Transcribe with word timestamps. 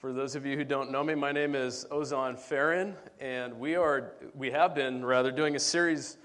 For 0.00 0.14
those 0.14 0.34
of 0.34 0.46
you 0.46 0.56
who 0.56 0.64
don't 0.64 0.90
know 0.90 1.04
me, 1.04 1.14
my 1.14 1.30
name 1.30 1.54
is 1.54 1.86
Ozan 1.90 2.38
Farron, 2.38 2.94
and 3.20 3.52
we 3.60 3.74
are 3.74 4.14
we 4.34 4.50
have 4.50 4.74
been 4.74 5.04
rather 5.04 5.30
doing 5.30 5.56
a 5.56 5.58
series 5.58 6.16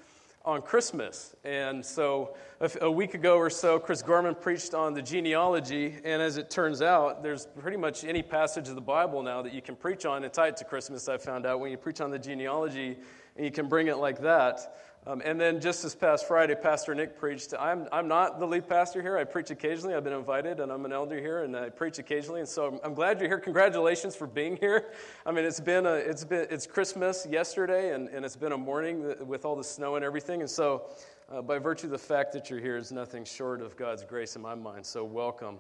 on 0.46 0.62
Christmas. 0.62 1.36
And 1.44 1.86
so 1.86 2.38
a, 2.80 2.90
week 2.90 3.16
ago 3.16 3.36
or 3.36 3.50
so, 3.50 3.78
Chris 3.78 4.02
Gorman 4.02 4.34
preached 4.34 4.74
on 4.74 4.94
the 4.94 5.02
genealogy, 5.02 5.96
and 6.06 6.22
as 6.22 6.38
it 6.38 6.50
turns 6.50 6.82
out, 6.82 7.22
there's 7.22 7.48
pretty 7.60 7.76
much 7.76 8.06
any 8.06 8.24
passage 8.24 8.70
of 8.70 8.76
the 8.76 8.82
Bible 8.82 9.22
now 9.22 9.42
that 9.42 9.54
you 9.54 9.62
can 9.62 9.76
preach 9.76 10.06
on 10.06 10.24
and 10.24 10.32
tie 10.32 10.48
it 10.48 10.56
to 10.56 10.64
Christmas. 10.64 11.10
I 11.10 11.18
found 11.18 11.46
out 11.46 11.60
when 11.60 11.70
you 11.70 11.78
preach 11.78 12.00
on 12.00 12.12
the 12.12 12.20
genealogy 12.20 12.98
and 13.36 13.46
you 13.46 13.52
can 13.52 13.68
bring 13.68 13.88
it 13.88 13.98
like 13.98 14.22
that. 14.22 14.78
Um, 15.08 15.22
and 15.24 15.40
then 15.40 15.62
just 15.62 15.84
this 15.84 15.94
past 15.94 16.28
Friday, 16.28 16.56
Pastor 16.56 16.96
Nick 16.96 17.16
preached. 17.16 17.54
I'm, 17.60 17.88
I'm 17.92 18.08
not 18.08 18.40
the 18.40 18.48
lead 18.48 18.68
pastor 18.68 19.04
here. 19.04 19.20
I 19.20 19.24
preach 19.24 19.52
occasionally. 19.52 19.94
I've 19.94 20.04
been 20.04 20.14
invited, 20.14 20.60
and 20.60 20.72
I'm 20.72 20.84
an 20.84 20.92
elder 20.92 21.20
here, 21.20 21.44
and 21.44 21.56
I 21.56 21.70
preach 21.70 22.00
occasionally. 22.00 22.40
And 22.40 22.50
so 22.50 22.66
I'm, 22.66 22.80
I'm 22.84 22.94
glad 22.96 23.20
you're 23.20 23.30
here. 23.30 23.38
Congratulations 23.38 24.16
for 24.16 24.26
being 24.26 24.58
here. 24.58 24.94
I 25.24 25.32
mean, 25.32 25.46
it's 25.46 25.60
been 25.60 25.86
a, 25.86 25.94
it's 25.94 26.24
been 26.24 26.48
it's 26.50 26.66
Christmas 26.66 27.28
yesterday, 27.30 27.94
and, 27.94 28.10
and 28.10 28.26
it's 28.26 28.36
been 28.36 28.54
a 28.54 28.58
morning 28.58 29.14
with 29.28 29.46
all 29.46 29.56
the 29.56 29.64
snow 29.64 29.96
and 29.96 30.04
everything. 30.04 30.42
And 30.42 30.50
so, 30.50 30.90
uh, 31.30 31.44
by 31.44 31.60
virtue 31.60 31.86
of 31.86 31.92
the 31.92 32.00
fact 32.00 32.34
that 32.34 32.50
you're 32.50 32.60
here, 32.60 32.78
is 32.78 32.92
nothing 32.92 33.26
short 33.26 33.62
of 33.62 33.78
God's 33.78 34.04
grace 34.04 34.36
in 34.36 34.42
my 34.42 34.56
mind. 34.56 34.84
So 34.88 35.04
welcome. 35.04 35.60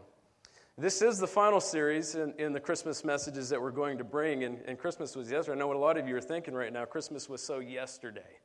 This 0.75 1.03
is 1.03 1.20
the 1.20 1.27
final 1.27 1.62
series 1.62 2.15
in, 2.15 2.34
in 2.39 2.51
the 2.51 2.59
Christmas 2.59 3.05
messages 3.05 3.49
that 3.49 3.62
we're 3.62 3.70
going 3.70 3.99
to 3.99 4.03
bring, 4.03 4.43
and, 4.43 4.57
and 4.65 4.79
Christmas 4.79 5.15
was 5.15 5.29
yesterday. 5.29 5.55
I 5.55 5.59
know 5.59 5.67
what 5.67 5.77
a 5.77 5.79
lot 5.79 5.98
of 5.99 6.07
you 6.07 6.15
are 6.15 6.21
thinking 6.21 6.55
right 6.55 6.73
now. 6.73 6.84
Christmas 6.85 7.29
was 7.29 7.43
so 7.43 7.59
yesterday. 7.59 8.39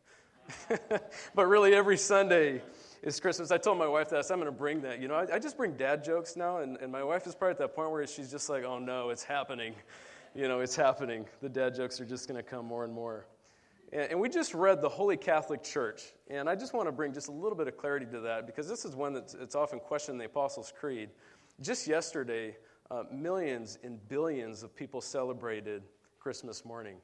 but 1.34 1.46
really, 1.46 1.74
every 1.74 1.96
Sunday 1.96 2.62
is 3.02 3.18
Christmas. 3.20 3.50
I 3.50 3.58
told 3.58 3.78
my 3.78 3.86
wife 3.86 4.10
that, 4.10 4.26
so 4.26 4.34
I'm 4.34 4.40
going 4.40 4.52
to 4.52 4.58
bring 4.58 4.82
that. 4.82 5.00
You 5.00 5.08
know, 5.08 5.14
I, 5.14 5.34
I, 5.34 5.38
just 5.38 5.56
bring 5.56 5.76
dad 5.76 6.04
jokes 6.04 6.36
now, 6.36 6.58
and, 6.58 6.76
and 6.78 6.92
my 6.92 7.02
wife 7.02 7.26
is 7.26 7.34
probably 7.34 7.52
at 7.52 7.58
that 7.58 7.74
point 7.74 7.90
where 7.90 8.06
she's 8.06 8.30
just 8.30 8.48
like, 8.48 8.64
oh 8.64 8.78
no, 8.78 9.10
it's 9.10 9.24
happening. 9.24 9.74
You 10.32 10.46
know, 10.46 10.60
it's 10.60 10.76
happening. 10.76 11.26
The 11.42 11.48
dad 11.48 11.74
jokes 11.74 12.00
are 12.00 12.04
just 12.04 12.28
going 12.28 12.40
to 12.40 12.48
come 12.48 12.64
more 12.64 12.84
and 12.84 12.92
more. 12.94 13.26
And, 13.92 14.12
and 14.12 14.20
we 14.20 14.28
just 14.28 14.54
read 14.54 14.80
the 14.80 14.88
Holy 14.88 15.16
Catholic 15.16 15.64
Church, 15.64 16.12
and 16.28 16.48
I 16.48 16.54
just 16.54 16.72
want 16.72 16.86
to 16.86 16.92
bring 16.92 17.12
just 17.12 17.26
a 17.26 17.32
little 17.32 17.58
bit 17.58 17.66
of 17.66 17.76
clarity 17.76 18.06
to 18.12 18.20
that 18.20 18.46
because 18.46 18.68
this 18.68 18.84
is 18.84 18.94
one 18.94 19.12
that's 19.12 19.34
it's 19.34 19.56
often 19.56 19.80
questioned 19.80 20.14
in 20.14 20.18
the 20.20 20.26
Apostles' 20.26 20.72
Creed. 20.78 21.10
Just 21.60 21.88
yesterday, 21.88 22.56
uh, 22.92 23.02
millions 23.12 23.80
and 23.82 23.98
billions 24.08 24.62
of 24.62 24.72
people 24.76 25.00
celebrated 25.00 25.82
Christmas 26.20 26.64
morning. 26.64 26.98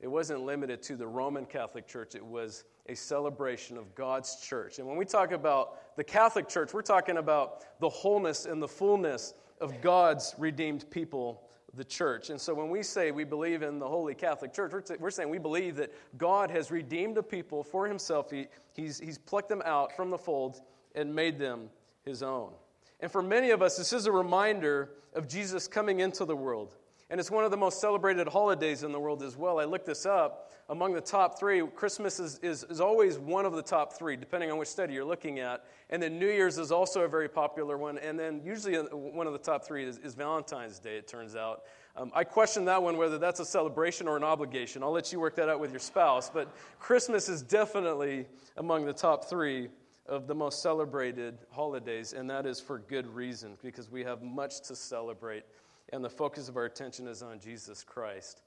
It 0.00 0.08
wasn't 0.08 0.42
limited 0.42 0.82
to 0.84 0.96
the 0.96 1.06
Roman 1.06 1.44
Catholic 1.44 1.86
Church, 1.86 2.14
it 2.14 2.24
was 2.24 2.64
a 2.90 2.96
celebration 2.96 3.76
of 3.76 3.94
God's 3.94 4.36
church. 4.40 4.80
And 4.80 4.88
when 4.88 4.96
we 4.96 5.04
talk 5.04 5.30
about 5.30 5.96
the 5.96 6.02
Catholic 6.02 6.48
Church, 6.48 6.74
we're 6.74 6.82
talking 6.82 7.18
about 7.18 7.78
the 7.78 7.88
wholeness 7.88 8.46
and 8.46 8.60
the 8.60 8.66
fullness 8.66 9.32
of 9.60 9.80
God's 9.80 10.34
redeemed 10.38 10.90
people, 10.90 11.42
the 11.74 11.84
church. 11.84 12.30
And 12.30 12.40
so 12.40 12.52
when 12.52 12.68
we 12.68 12.82
say 12.82 13.12
we 13.12 13.22
believe 13.22 13.62
in 13.62 13.78
the 13.78 13.86
Holy 13.86 14.14
Catholic 14.14 14.52
Church, 14.52 14.72
we're, 14.72 14.82
we're 14.98 15.10
saying 15.10 15.30
we 15.30 15.38
believe 15.38 15.76
that 15.76 15.92
God 16.18 16.50
has 16.50 16.72
redeemed 16.72 17.16
a 17.16 17.22
people 17.22 17.62
for 17.62 17.86
himself. 17.86 18.28
He, 18.28 18.48
he's, 18.74 18.98
he's 18.98 19.18
plucked 19.18 19.50
them 19.50 19.62
out 19.64 19.94
from 19.94 20.10
the 20.10 20.18
fold 20.18 20.60
and 20.96 21.14
made 21.14 21.38
them 21.38 21.70
his 22.04 22.24
own. 22.24 22.50
And 22.98 23.10
for 23.10 23.22
many 23.22 23.50
of 23.50 23.62
us, 23.62 23.76
this 23.76 23.92
is 23.92 24.06
a 24.06 24.12
reminder 24.12 24.90
of 25.14 25.28
Jesus 25.28 25.68
coming 25.68 26.00
into 26.00 26.24
the 26.24 26.34
world. 26.34 26.74
And 27.10 27.18
it's 27.18 27.30
one 27.30 27.44
of 27.44 27.50
the 27.50 27.56
most 27.56 27.80
celebrated 27.80 28.28
holidays 28.28 28.84
in 28.84 28.92
the 28.92 29.00
world 29.00 29.24
as 29.24 29.36
well. 29.36 29.58
I 29.58 29.64
looked 29.64 29.86
this 29.86 30.06
up. 30.06 30.52
Among 30.68 30.94
the 30.94 31.00
top 31.00 31.36
three, 31.36 31.66
Christmas 31.74 32.20
is, 32.20 32.38
is, 32.38 32.62
is, 32.70 32.80
always 32.80 33.18
one 33.18 33.44
of 33.44 33.52
the 33.54 33.62
top 33.62 33.94
three, 33.94 34.14
depending 34.14 34.52
on 34.52 34.58
which 34.58 34.68
study 34.68 34.94
you're 34.94 35.04
looking 35.04 35.40
at. 35.40 35.64
And 35.90 36.00
then 36.00 36.20
New 36.20 36.28
Year's 36.28 36.58
is 36.58 36.70
also 36.70 37.00
a 37.00 37.08
very 37.08 37.28
popular 37.28 37.76
one. 37.76 37.98
And 37.98 38.16
then 38.16 38.40
usually 38.44 38.76
uh, 38.76 38.84
one 38.94 39.26
of 39.26 39.32
the 39.32 39.40
top 39.40 39.66
three 39.66 39.84
is, 39.84 39.98
is 39.98 40.14
Valentine's 40.14 40.78
Day, 40.78 40.96
it 40.96 41.08
turns 41.08 41.34
out. 41.34 41.64
Um, 41.96 42.12
I 42.14 42.22
question 42.22 42.64
that 42.66 42.80
one 42.80 42.96
whether 42.96 43.18
that's 43.18 43.40
a 43.40 43.44
celebration 43.44 44.06
or 44.06 44.16
an 44.16 44.22
obligation. 44.22 44.84
I'll 44.84 44.92
let 44.92 45.12
you 45.12 45.18
work 45.18 45.34
that 45.34 45.48
out 45.48 45.58
with 45.58 45.72
your 45.72 45.80
spouse. 45.80 46.30
But 46.30 46.48
Christmas 46.78 47.28
is 47.28 47.42
definitely 47.42 48.26
among 48.56 48.86
the 48.86 48.92
top 48.92 49.24
three 49.24 49.70
of 50.06 50.28
the 50.28 50.34
most 50.34 50.62
celebrated 50.62 51.38
holidays, 51.50 52.12
and 52.12 52.30
that 52.30 52.46
is 52.46 52.60
for 52.60 52.78
good 52.78 53.06
reason, 53.14 53.56
because 53.62 53.90
we 53.90 54.04
have 54.04 54.22
much 54.22 54.60
to 54.62 54.76
celebrate 54.76 55.44
and 55.92 56.04
the 56.04 56.10
focus 56.10 56.48
of 56.48 56.56
our 56.56 56.64
attention 56.64 57.06
is 57.06 57.22
on 57.22 57.38
Jesus 57.40 57.84
Christ. 57.84 58.42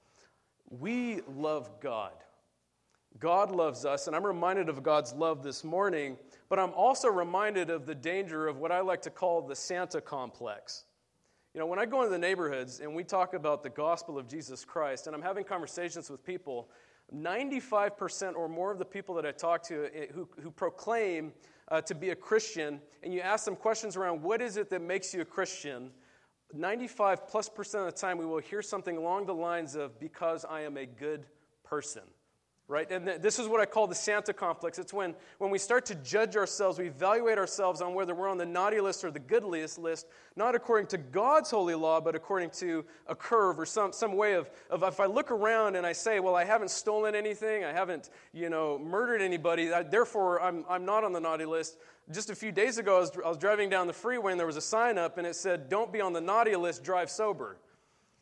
We 0.70 1.22
love 1.28 1.70
God. 1.82 2.14
God 3.20 3.52
loves 3.52 3.86
us, 3.86 4.08
and 4.08 4.16
I'm 4.16 4.26
reminded 4.26 4.70
of 4.70 4.82
God's 4.82 5.14
love 5.14 5.44
this 5.44 5.64
morning, 5.64 6.18
but 6.50 6.58
I'm 6.58 6.74
also 6.74 7.10
reminded 7.10 7.70
of 7.70 7.86
the 7.86 7.94
danger 7.94 8.48
of 8.48 8.58
what 8.58 8.72
I 8.72 8.80
like 8.82 9.02
to 9.04 9.12
call 9.12 9.42
the 9.42 9.56
Santa 9.56 10.02
complex. 10.02 10.86
You 11.54 11.60
know, 11.60 11.68
when 11.68 11.78
I 11.78 11.86
go 11.86 12.00
into 12.00 12.10
the 12.10 12.18
neighborhoods 12.18 12.80
and 12.80 12.96
we 12.96 13.04
talk 13.04 13.36
about 13.36 13.62
the 13.62 13.70
gospel 13.70 14.18
of 14.18 14.28
Jesus 14.28 14.66
Christ, 14.66 15.06
and 15.06 15.16
I'm 15.16 15.22
having 15.22 15.44
conversations 15.44 16.10
with 16.10 16.26
people, 16.26 16.70
95% 17.14 18.36
or 18.36 18.50
more 18.50 18.72
of 18.72 18.80
the 18.80 18.86
people 18.86 19.14
that 19.16 19.26
I 19.26 19.32
talk 19.32 19.62
to 19.64 19.86
eh, 19.96 20.08
who, 20.12 20.28
who 20.42 20.50
proclaim 20.50 21.32
uh, 21.68 21.82
to 21.82 21.94
be 21.94 22.10
a 22.10 22.16
Christian, 22.16 22.82
and 23.04 23.14
you 23.14 23.20
ask 23.20 23.46
them 23.46 23.56
questions 23.56 23.96
around 23.96 24.24
what 24.24 24.42
is 24.42 24.58
it 24.58 24.70
that 24.72 24.82
makes 24.82 25.14
you 25.14 25.22
a 25.22 25.26
Christian, 25.26 25.92
95 26.54 27.28
plus 27.28 27.50
percent 27.50 27.88
of 27.88 27.94
the 27.94 28.00
time, 28.00 28.18
we 28.18 28.26
will 28.26 28.40
hear 28.40 28.62
something 28.62 28.96
along 28.96 29.26
the 29.26 29.34
lines 29.34 29.76
of, 29.76 30.00
because 30.00 30.46
I 30.46 30.62
am 30.62 30.78
a 30.78 30.86
good 30.86 31.26
person. 31.64 32.04
Right? 32.70 32.90
And 32.90 33.06
th- 33.06 33.22
this 33.22 33.40
is 33.40 33.48
what 33.48 33.60
I 33.60 33.66
call 33.66 33.88
the 33.88 33.96
Santa 33.96 34.32
complex. 34.32 34.80
It's 34.80 34.94
when, 34.94 35.16
when 35.38 35.52
we 35.52 35.58
start 35.58 35.86
to 35.88 35.96
judge 35.96 36.38
ourselves, 36.38 36.80
we 36.80 36.88
evaluate 36.88 37.38
ourselves 37.38 37.82
on 37.82 37.94
whether 37.94 38.16
we're 38.16 38.30
on 38.30 38.38
the 38.38 38.46
naughty 38.46 38.80
list 38.80 39.04
or 39.04 39.12
the 39.12 39.20
good 39.20 39.44
list, 39.44 40.08
not 40.38 40.56
according 40.56 40.88
to 40.88 40.98
God's 40.98 41.52
holy 41.52 41.76
law, 41.76 42.00
but 42.00 42.16
according 42.16 42.52
to 42.52 42.86
a 43.08 43.16
curve 43.16 43.60
or 43.60 43.66
some, 43.66 43.92
some 43.92 44.16
way 44.16 44.34
of, 44.34 44.50
of 44.70 44.82
if 44.84 45.02
I 45.02 45.08
look 45.08 45.30
around 45.30 45.76
and 45.76 45.86
I 45.86 45.92
say, 45.92 46.22
well, 46.22 46.36
I 46.36 46.46
haven't 46.46 46.72
stolen 46.72 47.16
anything, 47.16 47.66
I 47.66 47.74
haven't, 47.74 48.10
you 48.32 48.50
know, 48.50 48.80
murdered 48.80 49.22
anybody, 49.22 49.74
I, 49.74 49.84
therefore 49.84 50.42
I'm, 50.42 50.64
I'm 50.70 50.86
not 50.86 51.04
on 51.04 51.12
the 51.12 51.20
naughty 51.20 51.46
list 51.46 51.78
just 52.12 52.30
a 52.30 52.36
few 52.36 52.52
days 52.52 52.78
ago, 52.78 52.98
I 52.98 53.00
was, 53.00 53.12
I 53.26 53.30
was, 53.30 53.38
driving 53.38 53.70
down 53.70 53.88
the 53.88 53.94
freeway 53.94 54.32
and 54.32 54.40
there 54.40 54.48
was 54.48 54.58
a 54.58 54.62
sign 54.62 54.98
up 54.98 55.18
and 55.18 55.26
it 55.26 55.36
said, 55.36 55.70
Don't 55.70 55.92
be 55.92 56.02
on 56.02 56.14
the 56.14 56.22
naughty 56.22 56.56
list, 56.56 56.84
drive 56.84 57.10
sober. 57.10 57.58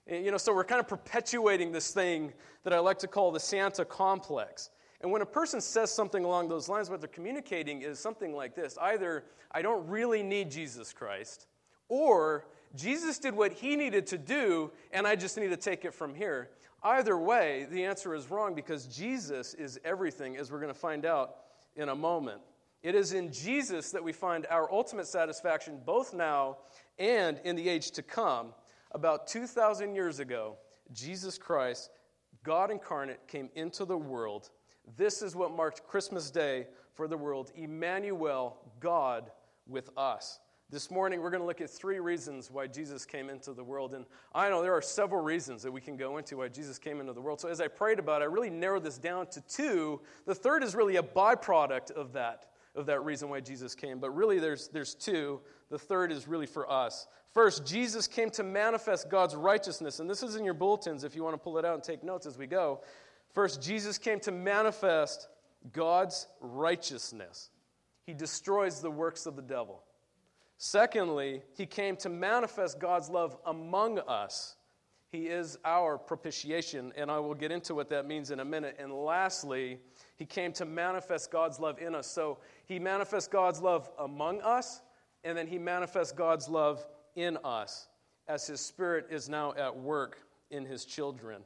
You 0.08 0.32
know, 0.32 0.38
so 0.38 0.54
we're 0.54 0.64
kind 0.64 0.80
of 0.80 0.88
perpetuating 0.88 1.72
this 1.72 1.92
thing 1.92 2.34
that 2.64 2.74
I 2.74 2.80
like 2.80 3.00
to 3.00 3.08
call 3.08 3.32
the 3.32 3.40
Santa 3.40 3.86
complex. 3.86 4.70
And 5.02 5.12
when 5.12 5.22
a 5.22 5.26
person 5.26 5.62
says 5.62 5.92
something 5.92 6.24
along 6.24 6.50
those 6.50 6.70
lines, 6.70 6.90
what 6.90 7.02
they're 7.02 7.08
communicating 7.08 7.82
is 7.82 8.00
something 8.00 8.36
like 8.36 8.56
this 8.56 8.78
either, 8.82 9.24
I 9.52 9.62
don't 9.62 9.88
really 9.88 10.22
need 10.22 10.52
Jesus 10.52 10.94
Christ, 10.94 11.48
or 11.90 12.46
Jesus 12.76 13.20
did 13.20 13.36
what 13.36 13.52
he 13.52 13.76
needed 13.76 14.08
to 14.08 14.18
do, 14.18 14.72
and 14.92 15.06
I 15.08 15.16
just 15.16 15.38
need 15.38 15.50
to 15.50 15.58
take 15.58 15.86
it 15.86 15.94
from 15.94 16.16
here. 16.16 16.50
Either 16.84 17.18
way, 17.18 17.68
the 17.70 17.84
answer 17.84 18.16
is 18.16 18.32
wrong 18.32 18.56
because 18.56 18.88
Jesus 18.88 19.54
is 19.54 19.80
everything, 19.84 20.38
as 20.38 20.52
we're 20.52 20.60
going 20.60 20.74
to 20.74 20.80
find 20.80 21.06
out 21.06 21.36
in 21.76 21.90
a 21.90 21.96
moment. 21.96 22.42
It 22.82 22.96
is 22.96 23.14
in 23.14 23.32
Jesus 23.32 23.92
that 23.92 24.04
we 24.04 24.12
find 24.12 24.48
our 24.50 24.72
ultimate 24.72 25.06
satisfaction, 25.06 25.80
both 25.86 26.14
now 26.14 26.58
and 26.98 27.40
in 27.44 27.56
the 27.56 27.70
age 27.70 27.92
to 27.92 28.02
come. 28.02 28.54
About 28.94 29.26
2,000 29.28 29.96
years 29.96 30.20
ago, 30.20 30.58
Jesus 30.92 31.38
Christ, 31.38 31.92
God 32.44 32.72
incarnate, 32.72 33.26
came 33.26 33.50
into 33.56 33.86
the 33.86 33.98
world. 33.98 34.50
This 34.98 35.22
is 35.22 35.34
what 35.34 35.56
marked 35.56 35.88
Christmas 35.88 36.30
Day 36.30 36.68
for 36.94 37.08
the 37.08 37.16
world 37.16 37.52
Emmanuel, 37.56 38.58
God 38.82 39.32
with 39.66 39.90
us. 39.96 40.40
This 40.70 40.92
morning, 40.92 41.22
we're 41.22 41.30
going 41.30 41.42
to 41.42 41.48
look 41.48 41.62
at 41.62 41.70
three 41.70 42.00
reasons 42.00 42.52
why 42.52 42.68
Jesus 42.68 43.06
came 43.06 43.30
into 43.30 43.54
the 43.54 43.64
world. 43.64 43.94
And 43.94 44.06
I 44.34 44.50
know 44.50 44.62
there 44.62 44.74
are 44.74 44.82
several 44.82 45.22
reasons 45.22 45.64
that 45.64 45.72
we 45.72 45.82
can 45.82 45.96
go 45.96 46.18
into 46.18 46.38
why 46.38 46.50
Jesus 46.50 46.78
came 46.78 47.00
into 47.00 47.14
the 47.14 47.22
world. 47.22 47.40
So, 47.40 47.48
as 47.48 47.62
I 47.62 47.68
prayed 47.68 48.00
about 48.00 48.22
it, 48.22 48.26
I 48.26 48.28
really 48.28 48.50
narrowed 48.50 48.84
this 48.84 48.98
down 48.98 49.28
to 49.28 49.42
two. 49.42 50.02
The 50.26 50.36
third 50.36 50.64
is 50.64 50.76
really 50.76 50.98
a 50.98 51.04
byproduct 51.04 51.92
of 51.92 52.14
that 52.14 52.51
of 52.76 52.86
that 52.86 53.04
reason 53.04 53.30
why 53.30 53.40
Jesus 53.40 53.76
came. 53.76 54.00
But 54.00 54.12
really, 54.12 54.40
there's, 54.40 54.70
there's 54.70 54.96
two. 54.96 55.42
The 55.70 55.80
third 55.80 56.12
is 56.12 56.28
really 56.28 56.46
for 56.46 56.72
us. 56.72 57.08
First, 57.34 57.66
Jesus 57.66 58.08
came 58.08 58.30
to 58.32 58.44
manifest 58.44 59.10
God's 59.10 59.36
righteousness. 59.36 60.00
And 60.00 60.10
this 60.10 60.24
is 60.24 60.36
in 60.36 60.46
your 60.46 60.54
bulletins 60.54 61.04
if 61.04 61.16
you 61.16 61.24
want 61.24 61.34
to 61.34 61.38
pull 61.38 61.58
it 61.58 61.66
out 61.66 61.76
and 61.76 61.84
take 61.84 62.04
notes 62.04 62.26
as 62.26 62.38
we 62.38 62.48
go. 62.48 62.82
First, 63.34 63.62
Jesus 63.62 63.98
came 63.98 64.20
to 64.22 64.32
manifest 64.32 65.28
God's 65.72 66.28
righteousness. 66.40 67.50
He 68.06 68.14
destroys 68.14 68.82
the 68.82 68.92
works 68.92 69.26
of 69.26 69.36
the 69.36 69.42
devil. 69.42 69.84
Secondly, 70.58 71.42
he 71.56 71.66
came 71.66 71.96
to 71.98 72.10
manifest 72.10 72.80
God's 72.80 73.10
love 73.10 73.38
among 73.46 74.00
us. 74.00 74.56
He 75.12 75.28
is 75.28 75.58
our 75.66 75.98
propitiation, 75.98 76.94
and 76.96 77.12
I 77.12 77.20
will 77.20 77.34
get 77.34 77.52
into 77.52 77.76
what 77.76 77.90
that 77.90 78.08
means 78.08 78.32
in 78.32 78.40
a 78.40 78.46
minute. 78.46 78.78
And 78.80 78.94
lastly, 78.94 79.78
he 80.16 80.26
came 80.26 80.54
to 80.54 80.64
manifest 80.64 81.32
God's 81.32 81.60
love 81.60 81.80
in 81.80 81.96
us. 81.96 82.08
So 82.08 82.38
he 82.66 82.80
manifests 82.80 83.28
God's 83.28 83.62
love 83.62 83.92
among 84.00 84.40
us, 84.40 84.82
and 85.26 85.38
then 85.38 85.48
he 85.48 85.58
manifests 85.60 86.14
God's 86.14 86.48
love 86.48 86.86
in 87.16 87.38
us 87.44 87.90
as 88.30 88.48
his 88.48 88.62
spirit 88.62 89.08
is 89.10 89.28
now 89.28 89.54
at 89.58 89.76
work 89.76 90.20
in 90.50 90.66
his 90.66 90.86
children. 90.86 91.42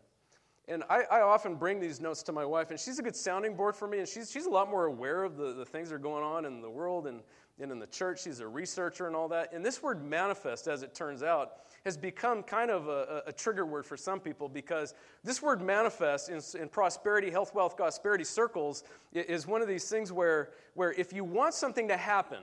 And 0.67 0.83
I, 0.88 1.03
I, 1.12 1.21
often 1.21 1.56
bring 1.56 1.79
these 1.79 2.00
notes 2.00 2.21
to 2.23 2.31
my 2.31 2.45
wife, 2.45 2.71
and 2.71 2.79
she's 2.79 3.00
a 3.00 3.03
good 3.03 3.15
sounding 3.15 3.56
board 3.56 3.75
for 3.75 3.88
me, 3.88 4.00
and 4.00 4.07
she's, 4.07 4.31
she's 4.31 4.45
a 4.45 4.50
lot 4.50 4.69
more 4.69 4.85
aware 4.85 5.23
of 5.23 5.38
the, 5.38 5.53
the 5.53 5.65
things 5.65 5.89
that 5.89 5.95
are 5.95 6.00
going 6.00 6.23
on 6.23 6.45
in 6.45 6.62
the 6.62 6.69
world 6.69 7.06
and, 7.06 7.21
and 7.59 7.71
in 7.71 7.79
the 7.79 7.87
church. 7.87 8.23
She's 8.23 8.39
a 8.39 8.47
researcher 8.47 9.07
and 9.07 9.15
all 9.15 9.27
that. 9.29 9.53
And 9.53 9.65
this 9.65 9.81
word 9.81 10.03
manifest, 10.03 10.67
as 10.67 10.83
it 10.83 10.93
turns 10.93 11.23
out, 11.23 11.53
has 11.85 11.95
become 11.95 12.43
kind 12.43 12.69
of 12.69 12.87
a, 12.87 13.23
a 13.27 13.31
trigger 13.31 13.65
word 13.65 13.85
for 13.85 13.95
some 13.95 14.19
people 14.19 14.49
because 14.49 14.93
this 15.23 15.41
word 15.41 15.61
manifest 15.61 16.29
in, 16.29 16.41
in 16.59 16.67
prosperity, 16.67 17.29
health, 17.29 17.53
wealth, 17.53 17.77
prosperity 17.77 18.23
circles 18.23 18.83
is 19.13 19.47
one 19.47 19.61
of 19.61 19.67
these 19.67 19.87
things 19.87 20.11
where, 20.11 20.49
where 20.73 20.91
if 20.93 21.13
you 21.13 21.23
want 21.23 21.53
something 21.53 21.87
to 21.87 21.97
happen, 21.97 22.39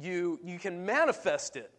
you, 0.00 0.38
you 0.42 0.58
can 0.58 0.86
manifest 0.86 1.56
it. 1.56 1.70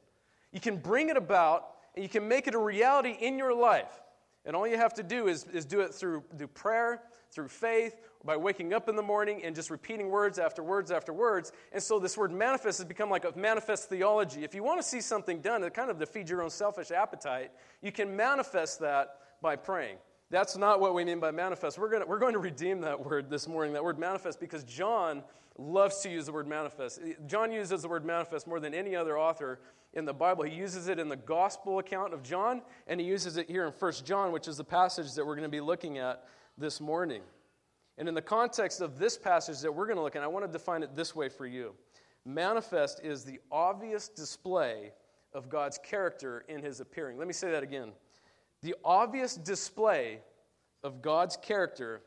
You 0.51 0.59
can 0.59 0.77
bring 0.77 1.09
it 1.09 1.17
about, 1.17 1.69
and 1.95 2.03
you 2.03 2.09
can 2.09 2.27
make 2.27 2.47
it 2.47 2.55
a 2.55 2.59
reality 2.59 3.15
in 3.19 3.37
your 3.37 3.53
life. 3.53 4.01
And 4.45 4.55
all 4.55 4.67
you 4.67 4.77
have 4.77 4.93
to 4.95 5.03
do 5.03 5.27
is, 5.27 5.45
is 5.53 5.65
do 5.65 5.81
it 5.81 5.93
through, 5.93 6.23
through 6.37 6.47
prayer, 6.47 7.01
through 7.31 7.47
faith, 7.47 7.95
by 8.23 8.35
waking 8.35 8.73
up 8.73 8.89
in 8.89 8.95
the 8.95 9.03
morning 9.03 9.41
and 9.43 9.55
just 9.55 9.69
repeating 9.69 10.09
words 10.09 10.39
after 10.39 10.61
words 10.61 10.91
after 10.91 11.13
words. 11.13 11.51
And 11.71 11.81
so 11.81 11.99
this 11.99 12.17
word 12.17 12.31
manifest 12.31 12.79
has 12.79 12.85
become 12.85 13.09
like 13.09 13.23
a 13.23 13.37
manifest 13.37 13.89
theology. 13.89 14.43
If 14.43 14.53
you 14.53 14.63
want 14.63 14.79
to 14.81 14.87
see 14.87 14.99
something 14.99 15.39
done, 15.39 15.63
it 15.63 15.73
kind 15.73 15.89
of 15.89 15.99
to 15.99 16.05
feed 16.05 16.29
your 16.29 16.41
own 16.41 16.49
selfish 16.49 16.91
appetite, 16.91 17.51
you 17.81 17.91
can 17.91 18.15
manifest 18.15 18.81
that 18.81 19.17
by 19.41 19.55
praying. 19.55 19.97
That's 20.31 20.57
not 20.57 20.79
what 20.79 20.93
we 20.93 21.05
mean 21.05 21.19
by 21.19 21.31
manifest. 21.31 21.79
We're 21.79 21.89
going, 21.89 22.03
to, 22.03 22.07
we're 22.07 22.19
going 22.19 22.33
to 22.33 22.39
redeem 22.39 22.81
that 22.81 23.03
word 23.03 23.29
this 23.29 23.47
morning, 23.47 23.73
that 23.73 23.83
word 23.83 23.97
manifest, 23.97 24.39
because 24.39 24.63
John 24.63 25.23
loves 25.57 26.01
to 26.01 26.09
use 26.09 26.25
the 26.25 26.31
word 26.31 26.47
manifest. 26.47 26.99
John 27.25 27.51
uses 27.51 27.81
the 27.81 27.87
word 27.87 28.05
manifest 28.05 28.47
more 28.47 28.59
than 28.59 28.73
any 28.73 28.95
other 28.95 29.17
author 29.17 29.59
in 29.93 30.05
the 30.05 30.13
Bible. 30.13 30.43
He 30.43 30.55
uses 30.55 30.87
it 30.87 30.99
in 30.99 31.09
the 31.09 31.15
gospel 31.15 31.79
account 31.79 32.13
of 32.13 32.21
John, 32.21 32.61
and 32.85 32.99
he 32.99 33.07
uses 33.07 33.37
it 33.37 33.49
here 33.49 33.65
in 33.65 33.71
1 33.71 33.93
John, 34.05 34.31
which 34.31 34.47
is 34.47 34.57
the 34.57 34.63
passage 34.63 35.13
that 35.15 35.25
we're 35.25 35.35
going 35.35 35.43
to 35.43 35.49
be 35.49 35.61
looking 35.61 35.97
at 35.97 36.25
this 36.59 36.81
morning. 36.81 37.21
And 37.97 38.07
in 38.07 38.13
the 38.13 38.21
context 38.21 38.81
of 38.81 38.99
this 38.99 39.17
passage 39.17 39.59
that 39.61 39.73
we're 39.73 39.85
going 39.85 39.97
to 39.97 40.03
look 40.03 40.15
at, 40.15 40.23
I 40.23 40.27
want 40.27 40.45
to 40.45 40.51
define 40.51 40.83
it 40.83 40.95
this 40.95 41.15
way 41.15 41.29
for 41.29 41.45
you 41.45 41.73
manifest 42.25 43.01
is 43.03 43.23
the 43.23 43.39
obvious 43.51 44.07
display 44.07 44.91
of 45.33 45.49
God's 45.49 45.79
character 45.81 46.45
in 46.47 46.61
his 46.61 46.79
appearing. 46.79 47.17
Let 47.17 47.27
me 47.27 47.33
say 47.33 47.51
that 47.51 47.63
again. 47.63 47.91
The 48.61 48.75
obvious 48.83 49.35
display 49.35 50.19
of 50.83 51.01
God's 51.01 51.37
character 51.37 52.01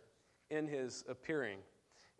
in 0.50 0.66
his 0.66 1.05
appearing. 1.08 1.58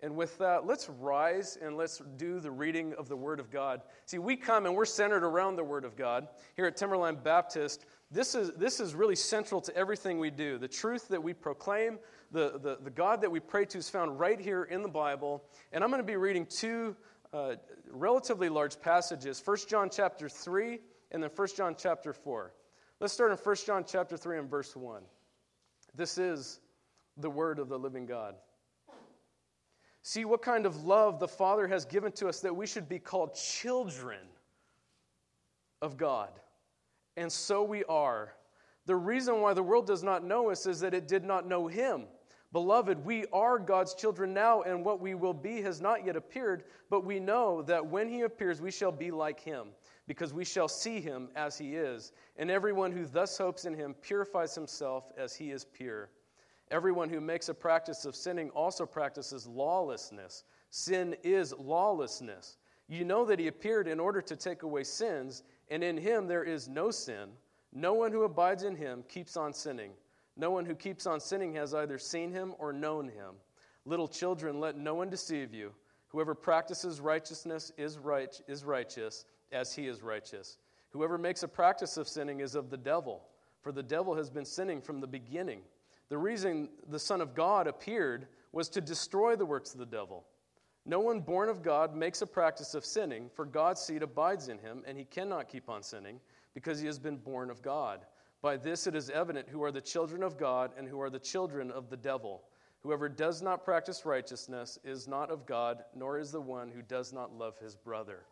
And 0.03 0.17
with 0.17 0.37
that, 0.39 0.67
let's 0.67 0.89
rise 0.89 1.57
and 1.63 1.77
let's 1.77 2.03
do 2.17 2.41
the 2.41 2.51
reading 2.51 2.93
of 2.95 3.09
the 3.09 3.17
Word 3.17 3.39
of 3.39 3.53
God. 3.53 3.83
See, 4.05 4.19
we 4.19 4.35
come 4.35 4.67
and 4.67 4.75
we're 4.75 4.85
centered 4.85 5.23
around 5.23 5.55
the 5.55 5.63
Word 5.63 5.85
of 5.85 5.97
God. 5.97 6.27
Here 6.57 6.67
at 6.67 6.77
Timberline 6.77 7.19
Baptist, 7.23 7.87
this 8.11 8.35
is, 8.35 8.51
this 8.57 8.81
is 8.81 8.97
really 8.97 9.15
central 9.15 9.61
to 9.61 9.77
everything 9.77 10.19
we 10.19 10.31
do. 10.31 10.59
The 10.59 10.67
truth 10.67 11.07
that 11.09 11.23
we 11.23 11.33
proclaim, 11.33 12.01
the, 12.33 12.59
the, 12.63 12.79
the 12.83 12.91
God 12.91 13.21
that 13.21 13.31
we 13.31 13.41
pray 13.41 13.65
to 13.67 13.79
is 13.79 13.89
found 13.89 14.19
right 14.19 14.41
here 14.41 14.65
in 14.65 14.83
the 14.83 14.89
Bible. 14.89 15.45
And 15.73 15.85
I'm 15.85 15.91
going 15.91 16.03
to 16.03 16.07
be 16.07 16.17
reading 16.17 16.47
two 16.47 16.97
uh, 17.33 17.55
relatively 17.91 18.49
large 18.49 18.81
passages 18.81 19.43
1 19.45 19.57
John 19.69 19.89
chapter 19.91 20.29
3 20.29 20.81
and 21.13 21.23
then 21.23 21.31
1 21.35 21.49
John 21.57 21.77
chapter 21.79 22.13
4. 22.13 22.53
Let's 23.01 23.13
start 23.13 23.33
in 23.33 23.37
1 23.37 23.57
John 23.67 23.85
chapter 23.87 24.17
3 24.17 24.39
and 24.39 24.51
verse 24.51 24.75
1. 24.75 25.03
This 25.95 26.19
is 26.19 26.61
the 27.19 27.31
Word 27.31 27.59
of 27.59 27.69
the 27.69 27.79
living 27.79 28.07
God. 28.07 28.35
See 30.03 30.25
what 30.25 30.43
kind 30.43 30.67
of 30.67 30.85
love 30.85 31.21
the 31.21 31.29
Father 31.29 31.69
has 31.69 31.85
given 31.85 32.13
to 32.13 32.29
us 32.29 32.41
that 32.41 32.55
we 32.55 32.67
should 32.67 32.89
be 32.89 32.99
called 32.99 33.35
children 33.35 34.21
of 35.81 35.97
God. 35.97 36.31
And 37.17 37.31
so 37.31 37.63
we 37.63 37.85
are. 37.85 38.35
The 38.87 38.97
reason 38.97 39.41
why 39.41 39.55
the 39.55 39.63
world 39.63 39.87
does 39.87 40.03
not 40.03 40.25
know 40.25 40.51
us 40.51 40.67
is 40.67 40.81
that 40.81 40.95
it 40.95 41.07
did 41.07 41.25
not 41.25 41.47
know 41.47 41.69
Him. 41.69 42.05
Beloved, 42.53 43.05
we 43.05 43.25
are 43.33 43.59
God's 43.59 43.95
children 43.95 44.35
now, 44.35 44.63
and 44.63 44.85
what 44.85 45.01
we 45.01 45.15
will 45.15 45.33
be 45.33 45.63
has 45.63 45.81
not 45.81 46.05
yet 46.05 46.17
appeared, 46.17 46.65
but 46.91 47.05
we 47.05 47.19
know 47.19 47.63
that 47.63 47.87
when 47.87 48.09
He 48.09 48.23
appears, 48.23 48.61
we 48.61 48.71
shall 48.71 48.93
be 48.93 49.11
like 49.11 49.41
Him, 49.41 49.69
because 50.07 50.35
we 50.35 50.45
shall 50.45 50.69
see 50.69 51.01
Him 51.01 51.29
as 51.35 51.57
He 51.57 51.77
is. 51.77 52.13
And 52.37 52.51
everyone 52.51 52.93
who 52.93 53.07
thus 53.07 53.39
hopes 53.39 53.65
in 53.65 53.75
Him 53.75 53.95
purifies 54.03 54.55
himself 54.55 55.11
as 55.17 55.35
He 55.35 55.51
is 55.51 55.65
pure. 55.65 56.11
Everyone 56.71 57.09
who 57.09 57.21
makes 57.21 57.49
a 57.49 57.55
practice 57.55 58.05
of 58.05 58.17
sinning 58.17 58.51
also 58.51 58.87
practices 58.87 59.47
lawlessness. 59.47 60.45
Sin 60.71 61.15
is 61.23 61.55
lawlessness. 61.59 62.57
You 62.89 63.05
know 63.05 63.25
that 63.25 63.39
he 63.39 63.49
appeared 63.49 63.89
in 63.89 64.01
order 64.01 64.21
to 64.23 64.37
take 64.37 64.63
away 64.63 64.85
sins, 64.85 65.43
and 65.71 65.85
in 65.85 65.97
him 65.97 66.27
there 66.27 66.45
is 66.45 66.69
no 66.69 66.91
sin. 66.91 67.31
No 67.73 67.95
one 67.95 68.13
who 68.13 68.25
abides 68.25 68.65
in 68.65 68.75
him 68.77 69.05
keeps 69.09 69.37
on 69.37 69.53
sinning. 69.53 69.93
No 70.37 70.51
one 70.51 70.65
who 70.65 70.75
keeps 70.75 71.07
on 71.07 71.21
sinning 71.21 71.55
has 71.55 71.75
either 71.75 71.99
seen 71.99 72.33
him 72.33 72.55
or 72.59 72.73
known 72.73 73.09
him. 73.09 73.35
Little 73.85 74.09
children, 74.09 74.61
let 74.61 74.77
no 74.77 74.95
one 74.95 75.11
deceive 75.11 75.53
you. 75.53 75.73
Whoever 76.09 76.35
practices 76.35 77.01
righteousness 77.01 77.73
is, 77.77 77.99
right, 77.99 78.39
is 78.47 78.65
righteous, 78.65 79.25
as 79.51 79.75
he 79.75 79.87
is 79.87 80.03
righteous. 80.03 80.59
Whoever 80.91 81.19
makes 81.19 81.43
a 81.43 81.49
practice 81.49 81.97
of 81.97 82.09
sinning 82.09 82.41
is 82.41 82.55
of 82.55 82.71
the 82.71 82.77
devil, 82.77 83.23
for 83.63 83.73
the 83.73 83.83
devil 83.83 84.15
has 84.15 84.31
been 84.31 84.45
sinning 84.45 84.81
from 84.81 85.01
the 85.01 85.07
beginning. 85.07 85.61
The 86.09 86.19
reason 86.19 86.69
the 86.89 86.99
Son 86.99 87.21
of 87.21 87.35
God 87.35 87.67
appeared 87.67 88.27
was 88.53 88.69
to 88.71 88.81
destroy 88.81 89.37
the 89.37 89.47
works 89.47 89.73
of 89.73 89.79
the 89.79 89.87
devil. 89.87 90.27
No 90.85 91.01
one 91.01 91.21
born 91.21 91.49
of 91.49 91.63
God 91.63 91.95
makes 91.95 92.23
a 92.23 92.27
practice 92.27 92.75
of 92.75 92.85
sinning, 92.85 93.31
for 93.35 93.47
God's 93.47 93.81
seed 93.81 94.03
abides 94.03 94.49
in 94.49 94.59
him, 94.59 94.83
and 94.87 94.99
he 94.99 95.05
cannot 95.05 95.49
keep 95.49 95.69
on 95.71 95.83
sinning 95.83 96.21
because 96.55 96.81
he 96.81 96.87
has 96.87 96.99
been 96.99 97.17
born 97.17 97.51
of 97.51 97.63
God. 97.63 98.05
By 98.43 98.57
this 98.57 98.89
it 98.89 98.97
is 98.97 99.09
evident 99.09 99.49
who 99.49 99.63
are 99.63 99.71
the 99.71 99.81
children 99.81 100.25
of 100.25 100.37
God 100.37 100.73
and 100.77 100.89
who 100.89 101.01
are 101.01 101.11
the 101.11 101.19
children 101.21 101.71
of 101.71 101.89
the 101.89 101.97
devil. 101.97 102.43
Whoever 102.81 103.09
does 103.09 103.41
not 103.41 103.65
practice 103.65 104.05
righteousness 104.05 104.81
is 104.83 105.07
not 105.07 105.31
of 105.31 105.47
God, 105.47 105.85
nor 105.95 106.19
is 106.19 106.33
the 106.33 106.41
one 106.41 106.69
who 106.69 106.83
does 106.83 107.13
not 107.13 107.33
love 107.33 107.57
his 107.59 107.77
brother. 107.77 108.25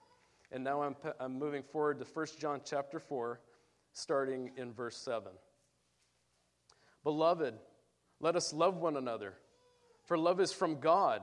And 0.50 0.64
now 0.64 0.82
I'm, 0.82 0.96
I'm 1.20 1.38
moving 1.38 1.62
forward 1.62 2.00
to 2.00 2.04
1 2.04 2.26
John 2.40 2.60
chapter 2.64 2.98
4, 2.98 3.40
starting 3.92 4.50
in 4.56 4.72
verse 4.72 4.96
7. 4.96 5.30
Beloved, 7.04 7.54
let 8.18 8.34
us 8.34 8.52
love 8.52 8.76
one 8.76 8.96
another, 8.96 9.34
for 10.04 10.18
love 10.18 10.40
is 10.40 10.52
from 10.52 10.80
God, 10.80 11.22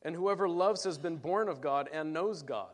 and 0.00 0.16
whoever 0.16 0.48
loves 0.48 0.84
has 0.84 0.96
been 0.96 1.18
born 1.18 1.50
of 1.50 1.60
God 1.60 1.90
and 1.92 2.14
knows 2.14 2.42
God. 2.42 2.72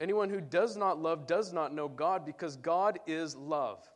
Anyone 0.00 0.30
who 0.30 0.40
does 0.40 0.78
not 0.78 0.98
love 0.98 1.26
does 1.26 1.52
not 1.52 1.74
know 1.74 1.88
God, 1.88 2.24
because 2.24 2.56
God 2.56 2.98
is 3.06 3.36
love. 3.36 3.86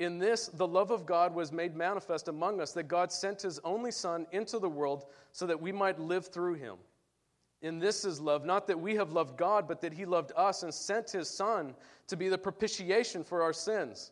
In 0.00 0.18
this, 0.18 0.46
the 0.46 0.66
love 0.66 0.90
of 0.90 1.04
God 1.04 1.34
was 1.34 1.52
made 1.52 1.76
manifest 1.76 2.28
among 2.28 2.58
us, 2.58 2.72
that 2.72 2.88
God 2.88 3.12
sent 3.12 3.42
his 3.42 3.60
only 3.64 3.90
Son 3.90 4.26
into 4.32 4.58
the 4.58 4.68
world 4.68 5.04
so 5.32 5.46
that 5.46 5.60
we 5.60 5.72
might 5.72 6.00
live 6.00 6.26
through 6.26 6.54
him. 6.54 6.76
In 7.60 7.78
this 7.78 8.06
is 8.06 8.18
love, 8.18 8.46
not 8.46 8.66
that 8.68 8.80
we 8.80 8.94
have 8.94 9.12
loved 9.12 9.36
God, 9.36 9.68
but 9.68 9.82
that 9.82 9.92
he 9.92 10.06
loved 10.06 10.32
us 10.34 10.62
and 10.62 10.72
sent 10.72 11.10
his 11.10 11.28
Son 11.28 11.74
to 12.08 12.16
be 12.16 12.30
the 12.30 12.38
propitiation 12.38 13.22
for 13.22 13.42
our 13.42 13.52
sins. 13.52 14.10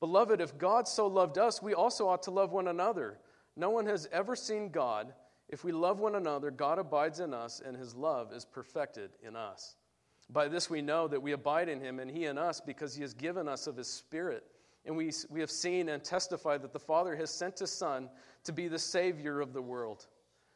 Beloved, 0.00 0.40
if 0.40 0.58
God 0.58 0.88
so 0.88 1.06
loved 1.06 1.38
us, 1.38 1.62
we 1.62 1.72
also 1.72 2.08
ought 2.08 2.24
to 2.24 2.32
love 2.32 2.50
one 2.50 2.66
another. 2.66 3.20
No 3.56 3.70
one 3.70 3.86
has 3.86 4.08
ever 4.10 4.34
seen 4.34 4.70
God. 4.70 5.14
If 5.48 5.62
we 5.62 5.70
love 5.70 6.00
one 6.00 6.16
another, 6.16 6.50
God 6.50 6.80
abides 6.80 7.20
in 7.20 7.32
us, 7.32 7.62
and 7.64 7.76
his 7.76 7.94
love 7.94 8.32
is 8.32 8.44
perfected 8.44 9.10
in 9.24 9.36
us. 9.36 9.76
By 10.28 10.48
this 10.48 10.68
we 10.68 10.82
know 10.82 11.06
that 11.06 11.22
we 11.22 11.30
abide 11.30 11.68
in 11.68 11.80
him, 11.80 12.00
and 12.00 12.10
he 12.10 12.24
in 12.24 12.38
us, 12.38 12.60
because 12.60 12.96
he 12.96 13.02
has 13.02 13.14
given 13.14 13.46
us 13.46 13.68
of 13.68 13.76
his 13.76 13.86
Spirit. 13.86 14.44
And 14.84 14.96
we, 14.96 15.12
we 15.30 15.40
have 15.40 15.50
seen 15.50 15.88
and 15.88 16.02
testified 16.02 16.62
that 16.62 16.72
the 16.72 16.78
Father 16.78 17.14
has 17.16 17.30
sent 17.30 17.60
his 17.60 17.70
Son 17.70 18.08
to 18.44 18.52
be 18.52 18.68
the 18.68 18.78
Savior 18.78 19.40
of 19.40 19.52
the 19.52 19.62
world. 19.62 20.06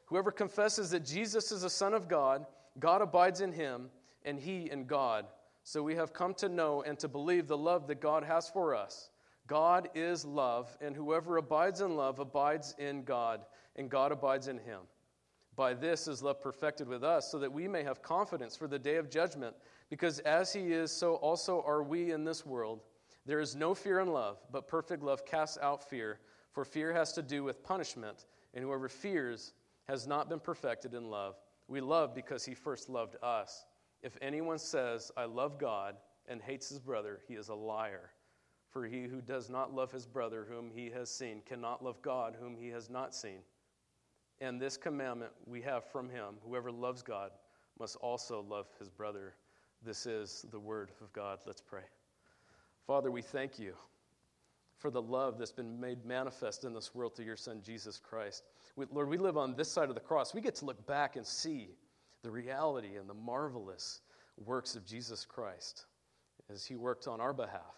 Whoever 0.06 0.32
confesses 0.32 0.90
that 0.90 1.04
Jesus 1.04 1.52
is 1.52 1.62
the 1.62 1.70
Son 1.70 1.94
of 1.94 2.08
God, 2.08 2.46
God 2.78 3.02
abides 3.02 3.40
in 3.40 3.52
him, 3.52 3.88
and 4.24 4.38
he 4.38 4.70
in 4.70 4.86
God. 4.86 5.26
So 5.62 5.82
we 5.82 5.94
have 5.94 6.12
come 6.12 6.34
to 6.34 6.48
know 6.48 6.82
and 6.82 6.98
to 6.98 7.08
believe 7.08 7.46
the 7.46 7.56
love 7.56 7.86
that 7.86 8.00
God 8.00 8.24
has 8.24 8.48
for 8.48 8.74
us. 8.74 9.10
God 9.46 9.88
is 9.94 10.24
love, 10.24 10.76
and 10.80 10.94
whoever 10.94 11.36
abides 11.36 11.80
in 11.80 11.96
love 11.96 12.18
abides 12.18 12.74
in 12.78 13.04
God, 13.04 13.42
and 13.76 13.88
God 13.88 14.10
abides 14.10 14.48
in 14.48 14.58
him. 14.58 14.80
By 15.54 15.72
this 15.74 16.08
is 16.08 16.22
love 16.22 16.40
perfected 16.40 16.88
with 16.88 17.04
us, 17.04 17.30
so 17.30 17.38
that 17.38 17.52
we 17.52 17.68
may 17.68 17.82
have 17.84 18.02
confidence 18.02 18.56
for 18.56 18.66
the 18.66 18.78
day 18.78 18.96
of 18.96 19.08
judgment, 19.08 19.54
because 19.88 20.18
as 20.20 20.52
he 20.52 20.72
is, 20.72 20.90
so 20.90 21.14
also 21.14 21.62
are 21.66 21.82
we 21.82 22.10
in 22.10 22.24
this 22.24 22.44
world. 22.44 22.80
There 23.26 23.40
is 23.40 23.56
no 23.56 23.74
fear 23.74 24.00
in 24.00 24.08
love, 24.08 24.38
but 24.52 24.68
perfect 24.68 25.02
love 25.02 25.26
casts 25.26 25.58
out 25.60 25.88
fear, 25.88 26.20
for 26.52 26.64
fear 26.64 26.92
has 26.92 27.12
to 27.14 27.22
do 27.22 27.42
with 27.42 27.62
punishment, 27.62 28.26
and 28.54 28.64
whoever 28.64 28.88
fears 28.88 29.52
has 29.88 30.06
not 30.06 30.28
been 30.28 30.40
perfected 30.40 30.94
in 30.94 31.10
love. 31.10 31.36
We 31.68 31.80
love 31.80 32.14
because 32.14 32.44
he 32.44 32.54
first 32.54 32.88
loved 32.88 33.16
us. 33.22 33.66
If 34.02 34.16
anyone 34.22 34.58
says, 34.58 35.10
I 35.16 35.24
love 35.24 35.58
God, 35.58 35.96
and 36.28 36.40
hates 36.40 36.68
his 36.68 36.78
brother, 36.78 37.20
he 37.26 37.34
is 37.34 37.48
a 37.48 37.54
liar. 37.54 38.10
For 38.70 38.84
he 38.84 39.04
who 39.04 39.20
does 39.20 39.48
not 39.48 39.74
love 39.74 39.90
his 39.90 40.06
brother 40.06 40.46
whom 40.48 40.70
he 40.70 40.90
has 40.90 41.10
seen 41.10 41.40
cannot 41.46 41.82
love 41.82 42.02
God 42.02 42.36
whom 42.38 42.56
he 42.56 42.68
has 42.68 42.90
not 42.90 43.14
seen. 43.14 43.38
And 44.40 44.60
this 44.60 44.76
commandment 44.76 45.32
we 45.46 45.62
have 45.62 45.84
from 45.84 46.10
him 46.10 46.34
whoever 46.46 46.70
loves 46.70 47.02
God 47.02 47.30
must 47.78 47.96
also 47.96 48.44
love 48.48 48.66
his 48.78 48.90
brother. 48.90 49.34
This 49.82 50.04
is 50.04 50.44
the 50.50 50.60
word 50.60 50.90
of 51.00 51.12
God. 51.12 51.38
Let's 51.46 51.62
pray. 51.62 51.84
Father, 52.86 53.10
we 53.10 53.22
thank 53.22 53.58
you 53.58 53.74
for 54.78 54.90
the 54.90 55.02
love 55.02 55.38
that's 55.38 55.52
been 55.52 55.80
made 55.80 56.04
manifest 56.04 56.64
in 56.64 56.72
this 56.72 56.94
world 56.94 57.16
through 57.16 57.24
your 57.24 57.36
Son, 57.36 57.60
Jesus 57.64 57.98
Christ. 57.98 58.44
We, 58.76 58.86
Lord, 58.92 59.08
we 59.08 59.18
live 59.18 59.36
on 59.36 59.56
this 59.56 59.70
side 59.70 59.88
of 59.88 59.94
the 59.94 60.00
cross. 60.00 60.34
We 60.34 60.40
get 60.40 60.54
to 60.56 60.64
look 60.64 60.86
back 60.86 61.16
and 61.16 61.26
see 61.26 61.70
the 62.22 62.30
reality 62.30 62.96
and 62.96 63.08
the 63.08 63.14
marvelous 63.14 64.02
works 64.44 64.76
of 64.76 64.86
Jesus 64.86 65.24
Christ 65.24 65.86
as 66.48 66.64
He 66.64 66.76
worked 66.76 67.08
on 67.08 67.20
our 67.20 67.32
behalf. 67.32 67.74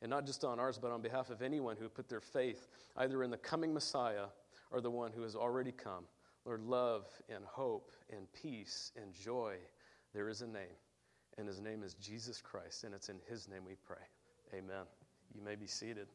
And 0.00 0.10
not 0.10 0.26
just 0.26 0.44
on 0.44 0.60
ours, 0.60 0.78
but 0.80 0.90
on 0.90 1.00
behalf 1.00 1.30
of 1.30 1.42
anyone 1.42 1.76
who 1.76 1.88
put 1.88 2.08
their 2.08 2.20
faith 2.20 2.68
either 2.96 3.22
in 3.22 3.30
the 3.30 3.36
coming 3.36 3.72
Messiah 3.72 4.26
or 4.70 4.80
the 4.80 4.90
one 4.90 5.12
who 5.12 5.22
has 5.22 5.34
already 5.34 5.72
come. 5.72 6.04
Lord, 6.44 6.62
love 6.62 7.06
and 7.28 7.44
hope 7.44 7.92
and 8.10 8.26
peace 8.32 8.92
and 9.00 9.14
joy. 9.14 9.56
There 10.12 10.28
is 10.28 10.42
a 10.42 10.46
name, 10.46 10.76
and 11.38 11.46
his 11.46 11.60
name 11.60 11.82
is 11.82 11.94
Jesus 11.94 12.40
Christ, 12.40 12.84
and 12.84 12.94
it's 12.94 13.08
in 13.08 13.18
his 13.28 13.48
name 13.48 13.64
we 13.64 13.76
pray. 13.86 14.02
Amen. 14.54 14.84
You 15.34 15.42
may 15.42 15.54
be 15.54 15.66
seated. 15.66 16.08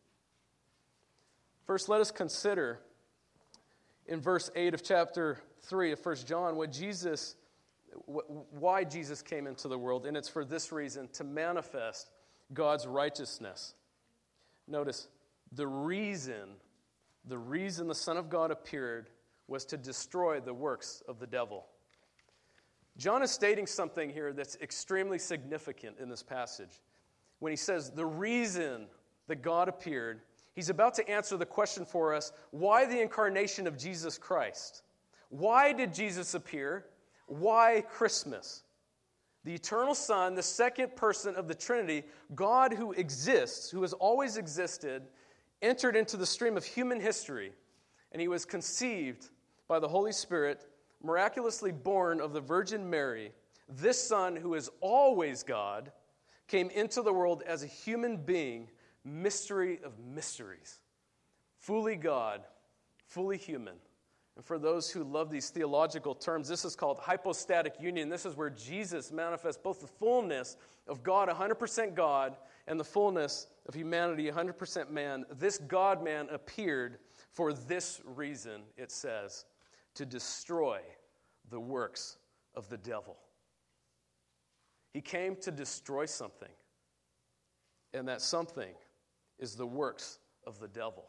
First, 1.66 1.90
let 1.90 2.02
us 2.02 2.12
consider 2.12 2.80
in 4.06 4.22
verse 4.22 4.50
8 4.56 4.74
of 4.74 4.84
chapter 4.84 5.40
3 5.64 5.92
of 5.92 6.06
1 6.06 6.16
John 6.26 6.56
what 6.56 6.72
Jesus 6.72 7.36
why 8.06 8.84
Jesus 8.84 9.22
came 9.22 9.48
into 9.48 9.68
the 9.68 9.78
world, 9.78 10.06
and 10.06 10.16
it's 10.16 10.30
for 10.30 10.46
this 10.46 10.72
reason 10.72 11.08
to 11.14 11.24
manifest 11.24 12.12
God's 12.54 12.86
righteousness. 12.86 13.74
Notice 14.68 15.08
the 15.54 15.66
reason 15.66 16.58
the 17.26 17.38
reason 17.38 17.88
the 17.88 17.96
Son 17.96 18.18
of 18.18 18.30
God 18.30 18.52
appeared 18.52 19.10
was 19.48 19.66
to 19.66 19.78
destroy 19.78 20.40
the 20.40 20.54
works 20.54 21.02
of 21.08 21.20
the 21.20 21.28
devil. 21.28 21.66
John 22.98 23.22
is 23.22 23.32
stating 23.32 23.68
something 23.68 24.10
here 24.10 24.34
that's 24.34 24.58
extremely 24.62 25.20
significant 25.20 25.98
in 26.00 26.10
this 26.10 26.24
passage. 26.24 26.82
When 27.40 27.52
he 27.52 27.58
says 27.58 27.92
the 27.92 28.06
reason 28.06 28.88
that 29.28 29.42
God 29.42 29.68
appeared 29.68 30.22
He's 30.58 30.72
about 30.72 30.96
to 30.96 31.08
answer 31.08 31.38
the 31.38 31.46
question 31.46 31.86
for 31.86 32.16
us 32.16 32.32
why 32.50 32.88
the 32.88 33.00
incarnation 33.00 33.68
of 33.68 33.78
Jesus 33.78 34.18
Christ? 34.18 34.82
Why 35.30 35.72
did 35.72 35.94
Jesus 35.94 36.34
appear? 36.34 36.88
Why 37.28 37.84
Christmas? 37.88 38.64
The 39.44 39.54
eternal 39.54 39.94
Son, 39.94 40.34
the 40.34 40.42
second 40.42 40.96
person 40.96 41.36
of 41.36 41.48
the 41.48 41.54
Trinity, 41.54 42.06
God 42.34 42.74
who 42.74 42.92
exists, 42.94 43.70
who 43.70 43.84
has 43.84 43.94
always 43.94 44.36
existed, 44.36 45.04
entered 45.62 45.96
into 45.96 46.18
the 46.18 46.26
stream 46.26 46.58
of 46.58 46.66
human 46.66 47.00
history, 47.00 47.52
and 48.12 48.20
he 48.20 48.28
was 48.28 48.44
conceived 48.44 49.30
by 49.68 49.78
the 49.78 49.88
Holy 49.88 50.12
Spirit, 50.12 50.66
miraculously 51.04 51.72
born 51.72 52.20
of 52.20 52.34
the 52.34 52.42
Virgin 52.42 52.90
Mary. 52.90 53.32
This 53.70 54.04
Son, 54.04 54.36
who 54.36 54.56
is 54.56 54.72
always 54.82 55.44
God, 55.44 55.92
came 56.48 56.70
into 56.70 57.02
the 57.02 57.14
world 57.14 57.44
as 57.46 57.64
a 57.64 57.68
human 57.68 58.18
being 58.18 58.70
mystery 59.04 59.80
of 59.84 60.00
mysteries. 60.00 60.80
Fully 61.60 61.96
God, 61.96 62.42
fully 63.06 63.38
human. 63.38 63.76
And 64.36 64.46
for 64.46 64.60
those 64.60 64.90
who 64.92 65.04
love 65.04 65.32
these 65.32 65.50
theological 65.50 66.14
terms, 66.14 66.48
this 66.48 66.64
is 66.64 66.76
called 66.76 67.00
hypostatic 67.00 67.74
union. 67.80 68.08
This 68.08 68.26
is 68.26 68.38
where 68.38 68.52
Jesus 68.52 69.12
manifests 69.12 69.60
both 69.62 69.82
the 69.82 69.88
fullness 69.88 70.58
of 70.88 71.04
God, 71.04 71.28
100% 71.28 71.96
God, 71.96 72.38
and 72.68 72.80
the 72.80 72.84
fullness 72.84 73.48
of 73.68 73.74
humanity, 73.74 74.30
100% 74.30 74.92
man. 74.92 75.26
This 75.40 75.58
God 75.58 76.04
man 76.04 76.28
appeared 76.32 77.00
for 77.32 77.52
this 77.52 78.00
reason, 78.06 78.62
it 78.78 78.92
says, 78.92 79.46
to 79.96 80.06
destroy 80.06 80.82
the 81.50 81.60
works 81.60 82.18
of 82.54 82.70
the 82.70 82.78
devil. 82.78 83.18
He 84.98 85.02
came 85.02 85.36
to 85.42 85.52
destroy 85.52 86.08
something, 86.08 86.50
and 87.94 88.08
that 88.08 88.20
something 88.20 88.74
is 89.38 89.54
the 89.54 89.68
works 89.68 90.18
of 90.44 90.60
the 90.60 90.68
devil. 90.68 91.06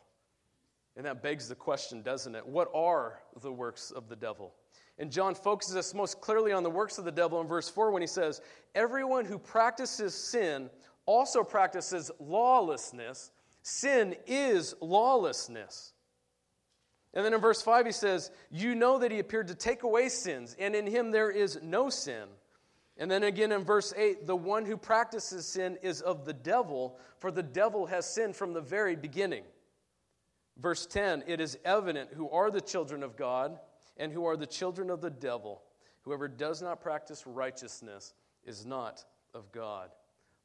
And 0.95 1.07
that 1.07 1.23
begs 1.23 1.49
the 1.49 1.55
question, 1.55 2.03
doesn't 2.03 2.35
it? 2.35 2.47
What 2.47 2.69
are 2.75 3.23
the 3.41 3.51
works 3.51 3.91
of 3.91 4.11
the 4.11 4.15
devil? 4.15 4.53
And 4.99 5.11
John 5.11 5.35
focuses 5.35 5.75
us 5.75 5.95
most 5.95 6.21
clearly 6.21 6.53
on 6.53 6.65
the 6.65 6.71
works 6.71 6.99
of 6.99 7.07
the 7.07 7.11
devil 7.11 7.41
in 7.41 7.47
verse 7.47 7.71
4 7.71 7.91
when 7.91 8.03
he 8.03 8.07
says, 8.07 8.43
Everyone 8.75 9.25
who 9.25 9.39
practices 9.39 10.13
sin 10.13 10.69
also 11.07 11.43
practices 11.43 12.11
lawlessness. 12.21 13.31
Sin 13.63 14.17
is 14.27 14.75
lawlessness. 14.83 15.95
And 17.15 17.25
then 17.25 17.33
in 17.33 17.41
verse 17.41 17.63
5, 17.63 17.87
he 17.87 17.93
says, 17.93 18.31
You 18.51 18.75
know 18.75 18.99
that 18.99 19.11
he 19.11 19.19
appeared 19.19 19.49
to 19.49 19.55
take 19.55 19.83
away 19.83 20.11
sins, 20.11 20.55
and 20.59 20.75
in 20.75 20.87
him 20.87 21.11
there 21.11 21.31
is 21.31 21.59
no 21.63 21.89
sin. 21.89 22.29
And 22.99 23.11
then 23.11 23.23
again 23.23 23.53
in 23.53 23.65
verse 23.65 23.95
8, 23.97 24.27
the 24.27 24.37
one 24.37 24.67
who 24.67 24.77
practices 24.77 25.47
sin 25.47 25.79
is 25.83 26.01
of 26.01 26.25
the 26.25 26.33
devil, 26.33 26.99
for 27.19 27.31
the 27.31 27.43
devil 27.43 27.87
has 27.87 28.13
sinned 28.13 28.35
from 28.35 28.53
the 28.53 28.61
very 28.61 28.97
beginning. 28.97 29.45
Verse 30.57 30.85
10, 30.87 31.23
it 31.29 31.41
is 31.41 31.57
evident 31.65 32.11
who 32.13 32.29
are 32.31 32.51
the 32.51 32.61
children 32.61 33.05
of 33.05 33.17
God 33.17 33.59
and 33.97 34.13
who 34.13 34.27
are 34.27 34.37
the 34.37 34.47
children 34.47 34.91
of 34.91 35.01
the 35.01 35.11
devil. 35.11 35.63
Whoever 36.03 36.27
does 36.27 36.61
not 36.61 36.81
practice 36.81 37.25
righteousness 37.27 38.15
is 38.45 38.67
not 38.67 39.05
of 39.33 39.53
God. 39.53 39.91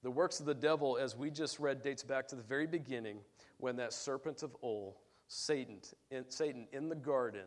The 0.03 0.11
works 0.11 0.39
of 0.39 0.45
the 0.45 0.53
devil, 0.53 0.97
as 0.97 1.15
we 1.15 1.31
just 1.31 1.59
read, 1.59 1.81
dates 1.81 2.03
back 2.03 2.27
to 2.27 2.35
the 2.35 2.43
very 2.43 2.67
beginning 2.67 3.19
when 3.57 3.77
that 3.77 3.93
serpent 3.93 4.43
of 4.43 4.55
old, 4.61 4.95
Satan, 5.27 5.77
in, 6.11 6.25
Satan 6.29 6.67
in 6.73 6.89
the 6.89 6.95
garden, 6.95 7.45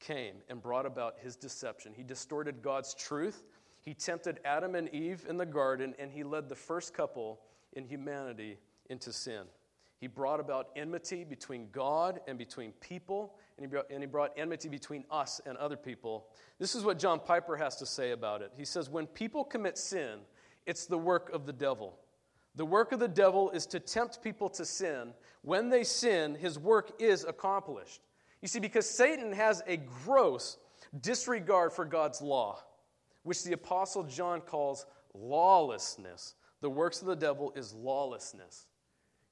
came 0.00 0.36
and 0.48 0.62
brought 0.62 0.86
about 0.86 1.16
his 1.18 1.36
deception. 1.36 1.92
He 1.94 2.02
distorted 2.02 2.62
God's 2.62 2.94
truth 2.94 3.42
he 3.84 3.92
tempted 3.92 4.40
Adam 4.44 4.74
and 4.74 4.88
Eve 4.94 5.26
in 5.28 5.36
the 5.36 5.46
garden, 5.46 5.94
and 5.98 6.10
he 6.10 6.24
led 6.24 6.48
the 6.48 6.54
first 6.54 6.94
couple 6.94 7.40
in 7.74 7.84
humanity 7.84 8.58
into 8.88 9.12
sin. 9.12 9.42
He 10.00 10.06
brought 10.06 10.40
about 10.40 10.68
enmity 10.74 11.24
between 11.24 11.68
God 11.70 12.20
and 12.26 12.38
between 12.38 12.72
people, 12.72 13.36
and 13.56 13.66
he, 13.66 13.70
brought, 13.70 13.90
and 13.90 14.02
he 14.02 14.06
brought 14.06 14.32
enmity 14.36 14.68
between 14.68 15.04
us 15.10 15.40
and 15.46 15.56
other 15.58 15.76
people. 15.76 16.26
This 16.58 16.74
is 16.74 16.82
what 16.82 16.98
John 16.98 17.20
Piper 17.20 17.56
has 17.56 17.76
to 17.76 17.86
say 17.86 18.12
about 18.12 18.42
it. 18.42 18.52
He 18.56 18.64
says, 18.64 18.88
When 18.88 19.06
people 19.06 19.44
commit 19.44 19.76
sin, 19.76 20.20
it's 20.66 20.86
the 20.86 20.98
work 20.98 21.30
of 21.32 21.46
the 21.46 21.52
devil. 21.52 21.98
The 22.54 22.64
work 22.64 22.92
of 22.92 23.00
the 23.00 23.08
devil 23.08 23.50
is 23.50 23.66
to 23.66 23.80
tempt 23.80 24.22
people 24.22 24.48
to 24.50 24.64
sin. 24.64 25.12
When 25.42 25.68
they 25.68 25.84
sin, 25.84 26.36
his 26.36 26.58
work 26.58 26.92
is 26.98 27.24
accomplished. 27.24 28.00
You 28.40 28.48
see, 28.48 28.60
because 28.60 28.88
Satan 28.88 29.32
has 29.32 29.62
a 29.66 29.76
gross 29.76 30.58
disregard 31.00 31.72
for 31.72 31.84
God's 31.84 32.22
law 32.22 32.62
which 33.24 33.42
the 33.42 33.52
Apostle 33.52 34.04
John 34.04 34.40
calls 34.40 34.86
lawlessness. 35.12 36.34
The 36.60 36.70
works 36.70 37.00
of 37.02 37.08
the 37.08 37.16
devil 37.16 37.52
is 37.56 37.74
lawlessness. 37.74 38.66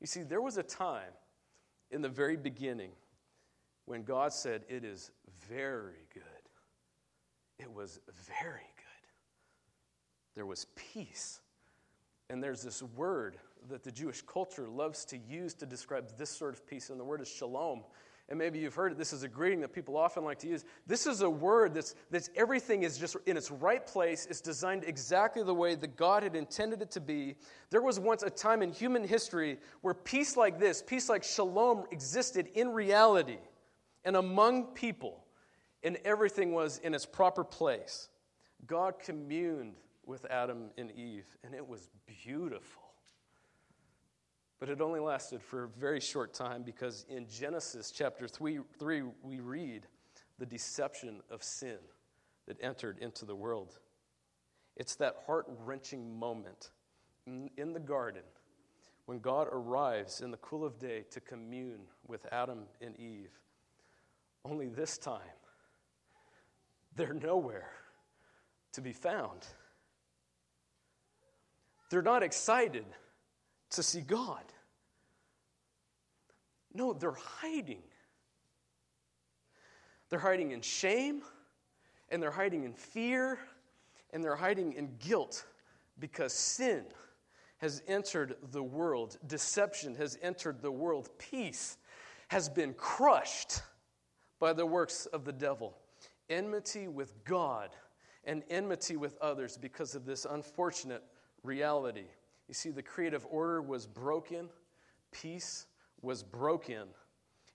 You 0.01 0.07
see, 0.07 0.23
there 0.23 0.43
was 0.43 0.57
a 0.57 0.63
time 0.63 1.13
in 1.91 2.03
the 2.03 2.09
very 2.09 2.37
beginning 2.37 2.91
when 3.85 4.03
God 4.03 4.33
said, 4.33 4.65
It 4.69 4.85
is 4.85 5.13
very 5.49 6.07
good. 6.13 6.23
It 7.59 7.73
was 7.73 8.01
very 8.39 8.53
good. 8.77 9.09
There 10.35 10.47
was 10.47 10.67
peace. 10.75 11.41
And 12.29 12.43
there's 12.43 12.63
this 12.63 12.83
word 12.83 13.37
that 13.69 13.85
the 13.85 13.93
Jewish 13.93 14.23
culture 14.23 14.69
loves 14.69 15.05
to 15.07 15.19
use 15.19 15.55
to 15.55 15.67
describe 15.67 16.17
this 16.17 16.31
sort 16.31 16.55
of 16.55 16.67
peace, 16.67 16.91
and 16.91 16.99
the 16.99 17.05
word 17.05 17.21
is 17.21 17.29
shalom 17.29 17.85
and 18.29 18.39
maybe 18.39 18.59
you've 18.59 18.75
heard 18.75 18.93
it, 18.93 18.99
this 18.99 19.13
is 19.13 19.25
a 19.25 19.29
greeting 19.29 19.61
that 19.61 19.73
people 19.73 19.97
often 19.97 20.25
like 20.25 20.39
to 20.39 20.49
use. 20.49 20.65
This 20.87 21.07
is 21.07 21.21
a 21.21 21.29
word 21.29 21.75
that's, 21.75 21.95
that's 22.11 22.31
everything 22.35 22.83
is 22.83 22.97
just 22.97 23.17
in 23.27 23.37
its 23.37 23.51
right 23.51 23.85
place. 23.85 24.27
It's 24.31 24.41
designed 24.41 24.85
exactly 24.85 25.43
the 25.43 25.55
way 25.55 25.75
that 25.75 25.97
God 25.97 26.23
had 26.23 26.35
intended 26.35 26.81
it 26.83 26.91
to 26.93 27.01
be. 27.01 27.35
There 27.71 27.83
was 27.83 28.01
once 28.01 28.23
a 28.23 28.31
time 28.31 28.63
in 28.63 28.73
human 28.73 29.07
history 29.07 29.59
where 29.83 29.95
peace 29.95 30.37
like 30.37 30.59
this, 30.59 30.83
peace 30.87 31.09
like 31.09 31.25
shalom, 31.25 31.85
existed 31.91 32.49
in 32.55 32.71
reality 32.71 33.39
and 34.05 34.17
among 34.17 34.67
people, 34.75 35.25
and 35.83 35.99
everything 36.05 36.53
was 36.53 36.79
in 36.79 36.95
its 36.95 37.07
proper 37.07 37.45
place. 37.45 38.09
God 38.67 38.99
communed 38.99 39.75
with 40.07 40.25
Adam 40.31 40.71
and 40.79 40.91
Eve, 40.93 41.27
and 41.45 41.55
it 41.55 41.67
was 41.67 41.89
beautiful. 42.25 42.82
But 44.63 44.71
it 44.71 44.81
only 44.81 45.01
lasted 45.01 45.43
for 45.43 45.65
a 45.65 45.69
very 45.69 45.99
short 45.99 46.33
time 46.33 46.63
because 46.63 47.05
in 47.09 47.27
Genesis 47.29 47.91
chapter 47.91 48.29
3, 48.29 48.61
3 48.79 49.03
we 49.25 49.41
read 49.41 49.89
the 50.39 50.47
deception 50.47 51.21
of 51.33 51.43
sin 51.43 51.79
that 52.47 52.59
entered 52.63 52.99
into 53.01 53.25
the 53.25 53.35
world. 53.35 53.81
It's 54.77 54.95
that 54.95 55.17
heart 55.27 55.47
wrenching 55.65 56.17
moment 56.17 56.71
in, 57.27 57.51
in 57.57 57.73
the 57.73 57.81
garden 57.81 58.23
when 59.07 59.19
God 59.19 59.49
arrives 59.51 60.21
in 60.21 60.31
the 60.31 60.37
cool 60.37 60.65
of 60.65 60.79
day 60.79 61.07
to 61.11 61.19
commune 61.19 61.81
with 62.07 62.25
Adam 62.31 62.61
and 62.81 62.97
Eve. 63.01 63.33
Only 64.45 64.69
this 64.69 64.97
time, 64.97 65.23
they're 66.95 67.15
nowhere 67.15 67.73
to 68.75 68.81
be 68.81 68.93
found. 68.93 69.45
They're 71.91 72.01
not 72.01 72.23
excited 72.23 72.85
to 73.73 73.83
see 73.83 74.01
God. 74.01 74.43
No, 76.75 76.93
they're 76.93 77.13
hiding. 77.13 77.83
They're 80.09 80.19
hiding 80.19 80.53
in 80.53 80.61
shame, 80.61 81.23
and 82.09 82.23
they're 82.23 82.31
hiding 82.31 82.65
in 82.65 82.75
fear, 82.75 83.39
and 84.13 84.23
they're 84.23 84.37
hiding 84.37 84.75
in 84.75 84.97
guilt 84.99 85.45
because 85.99 86.33
sin 86.33 86.85
has 87.59 87.83
entered 87.87 88.37
the 88.51 88.63
world, 88.63 89.17
deception 89.27 89.95
has 89.95 90.19
entered 90.21 90.61
the 90.63 90.71
world, 90.71 91.09
peace 91.19 91.77
has 92.29 92.49
been 92.49 92.75
crushed 92.75 93.63
by 94.41 94.53
the 94.53 94.67
works 94.67 95.07
of 95.07 95.25
the 95.25 95.33
devil. 95.33 95.79
Enmity 96.29 96.89
with 96.89 97.25
God 97.25 97.71
and 98.25 98.43
enmity 98.51 98.97
with 98.97 99.17
others 99.21 99.57
because 99.57 99.95
of 99.95 100.05
this 100.05 100.27
unfortunate 100.29 101.03
reality. 101.43 102.07
You 102.53 102.55
see, 102.55 102.69
the 102.69 102.83
creative 102.83 103.27
order 103.31 103.63
was 103.63 103.87
broken, 103.87 104.51
peace 105.11 105.65
was 106.03 106.23
broken. 106.23 106.89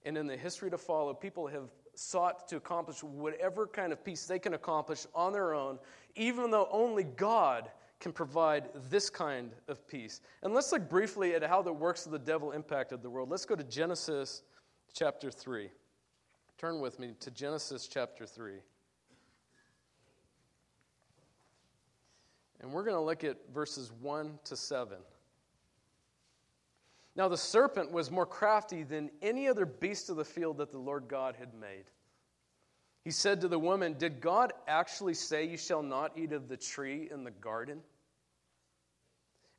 And 0.03 0.17
in 0.17 0.25
the 0.25 0.35
history 0.35 0.71
to 0.71 0.77
follow, 0.79 1.13
people 1.13 1.45
have 1.45 1.69
sought 1.93 2.47
to 2.47 2.55
accomplish 2.55 3.03
whatever 3.03 3.67
kind 3.67 3.93
of 3.93 4.03
peace 4.03 4.25
they 4.25 4.39
can 4.39 4.55
accomplish 4.55 5.05
on 5.13 5.33
their 5.33 5.53
own, 5.53 5.77
even 6.15 6.49
though 6.49 6.67
only 6.71 7.03
God 7.03 7.69
can 7.99 8.11
provide 8.11 8.69
this 8.89 9.07
kind 9.07 9.51
of 9.67 9.87
peace. 9.87 10.21
And 10.41 10.51
let's 10.51 10.71
look 10.71 10.89
briefly 10.89 11.35
at 11.35 11.43
how 11.43 11.61
the 11.61 11.71
works 11.71 12.07
of 12.07 12.11
the 12.11 12.17
devil 12.17 12.51
impacted 12.51 13.03
the 13.03 13.09
world. 13.11 13.29
Let's 13.29 13.45
go 13.45 13.55
to 13.55 13.63
Genesis 13.63 14.41
chapter 14.95 15.29
3. 15.29 15.69
Turn 16.57 16.79
with 16.79 16.97
me 16.97 17.13
to 17.19 17.29
Genesis 17.29 17.87
chapter 17.87 18.25
3. 18.25 18.53
And 22.61 22.71
we're 22.71 22.83
going 22.83 22.95
to 22.95 23.01
look 23.01 23.23
at 23.23 23.37
verses 23.53 23.91
1 24.01 24.39
to 24.45 24.55
7. 24.55 24.97
Now, 27.15 27.27
the 27.27 27.37
serpent 27.37 27.91
was 27.91 28.11
more 28.11 28.25
crafty 28.25 28.83
than 28.83 29.09
any 29.21 29.47
other 29.47 29.65
beast 29.65 30.09
of 30.09 30.17
the 30.17 30.25
field 30.25 30.57
that 30.57 30.71
the 30.71 30.77
Lord 30.77 31.07
God 31.07 31.35
had 31.37 31.53
made. 31.53 31.85
He 33.03 33.11
said 33.11 33.41
to 33.41 33.47
the 33.47 33.57
woman, 33.57 33.95
Did 33.97 34.21
God 34.21 34.53
actually 34.67 35.13
say, 35.13 35.45
You 35.45 35.57
shall 35.57 35.81
not 35.81 36.11
eat 36.15 36.31
of 36.31 36.47
the 36.47 36.57
tree 36.57 37.07
in 37.11 37.23
the 37.23 37.31
garden? 37.31 37.79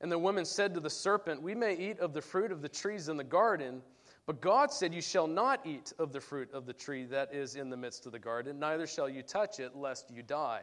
And 0.01 0.13
the 0.13 0.19
woman 0.19 0.45
said 0.45 0.75
to 0.75 0.81
the 0.81 0.91
serpent, 0.91 1.43
We 1.43 1.55
may 1.55 1.75
eat 1.75 1.99
of 1.99 2.13
the 2.13 2.21
fruit 2.21 2.53
of 2.53 2.63
the 2.63 2.69
trees 2.69 3.09
in 3.09 3.17
the 3.17 3.25
garden, 3.25 3.83
but 4.27 4.41
God 4.41 4.71
said, 4.71 4.95
You 4.95 5.01
shall 5.01 5.27
not 5.27 5.67
eat 5.67 5.93
of 5.99 6.13
the 6.13 6.21
fruit 6.21 6.53
of 6.53 6.67
the 6.67 6.73
tree 6.73 7.07
that 7.07 7.35
is 7.35 7.57
in 7.57 7.71
the 7.71 7.77
midst 7.77 8.07
of 8.07 8.13
the 8.13 8.19
garden, 8.19 8.61
neither 8.61 8.87
shall 8.87 9.09
you 9.09 9.23
touch 9.23 9.59
it, 9.59 9.75
lest 9.75 10.11
you 10.11 10.23
die. 10.23 10.63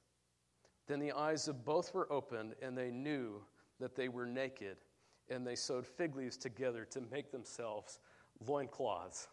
Then 0.87 0.99
the 0.99 1.11
eyes 1.11 1.47
of 1.47 1.63
both 1.63 1.93
were 1.93 2.11
opened, 2.11 2.55
and 2.61 2.77
they 2.77 2.91
knew 2.91 3.41
that 3.79 3.95
they 3.95 4.09
were 4.09 4.25
naked 4.25 4.77
and 5.29 5.47
they 5.47 5.55
sewed 5.55 5.87
fig 5.87 6.15
leaves 6.15 6.37
together 6.37 6.85
to 6.85 7.01
make 7.09 7.31
themselves 7.31 7.99
loincloths. 8.45 9.27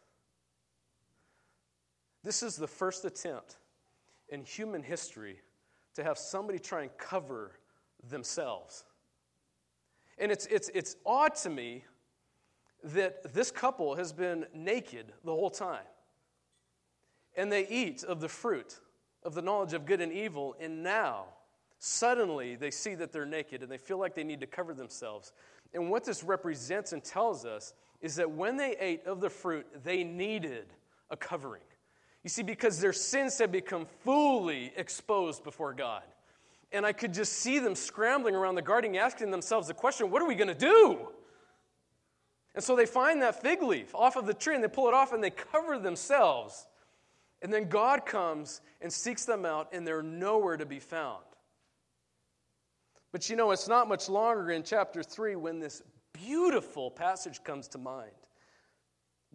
This 2.23 2.43
is 2.43 2.57
the 2.57 2.67
first 2.67 3.05
attempt 3.05 3.57
in 4.29 4.45
human 4.45 4.83
history 4.83 5.41
to 5.95 6.05
have 6.05 6.19
somebody 6.19 6.59
try 6.59 6.83
and 6.83 6.97
cover 6.99 7.59
themselves. 8.09 8.85
And 10.19 10.31
it's, 10.31 10.47
it's, 10.47 10.71
it's 10.75 10.97
odd 11.05 11.35
to 11.37 11.51
me 11.51 11.85
that 12.85 13.35
this 13.35 13.51
couple 13.51 13.97
has 13.97 14.13
been 14.13 14.47
naked 14.55 15.13
the 15.25 15.33
whole 15.33 15.51
time. 15.51 15.85
And 17.37 17.51
they 17.51 17.67
eat 17.67 18.05
of 18.05 18.21
the 18.21 18.29
fruit 18.29 18.79
of 19.23 19.35
the 19.35 19.43
knowledge 19.43 19.73
of 19.73 19.85
good 19.85 20.01
and 20.01 20.13
evil, 20.13 20.55
and 20.61 20.83
now, 20.83 21.27
suddenly, 21.79 22.57
they 22.57 22.71
see 22.71 22.95
that 22.97 23.13
they're 23.13 23.27
naked 23.27 23.63
and 23.63 23.71
they 23.71 23.79
feel 23.79 23.99
like 23.99 24.15
they 24.15 24.25
need 24.25 24.41
to 24.41 24.47
cover 24.47 24.75
themselves. 24.75 25.33
And 25.75 25.91
what 25.91 26.05
this 26.05 26.25
represents 26.25 26.93
and 26.93 27.03
tells 27.03 27.45
us 27.45 27.75
is 28.01 28.17
that 28.17 28.31
when 28.31 28.57
they 28.57 28.77
ate 28.79 29.07
of 29.07 29.21
the 29.21 29.31
fruit, 29.31 29.67
they 29.85 30.05
needed 30.05 30.67
a 31.11 31.17
covering. 31.17 31.63
You 32.23 32.31
see, 32.31 32.43
because 32.43 32.81
their 32.81 32.93
sins 32.93 33.39
had 33.39 33.53
become 33.53 33.87
fully 34.05 34.73
exposed 34.77 35.45
before 35.45 35.73
God. 35.73 36.03
And 36.73 36.85
I 36.85 36.93
could 36.93 37.15
just 37.15 37.33
see 37.35 37.59
them 37.59 37.75
scrambling 37.75 38.35
around 38.35 38.57
the 38.57 38.63
garden, 38.63 38.95
asking 38.97 39.31
themselves 39.31 39.69
the 39.69 39.75
question 39.75 40.11
what 40.11 40.21
are 40.21 40.29
we 40.29 40.35
going 40.35 40.49
to 40.49 40.55
do? 40.55 41.09
And 42.55 42.65
so 42.65 42.75
they 42.75 42.87
find 42.87 43.23
that 43.23 43.41
fig 43.41 43.63
leaf 43.63 43.95
off 43.95 44.17
of 44.17 44.27
the 44.27 44.35
tree 44.35 44.55
and 44.55 44.65
they 44.65 44.69
pull 44.69 44.89
it 44.89 44.95
off 44.95 45.13
and 45.13 45.23
they 45.23 45.31
cover 45.31 45.79
themselves. 45.79 46.67
And 47.41 47.53
then 47.53 47.69
God 47.69 48.05
comes 48.05 48.61
and 48.81 48.93
seeks 48.93 49.25
them 49.25 49.45
out, 49.45 49.69
and 49.73 49.87
they're 49.87 50.03
nowhere 50.03 50.57
to 50.57 50.67
be 50.67 50.81
found. 50.81 51.23
But 53.13 53.31
you 53.31 53.37
know, 53.37 53.51
it's 53.51 53.69
not 53.69 53.89
much 53.89 54.09
longer 54.09 54.51
in 54.51 54.63
chapter 54.63 55.03
3 55.03 55.37
when 55.37 55.59
this 55.59 55.83
beautiful 56.13 56.91
passage 56.91 57.43
comes 57.43 57.69
to 57.69 57.79
mind. 57.79 58.11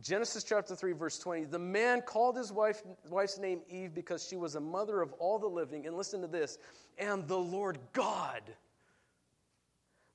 Genesis 0.02 0.44
chapter 0.44 0.76
3, 0.76 0.94
verse 0.94 1.20
20. 1.20 1.46
The 1.46 1.60
man 1.60 2.02
called 2.02 2.36
his 2.36 2.52
wife, 2.52 2.82
wife's 3.10 3.38
name 3.38 3.62
Eve 3.70 3.94
because 3.94 4.28
she 4.28 4.36
was 4.36 4.56
a 4.56 4.60
mother 4.60 5.02
of 5.02 5.14
all 5.14 5.38
the 5.38 5.48
living. 5.48 5.86
And 5.86 5.96
listen 5.96 6.22
to 6.22 6.28
this. 6.28 6.58
And 6.98 7.28
the 7.28 7.38
Lord 7.38 7.78
God 7.94 8.42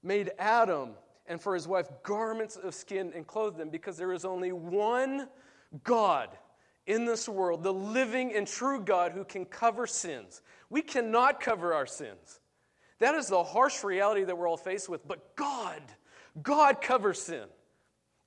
made 0.02 0.32
Adam 0.38 0.90
and 1.26 1.40
for 1.40 1.54
his 1.54 1.68
wife 1.68 1.88
garments 2.02 2.56
of 2.56 2.74
skin 2.74 3.12
and 3.14 3.26
clothed 3.26 3.56
them 3.56 3.70
because 3.70 3.96
there 3.96 4.12
is 4.12 4.24
only 4.24 4.52
one 4.52 5.28
God 5.84 6.30
in 6.86 7.04
this 7.04 7.28
world, 7.28 7.62
the 7.62 7.72
living 7.72 8.34
and 8.34 8.46
true 8.46 8.80
God 8.80 9.12
who 9.12 9.24
can 9.24 9.44
cover 9.44 9.86
sins. 9.86 10.42
We 10.70 10.80
cannot 10.80 11.40
cover 11.40 11.74
our 11.74 11.86
sins. 11.86 12.40
That 12.98 13.14
is 13.14 13.28
the 13.28 13.42
harsh 13.42 13.84
reality 13.84 14.24
that 14.24 14.36
we're 14.36 14.48
all 14.48 14.56
faced 14.56 14.88
with. 14.88 15.06
But 15.06 15.36
God, 15.36 15.80
God 16.42 16.80
covers 16.80 17.20
sin. 17.22 17.44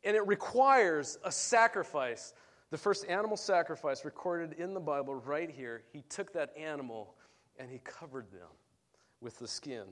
And 0.03 0.15
it 0.15 0.25
requires 0.25 1.17
a 1.23 1.31
sacrifice. 1.31 2.33
The 2.71 2.77
first 2.77 3.05
animal 3.07 3.37
sacrifice 3.37 4.05
recorded 4.05 4.53
in 4.53 4.73
the 4.73 4.79
Bible 4.79 5.15
right 5.15 5.49
here, 5.49 5.83
he 5.91 6.03
took 6.09 6.33
that 6.33 6.55
animal 6.57 7.15
and 7.59 7.69
he 7.69 7.79
covered 7.79 8.31
them 8.31 8.47
with 9.19 9.37
the 9.39 9.47
skin 9.47 9.83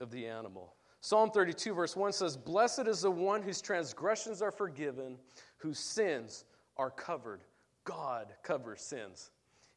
of 0.00 0.10
the 0.10 0.26
animal. 0.26 0.74
Psalm 1.00 1.30
32, 1.30 1.74
verse 1.74 1.96
1 1.96 2.12
says, 2.12 2.36
Blessed 2.36 2.86
is 2.86 3.02
the 3.02 3.10
one 3.10 3.42
whose 3.42 3.60
transgressions 3.60 4.40
are 4.40 4.50
forgiven, 4.50 5.16
whose 5.58 5.78
sins 5.78 6.44
are 6.76 6.90
covered. 6.90 7.42
God 7.84 8.32
covers 8.42 8.80
sins. 8.80 9.30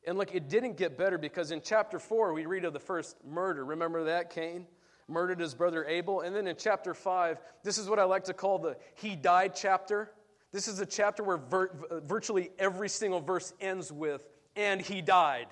And 0.07 0.17
look, 0.17 0.35
it 0.35 0.49
didn't 0.49 0.77
get 0.77 0.97
better 0.97 1.17
because 1.17 1.51
in 1.51 1.61
chapter 1.61 1.99
4, 1.99 2.33
we 2.33 2.45
read 2.45 2.65
of 2.65 2.73
the 2.73 2.79
first 2.79 3.17
murder. 3.25 3.65
Remember 3.65 4.05
that? 4.05 4.29
Cain 4.29 4.67
murdered 5.07 5.39
his 5.39 5.53
brother 5.53 5.85
Abel. 5.85 6.21
And 6.21 6.35
then 6.35 6.47
in 6.47 6.55
chapter 6.57 6.93
5, 6.93 7.39
this 7.63 7.77
is 7.77 7.89
what 7.89 7.99
I 7.99 8.03
like 8.03 8.25
to 8.25 8.33
call 8.33 8.59
the 8.59 8.77
he 8.95 9.15
died 9.15 9.53
chapter. 9.55 10.11
This 10.51 10.67
is 10.67 10.79
a 10.79 10.85
chapter 10.85 11.23
where 11.23 11.37
vir- 11.37 11.71
uh, 11.89 11.99
virtually 12.01 12.49
every 12.57 12.89
single 12.89 13.19
verse 13.19 13.53
ends 13.59 13.91
with, 13.91 14.25
and 14.55 14.79
he 14.81 15.01
died. 15.01 15.47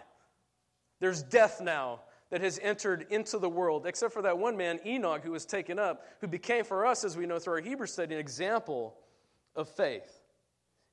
There's 0.99 1.23
death 1.23 1.59
now 1.61 2.01
that 2.29 2.41
has 2.41 2.57
entered 2.63 3.07
into 3.09 3.37
the 3.37 3.49
world, 3.49 3.85
except 3.85 4.13
for 4.13 4.21
that 4.21 4.37
one 4.37 4.55
man, 4.55 4.79
Enoch, 4.85 5.21
who 5.23 5.31
was 5.31 5.45
taken 5.45 5.77
up, 5.77 6.07
who 6.21 6.27
became 6.27 6.63
for 6.63 6.85
us, 6.85 7.03
as 7.03 7.17
we 7.17 7.25
know 7.25 7.37
through 7.37 7.55
our 7.55 7.59
Hebrew 7.59 7.85
study, 7.85 8.13
an 8.13 8.19
example 8.19 8.95
of 9.55 9.67
faith. 9.67 10.21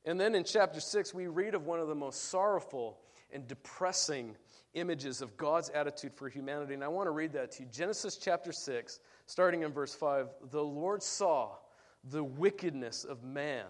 And 0.05 0.21
then 0.21 0.35
in 0.35 0.45
chapter 0.45 0.81
6, 0.81 1.15
we 1.15 1.29
read 1.29 1.55
of 1.55 1.67
one 1.67 1.79
of 1.79 1.89
the 1.89 1.95
most 1.95 2.25
sorrowful 2.31 2.99
and 3.33 3.47
depressing 3.47 4.37
images 4.75 5.21
of 5.21 5.37
God's 5.37 5.69
attitude 5.71 6.15
for 6.15 6.29
humanity. 6.29 6.75
And 6.75 6.85
I 6.85 6.89
want 6.89 7.07
to 7.07 7.13
read 7.13 7.33
that 7.33 7.53
to 7.53 7.63
you. 7.63 7.69
Genesis 7.73 8.17
chapter 8.17 8.53
6, 8.53 9.01
starting 9.27 9.63
in 9.63 9.73
verse 9.73 9.95
5. 9.95 10.29
The 10.51 10.63
Lord 10.63 11.03
saw 11.03 11.57
the 12.11 12.25
wickedness 12.25 13.05
of 13.05 13.25
man 13.25 13.67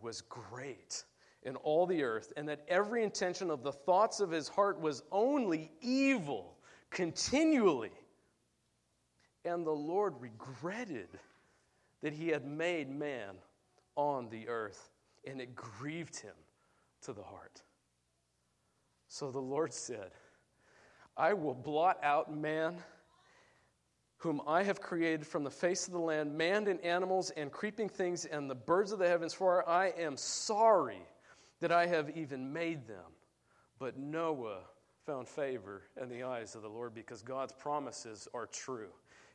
was 0.00 0.20
great 0.22 1.04
in 1.42 1.56
all 1.56 1.86
the 1.86 2.02
earth, 2.02 2.32
and 2.36 2.48
that 2.48 2.64
every 2.68 3.02
intention 3.02 3.50
of 3.50 3.62
the 3.62 3.72
thoughts 3.72 4.20
of 4.20 4.30
his 4.30 4.48
heart 4.48 4.80
was 4.80 5.02
only 5.12 5.70
evil 5.80 6.56
continually. 6.90 7.92
And 9.44 9.64
the 9.64 9.70
Lord 9.70 10.14
regretted 10.20 11.08
that 12.02 12.12
he 12.12 12.28
had 12.28 12.44
made 12.44 12.90
man 12.90 13.36
on 13.96 14.28
the 14.30 14.48
earth, 14.48 14.90
and 15.26 15.40
it 15.40 15.54
grieved 15.54 16.16
him 16.16 16.34
to 17.02 17.12
the 17.12 17.22
heart. 17.22 17.62
So 19.08 19.30
the 19.30 19.40
Lord 19.40 19.72
said, 19.72 20.10
I 21.16 21.32
will 21.32 21.54
blot 21.54 21.98
out 22.02 22.34
man, 22.34 22.76
whom 24.18 24.40
I 24.46 24.62
have 24.62 24.80
created 24.80 25.26
from 25.26 25.44
the 25.44 25.50
face 25.50 25.86
of 25.86 25.92
the 25.92 25.98
land, 25.98 26.36
man 26.36 26.66
and 26.68 26.80
animals 26.82 27.30
and 27.30 27.50
creeping 27.50 27.88
things 27.88 28.26
and 28.26 28.50
the 28.50 28.54
birds 28.54 28.92
of 28.92 28.98
the 28.98 29.08
heavens, 29.08 29.32
for 29.32 29.68
I 29.68 29.88
am 29.98 30.16
sorry 30.16 31.02
that 31.60 31.72
I 31.72 31.86
have 31.86 32.16
even 32.16 32.52
made 32.52 32.86
them. 32.86 33.12
But 33.78 33.98
Noah 33.98 34.60
found 35.06 35.26
favor 35.26 35.84
in 36.00 36.08
the 36.08 36.24
eyes 36.24 36.54
of 36.54 36.62
the 36.62 36.68
Lord 36.68 36.94
because 36.94 37.22
God's 37.22 37.52
promises 37.52 38.28
are 38.34 38.46
true. 38.46 38.90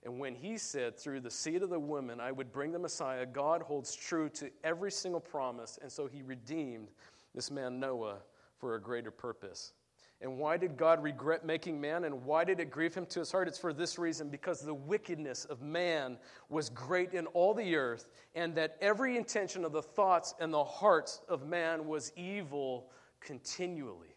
And 0.06 0.20
when 0.20 0.36
he 0.36 0.58
said, 0.58 0.98
through 1.00 1.22
the 1.22 1.32
seed 1.32 1.64
of 1.64 1.70
the 1.70 1.80
woman, 1.80 2.20
I 2.20 2.32
would 2.32 2.52
bring 2.52 2.72
the 2.72 2.80
Messiah, 2.80 3.26
God 3.26 3.62
holds 3.62 3.96
true 3.96 4.30
to 4.30 4.52
every 4.64 4.92
single 4.92 5.22
promise. 5.22 5.80
And 5.82 5.92
so 5.92 6.08
he 6.08 6.22
redeemed 6.22 6.90
this 7.34 7.50
man 7.50 7.80
Noah 7.80 8.18
for 8.64 8.76
a 8.76 8.82
greater 8.82 9.12
purpose. 9.12 9.74
And 10.22 10.38
why 10.38 10.56
did 10.56 10.78
God 10.78 11.04
regret 11.04 11.46
making 11.46 11.82
man? 11.82 12.06
And 12.06 12.24
why 12.24 12.46
did 12.46 12.62
it 12.62 12.72
grieve 12.72 12.96
him 12.96 13.06
to 13.08 13.20
his 13.20 13.30
heart? 13.30 13.50
It's 13.50 13.60
for 13.60 13.74
this 13.74 14.00
reason 14.00 14.30
because 14.30 14.62
the 14.62 14.74
wickedness 14.74 15.44
of 15.44 15.62
man 15.62 16.18
was 16.48 16.70
great 16.70 17.14
in 17.14 17.26
all 17.28 17.54
the 17.54 17.76
earth, 17.76 18.08
and 18.36 18.56
that 18.56 18.78
every 18.80 19.18
intention 19.18 19.66
of 19.66 19.74
the 19.74 19.82
thoughts 19.82 20.34
and 20.40 20.54
the 20.54 20.64
hearts 20.64 21.20
of 21.28 21.46
man 21.46 21.88
was 21.88 22.14
evil 22.16 22.90
continually. 23.20 24.16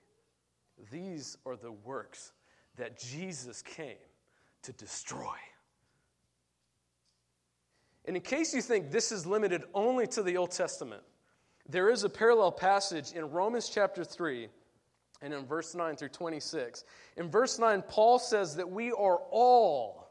These 0.93 1.39
are 1.45 1.57
the 1.57 1.73
works 1.73 2.31
that 2.77 3.01
Jesus 3.01 3.63
came 3.63 3.97
to 4.63 4.73
destroy. 4.75 5.35
And 8.05 8.15
in 8.15 8.23
case 8.23 8.55
you 8.55 8.63
think 8.63 8.93
this 8.93 9.11
is 9.11 9.27
limited 9.27 9.65
only 9.75 10.07
to 10.07 10.23
the 10.23 10.37
Old 10.37 10.53
Testament, 10.53 11.03
there 11.69 11.91
is 11.91 12.05
a 12.05 12.09
parallel 12.09 12.53
passage 12.53 13.13
in 13.13 13.31
Romans 13.31 13.69
chapter 13.69 14.05
3 14.05 14.49
and 15.23 15.35
in 15.35 15.47
verse 15.47 15.75
9 15.75 15.97
through 15.97 16.11
26. 16.11 16.85
In 17.17 17.31
verse 17.31 17.59
9, 17.59 17.83
Paul 17.83 18.19
says 18.19 18.57
that 18.57 18.71
we 18.71 18.93
are 18.93 19.19
all 19.31 20.11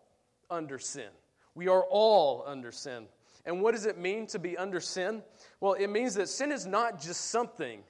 under 0.49 0.79
sin. 0.79 1.09
We 1.53 1.67
are 1.67 1.83
all 1.83 2.43
under 2.45 2.71
sin. 2.71 3.05
And 3.45 3.61
what 3.61 3.73
does 3.73 3.85
it 3.85 3.97
mean 3.97 4.27
to 4.27 4.39
be 4.39 4.57
under 4.57 4.79
sin? 4.79 5.21
Well, 5.59 5.73
it 5.73 5.87
means 5.87 6.15
that 6.15 6.27
sin 6.27 6.51
is 6.51 6.65
not 6.65 6.99
just 6.99 7.29
something 7.29 7.81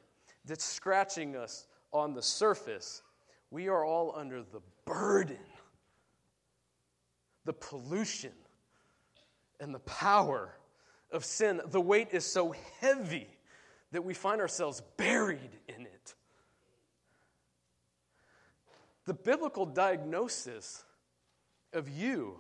that's 0.45 0.65
scratching 0.65 1.35
us 1.35 1.65
on 1.91 2.13
the 2.13 2.21
surface. 2.21 3.01
We 3.49 3.69
are 3.69 3.85
all 3.85 4.13
under 4.15 4.43
the 4.43 4.61
burden, 4.85 5.39
the 7.45 7.53
pollution, 7.53 8.33
and 9.59 9.73
the 9.73 9.79
power 9.79 10.53
of 11.11 11.23
sin. 11.23 11.61
The 11.67 11.81
weight 11.81 12.09
is 12.11 12.25
so 12.25 12.53
heavy 12.81 13.29
that 13.91 14.03
we 14.03 14.13
find 14.13 14.41
ourselves 14.41 14.81
buried 14.97 15.59
in 15.67 15.81
it. 15.85 16.15
The 19.05 19.13
biblical 19.13 19.65
diagnosis 19.65 20.83
of 21.73 21.89
you 21.89 22.39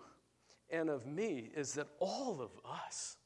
and 0.69 0.89
of 0.89 1.05
me 1.05 1.51
is 1.55 1.73
that 1.73 1.87
all 1.99 2.41
of 2.41 2.51
us, 2.65 3.17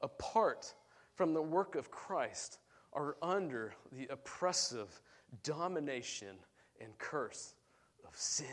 apart 0.00 0.74
from 1.14 1.34
the 1.34 1.42
work 1.42 1.74
of 1.74 1.90
Christ, 1.90 2.58
are 2.92 3.16
under 3.22 3.74
the 3.92 4.06
oppressive 4.08 5.02
domination 5.42 6.36
and 6.80 6.96
curse 6.98 7.54
of 8.08 8.16
sin. 8.16 8.46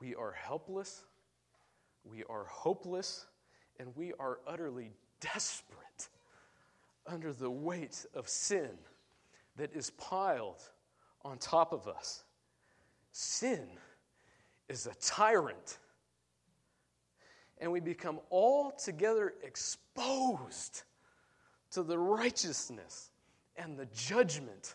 We 0.00 0.14
are 0.14 0.32
helpless, 0.32 1.04
we 2.04 2.24
are 2.24 2.44
hopeless, 2.44 3.26
and 3.78 3.94
we 3.94 4.12
are 4.18 4.40
utterly 4.46 4.92
desperate 5.20 5.85
under 7.06 7.32
the 7.32 7.50
weight 7.50 8.04
of 8.14 8.28
sin 8.28 8.70
that 9.56 9.74
is 9.74 9.90
piled 9.90 10.62
on 11.24 11.38
top 11.38 11.72
of 11.72 11.88
us. 11.88 12.24
Sin 13.12 13.66
is 14.68 14.86
a 14.86 14.94
tyrant. 15.00 15.78
And 17.58 17.72
we 17.72 17.80
become 17.80 18.20
altogether 18.30 19.34
exposed 19.42 20.82
to 21.70 21.82
the 21.82 21.98
righteousness 21.98 23.10
and 23.56 23.78
the 23.78 23.86
judgment 23.86 24.74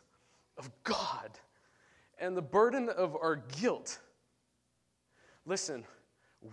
of 0.58 0.70
God 0.84 1.30
and 2.18 2.36
the 2.36 2.42
burden 2.42 2.90
of 2.90 3.16
our 3.16 3.44
guilt. 3.60 4.00
Listen, 5.46 5.86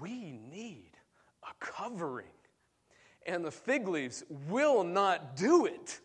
we 0.00 0.38
need 0.50 0.90
a 1.42 1.64
covering, 1.64 2.26
and 3.28 3.44
the 3.44 3.50
fig 3.50 3.86
leaves 3.86 4.24
will 4.48 4.82
not 4.82 5.36
do 5.36 5.66
it. 5.66 6.00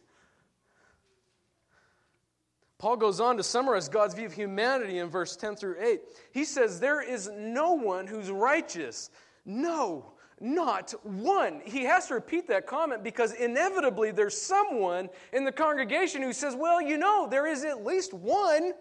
Paul 2.78 2.98
goes 2.98 3.22
on 3.22 3.38
to 3.38 3.44
summarize 3.44 3.88
God's 3.88 4.14
view 4.14 4.26
of 4.26 4.34
humanity 4.34 4.98
in 4.98 5.10
verse 5.10 5.38
10 5.38 5.56
through 5.56 5.78
8. 5.82 6.02
He 6.34 6.44
says, 6.44 6.82
There 6.82 7.02
is 7.02 7.32
no 7.34 7.72
one 7.72 8.06
who's 8.06 8.30
righteous. 8.30 9.10
No, 9.46 10.14
not 10.42 10.94
one. 11.04 11.62
He 11.64 11.86
has 11.86 12.08
to 12.08 12.16
repeat 12.16 12.46
that 12.50 12.68
comment 12.68 13.02
because 13.02 13.32
inevitably 13.34 14.12
there's 14.12 14.40
someone 14.40 15.10
in 15.32 15.46
the 15.46 15.52
congregation 15.52 16.22
who 16.22 16.34
says, 16.34 16.58
Well, 16.58 16.82
you 16.82 16.98
know, 16.98 17.26
there 17.32 17.48
is 17.48 17.64
at 17.64 17.86
least 17.86 18.14
one. 18.14 18.74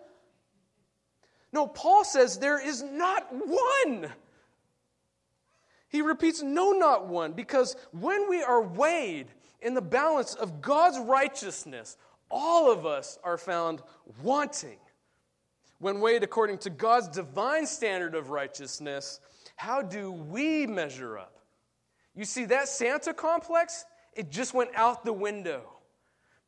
No, 1.53 1.69
Paul 1.69 2.03
says 2.03 2.39
there 2.39 2.65
is 2.65 2.83
not 2.83 3.29
one. 3.31 4.11
He 5.93 6.01
repeats, 6.01 6.43
No, 6.43 6.73
not 6.73 7.07
one, 7.07 7.33
because 7.33 7.77
when 7.93 8.29
we 8.29 8.43
are 8.43 8.63
weighed 8.63 9.27
in 9.61 9.75
the 9.75 9.83
balance 9.83 10.35
of 10.35 10.63
God's 10.63 10.99
righteousness, 10.99 11.99
all 12.31 12.73
of 12.73 12.87
us 12.87 13.19
are 13.23 13.37
found 13.37 13.83
wanting. 14.23 14.79
When 15.81 16.01
weighed 16.01 16.23
according 16.23 16.59
to 16.59 16.71
God's 16.71 17.09
divine 17.09 17.67
standard 17.67 18.15
of 18.15 18.31
righteousness, 18.31 19.21
how 19.57 19.83
do 19.83 20.11
we 20.11 20.67
measure 20.67 21.19
up? 21.19 21.35
You 22.15 22.25
see, 22.25 22.47
that 22.47 22.69
Santa 22.69 23.13
complex, 23.13 23.85
it 24.15 24.31
just 24.31 24.55
went 24.55 24.71
out 24.75 25.05
the 25.05 25.13
window 25.13 25.72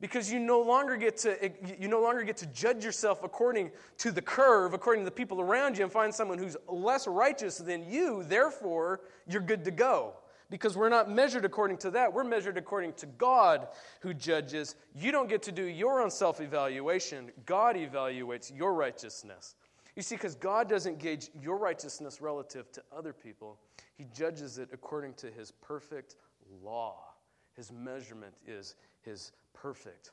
because 0.04 0.30
you 0.30 0.38
no 0.38 0.60
longer 0.60 0.98
get 0.98 1.16
to 1.16 1.50
you 1.78 1.88
no 1.88 2.02
longer 2.02 2.22
get 2.24 2.36
to 2.36 2.46
judge 2.48 2.84
yourself 2.84 3.24
according 3.24 3.70
to 3.96 4.12
the 4.12 4.20
curve 4.20 4.74
according 4.74 5.02
to 5.02 5.06
the 5.06 5.16
people 5.16 5.40
around 5.40 5.78
you 5.78 5.82
and 5.82 5.90
find 5.90 6.14
someone 6.14 6.36
who's 6.36 6.58
less 6.68 7.06
righteous 7.06 7.56
than 7.56 7.90
you 7.90 8.22
therefore 8.24 9.00
you're 9.26 9.40
good 9.40 9.64
to 9.64 9.70
go 9.70 10.12
because 10.50 10.76
we're 10.76 10.90
not 10.90 11.10
measured 11.10 11.44
according 11.44 11.78
to 11.78 11.90
that. 11.92 12.12
We're 12.12 12.22
measured 12.22 12.58
according 12.58 12.92
to 12.94 13.06
God 13.06 13.68
who 14.00 14.12
judges. 14.12 14.76
You 14.94 15.10
don't 15.10 15.28
get 15.28 15.42
to 15.44 15.52
do 15.52 15.64
your 15.64 16.02
own 16.02 16.10
self 16.10 16.40
evaluation, 16.40 17.30
God 17.46 17.76
evaluates 17.76 18.56
your 18.56 18.74
righteousness. 18.74 19.54
You 19.96 20.02
see, 20.02 20.16
because 20.16 20.34
God 20.34 20.68
doesn't 20.68 20.98
gauge 20.98 21.30
your 21.40 21.56
righteousness 21.56 22.20
relative 22.20 22.70
to 22.72 22.82
other 22.94 23.14
people, 23.14 23.58
He 23.96 24.06
judges 24.14 24.58
it 24.58 24.68
according 24.72 25.14
to 25.14 25.30
His 25.30 25.50
perfect 25.50 26.16
law. 26.62 27.13
His 27.56 27.72
measurement 27.72 28.34
is 28.46 28.74
His 29.02 29.32
perfect 29.52 30.10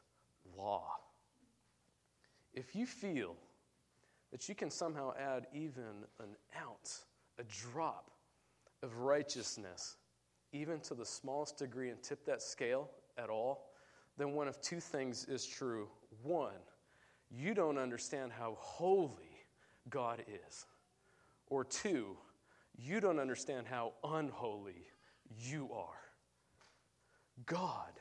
law. 0.57 0.95
If 2.53 2.75
you 2.75 2.85
feel 2.85 3.35
that 4.31 4.47
you 4.47 4.55
can 4.55 4.69
somehow 4.69 5.13
add 5.19 5.47
even 5.53 6.05
an 6.19 6.35
ounce, 6.61 7.05
a 7.39 7.43
drop 7.43 8.11
of 8.83 8.97
righteousness 8.97 9.97
even 10.53 10.79
to 10.81 10.93
the 10.93 11.05
smallest 11.05 11.57
degree, 11.57 11.89
and 11.89 12.01
tip 12.03 12.25
that 12.25 12.41
scale 12.41 12.89
at 13.17 13.29
all, 13.29 13.69
then 14.17 14.33
one 14.33 14.47
of 14.47 14.59
two 14.61 14.79
things 14.79 15.25
is 15.25 15.45
true. 15.45 15.87
One, 16.23 16.59
you 17.29 17.53
don't 17.53 17.77
understand 17.77 18.31
how 18.37 18.57
holy 18.59 19.45
God 19.89 20.23
is. 20.27 20.65
Or 21.47 21.63
two, 21.63 22.17
you 22.77 22.99
don't 22.99 23.19
understand 23.19 23.67
how 23.67 23.93
unholy 24.03 24.87
you 25.39 25.69
are. 25.73 26.00
God 27.45 27.91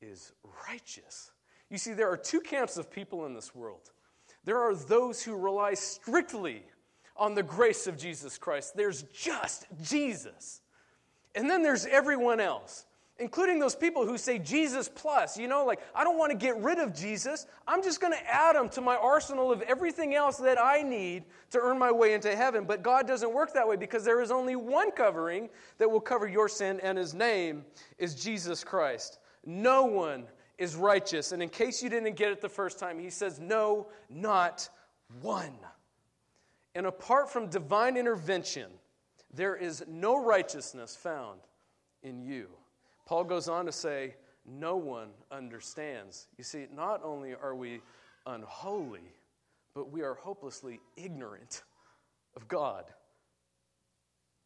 is 0.00 0.32
righteous. 0.68 1.32
You 1.70 1.78
see, 1.78 1.92
there 1.92 2.10
are 2.10 2.16
two 2.16 2.40
camps 2.40 2.76
of 2.76 2.90
people 2.90 3.26
in 3.26 3.34
this 3.34 3.54
world. 3.54 3.90
There 4.44 4.58
are 4.58 4.74
those 4.74 5.22
who 5.22 5.36
rely 5.36 5.74
strictly 5.74 6.62
on 7.16 7.34
the 7.34 7.42
grace 7.42 7.86
of 7.86 7.98
Jesus 7.98 8.38
Christ. 8.38 8.76
There's 8.76 9.02
just 9.12 9.66
Jesus. 9.82 10.60
And 11.34 11.50
then 11.50 11.62
there's 11.62 11.84
everyone 11.84 12.40
else, 12.40 12.86
including 13.18 13.58
those 13.58 13.74
people 13.74 14.06
who 14.06 14.16
say 14.16 14.38
Jesus 14.38 14.88
plus. 14.88 15.36
You 15.36 15.48
know, 15.48 15.64
like, 15.64 15.80
I 15.94 16.04
don't 16.04 16.18
want 16.18 16.30
to 16.30 16.38
get 16.38 16.56
rid 16.58 16.78
of 16.78 16.94
Jesus. 16.94 17.46
I'm 17.66 17.82
just 17.82 18.00
going 18.00 18.12
to 18.12 18.32
add 18.32 18.54
him 18.54 18.68
to 18.70 18.80
my 18.80 18.96
arsenal 18.96 19.50
of 19.50 19.62
everything 19.62 20.14
else 20.14 20.36
that 20.38 20.60
I 20.60 20.82
need 20.82 21.24
to 21.50 21.58
earn 21.58 21.78
my 21.78 21.90
way 21.90 22.14
into 22.14 22.34
heaven. 22.34 22.64
But 22.64 22.82
God 22.82 23.06
doesn't 23.06 23.32
work 23.32 23.52
that 23.54 23.66
way 23.66 23.76
because 23.76 24.04
there 24.04 24.20
is 24.20 24.30
only 24.30 24.56
one 24.56 24.92
covering 24.92 25.48
that 25.78 25.90
will 25.90 26.00
cover 26.00 26.28
your 26.28 26.48
sin, 26.48 26.80
and 26.82 26.96
his 26.96 27.14
name 27.14 27.64
is 27.98 28.14
Jesus 28.14 28.62
Christ. 28.62 29.18
No 29.44 29.84
one 29.84 30.24
is 30.58 30.76
righteous. 30.76 31.32
And 31.32 31.42
in 31.42 31.48
case 31.48 31.82
you 31.82 31.88
didn't 31.88 32.16
get 32.16 32.30
it 32.30 32.40
the 32.40 32.48
first 32.48 32.78
time, 32.78 32.98
he 32.98 33.10
says, 33.10 33.40
No, 33.40 33.88
not 34.08 34.68
one. 35.22 35.56
And 36.74 36.86
apart 36.86 37.30
from 37.30 37.48
divine 37.48 37.96
intervention, 37.96 38.70
there 39.34 39.56
is 39.56 39.84
no 39.88 40.24
righteousness 40.24 40.94
found 40.94 41.40
in 42.02 42.22
you. 42.22 42.48
Paul 43.08 43.24
goes 43.24 43.48
on 43.48 43.64
to 43.64 43.72
say, 43.72 44.14
No 44.44 44.76
one 44.76 45.08
understands. 45.32 46.28
You 46.36 46.44
see, 46.44 46.66
not 46.70 47.00
only 47.02 47.34
are 47.34 47.54
we 47.54 47.80
unholy, 48.26 49.14
but 49.74 49.90
we 49.90 50.02
are 50.02 50.12
hopelessly 50.12 50.78
ignorant 50.94 51.62
of 52.36 52.46
God. 52.48 52.84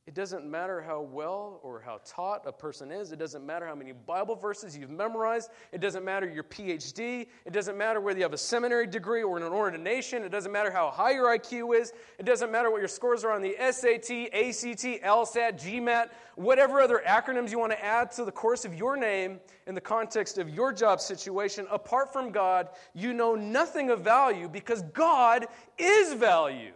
It 0.05 0.15
doesn't 0.15 0.45
matter 0.45 0.83
how 0.83 1.01
well 1.01 1.61
or 1.63 1.81
how 1.81 2.01
taught 2.05 2.43
a 2.45 2.51
person 2.51 2.91
is. 2.91 3.13
It 3.13 3.21
doesn't 3.21 3.47
matter 3.47 3.69
how 3.69 3.77
many 3.77 3.93
Bible 3.93 4.35
verses 4.35 4.77
you've 4.77 4.91
memorized. 4.91 5.51
It 5.71 5.81
doesn't 5.81 6.05
matter 6.05 6.29
your 6.29 6.43
PhD. 6.43 7.29
It 7.47 7.53
doesn't 7.53 7.79
matter 7.79 8.01
whether 8.01 8.19
you 8.19 8.25
have 8.25 8.33
a 8.33 8.39
seminary 8.39 8.89
degree 8.89 9.23
or 9.23 9.37
an 9.37 9.45
ordination. 9.45 10.25
It 10.25 10.31
doesn't 10.31 10.51
matter 10.51 10.73
how 10.73 10.91
high 10.91 11.13
your 11.13 11.27
IQ 11.39 11.81
is. 11.81 11.93
It 12.19 12.27
doesn't 12.27 12.51
matter 12.51 12.69
what 12.69 12.81
your 12.81 12.89
scores 12.89 13.23
are 13.23 13.31
on 13.31 13.43
the 13.43 13.55
SAT, 13.61 14.33
ACT, 14.35 15.05
LSAT, 15.05 15.63
GMAT, 15.63 16.11
whatever 16.35 16.81
other 16.81 17.01
acronyms 17.07 17.53
you 17.53 17.61
want 17.61 17.71
to 17.71 17.85
add 17.85 18.11
to 18.13 18.25
the 18.25 18.33
course 18.33 18.65
of 18.65 18.75
your 18.75 18.97
name 18.97 19.39
in 19.69 19.77
the 19.77 19.81
context 19.81 20.37
of 20.37 20.51
your 20.51 20.73
job 20.73 21.01
situation. 21.01 21.65
Apart 21.71 22.13
from 22.13 22.33
God, 22.33 22.71
you 22.93 23.13
know 23.13 23.37
nothing 23.37 23.91
of 23.91 24.01
value 24.01 24.49
because 24.49 24.83
God 24.83 25.47
is 25.79 26.15
value. 26.15 26.73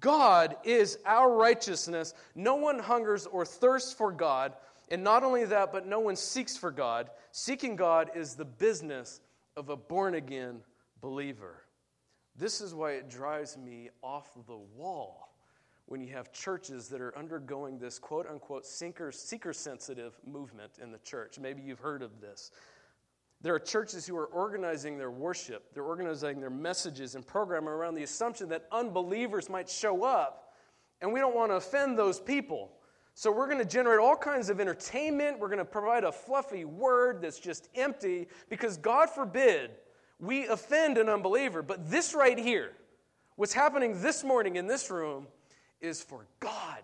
God 0.00 0.56
is 0.64 0.98
our 1.04 1.34
righteousness. 1.34 2.14
No 2.34 2.56
one 2.56 2.78
hungers 2.78 3.26
or 3.26 3.44
thirsts 3.44 3.92
for 3.92 4.10
God. 4.12 4.54
And 4.90 5.02
not 5.04 5.24
only 5.24 5.44
that, 5.46 5.72
but 5.72 5.86
no 5.86 6.00
one 6.00 6.16
seeks 6.16 6.56
for 6.56 6.70
God. 6.70 7.10
Seeking 7.30 7.76
God 7.76 8.10
is 8.14 8.34
the 8.34 8.44
business 8.44 9.20
of 9.56 9.68
a 9.68 9.76
born 9.76 10.14
again 10.14 10.60
believer. 11.00 11.62
This 12.36 12.60
is 12.60 12.74
why 12.74 12.92
it 12.92 13.10
drives 13.10 13.56
me 13.56 13.90
off 14.02 14.28
the 14.46 14.56
wall 14.76 15.34
when 15.86 16.00
you 16.00 16.08
have 16.14 16.32
churches 16.32 16.88
that 16.88 17.00
are 17.00 17.16
undergoing 17.18 17.78
this 17.78 17.98
quote 17.98 18.26
unquote 18.26 18.64
seeker 18.64 19.12
sensitive 19.52 20.18
movement 20.26 20.72
in 20.82 20.90
the 20.90 20.98
church. 20.98 21.38
Maybe 21.38 21.62
you've 21.62 21.80
heard 21.80 22.02
of 22.02 22.20
this. 22.20 22.50
There 23.42 23.54
are 23.54 23.58
churches 23.58 24.06
who 24.06 24.16
are 24.16 24.26
organizing 24.26 24.96
their 24.96 25.10
worship, 25.10 25.74
they're 25.74 25.82
organizing 25.82 26.40
their 26.40 26.50
messages 26.50 27.16
and 27.16 27.26
program 27.26 27.68
around 27.68 27.96
the 27.96 28.04
assumption 28.04 28.48
that 28.50 28.66
unbelievers 28.70 29.50
might 29.50 29.68
show 29.68 30.04
up, 30.04 30.54
and 31.00 31.12
we 31.12 31.18
don't 31.18 31.34
want 31.34 31.50
to 31.50 31.56
offend 31.56 31.98
those 31.98 32.20
people. 32.20 32.70
So 33.14 33.30
we're 33.30 33.46
going 33.46 33.58
to 33.58 33.64
generate 33.64 33.98
all 33.98 34.16
kinds 34.16 34.48
of 34.48 34.60
entertainment. 34.60 35.38
We're 35.38 35.48
going 35.48 35.58
to 35.58 35.64
provide 35.64 36.04
a 36.04 36.12
fluffy 36.12 36.64
word 36.64 37.20
that's 37.20 37.38
just 37.38 37.68
empty 37.74 38.28
because 38.48 38.78
God 38.78 39.10
forbid 39.10 39.72
we 40.18 40.46
offend 40.46 40.96
an 40.96 41.08
unbeliever. 41.08 41.62
But 41.62 41.90
this 41.90 42.14
right 42.14 42.38
here, 42.38 42.72
what's 43.36 43.52
happening 43.52 44.00
this 44.00 44.24
morning 44.24 44.56
in 44.56 44.66
this 44.66 44.88
room, 44.90 45.26
is 45.80 46.00
for 46.02 46.26
God. 46.40 46.82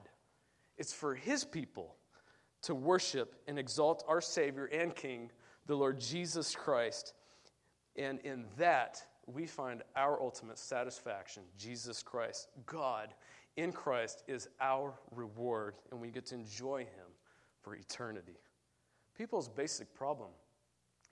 It's 0.76 0.92
for 0.92 1.14
His 1.14 1.44
people 1.44 1.94
to 2.62 2.74
worship 2.74 3.36
and 3.46 3.58
exalt 3.58 4.04
our 4.08 4.20
Savior 4.20 4.66
and 4.66 4.94
King 4.94 5.30
the 5.68 5.76
Lord 5.76 6.00
Jesus 6.00 6.56
Christ. 6.56 7.12
And 7.94 8.18
in 8.20 8.46
that, 8.56 9.00
we 9.26 9.46
find 9.46 9.82
our 9.94 10.20
ultimate 10.20 10.58
satisfaction 10.58 11.44
Jesus 11.56 12.02
Christ. 12.02 12.48
God 12.66 13.14
in 13.56 13.70
Christ 13.70 14.24
is 14.26 14.48
our 14.60 14.94
reward, 15.14 15.74
and 15.90 16.00
we 16.00 16.08
get 16.08 16.26
to 16.26 16.34
enjoy 16.34 16.80
Him 16.80 17.06
for 17.60 17.76
eternity. 17.76 18.38
People's 19.16 19.48
basic 19.48 19.92
problem, 19.94 20.30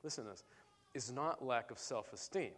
listen 0.03 0.25
to 0.25 0.31
this, 0.31 0.45
is 0.95 1.12
not 1.12 1.45
lack 1.45 1.71
of 1.71 1.79
self 1.79 2.12
esteem. 2.12 2.53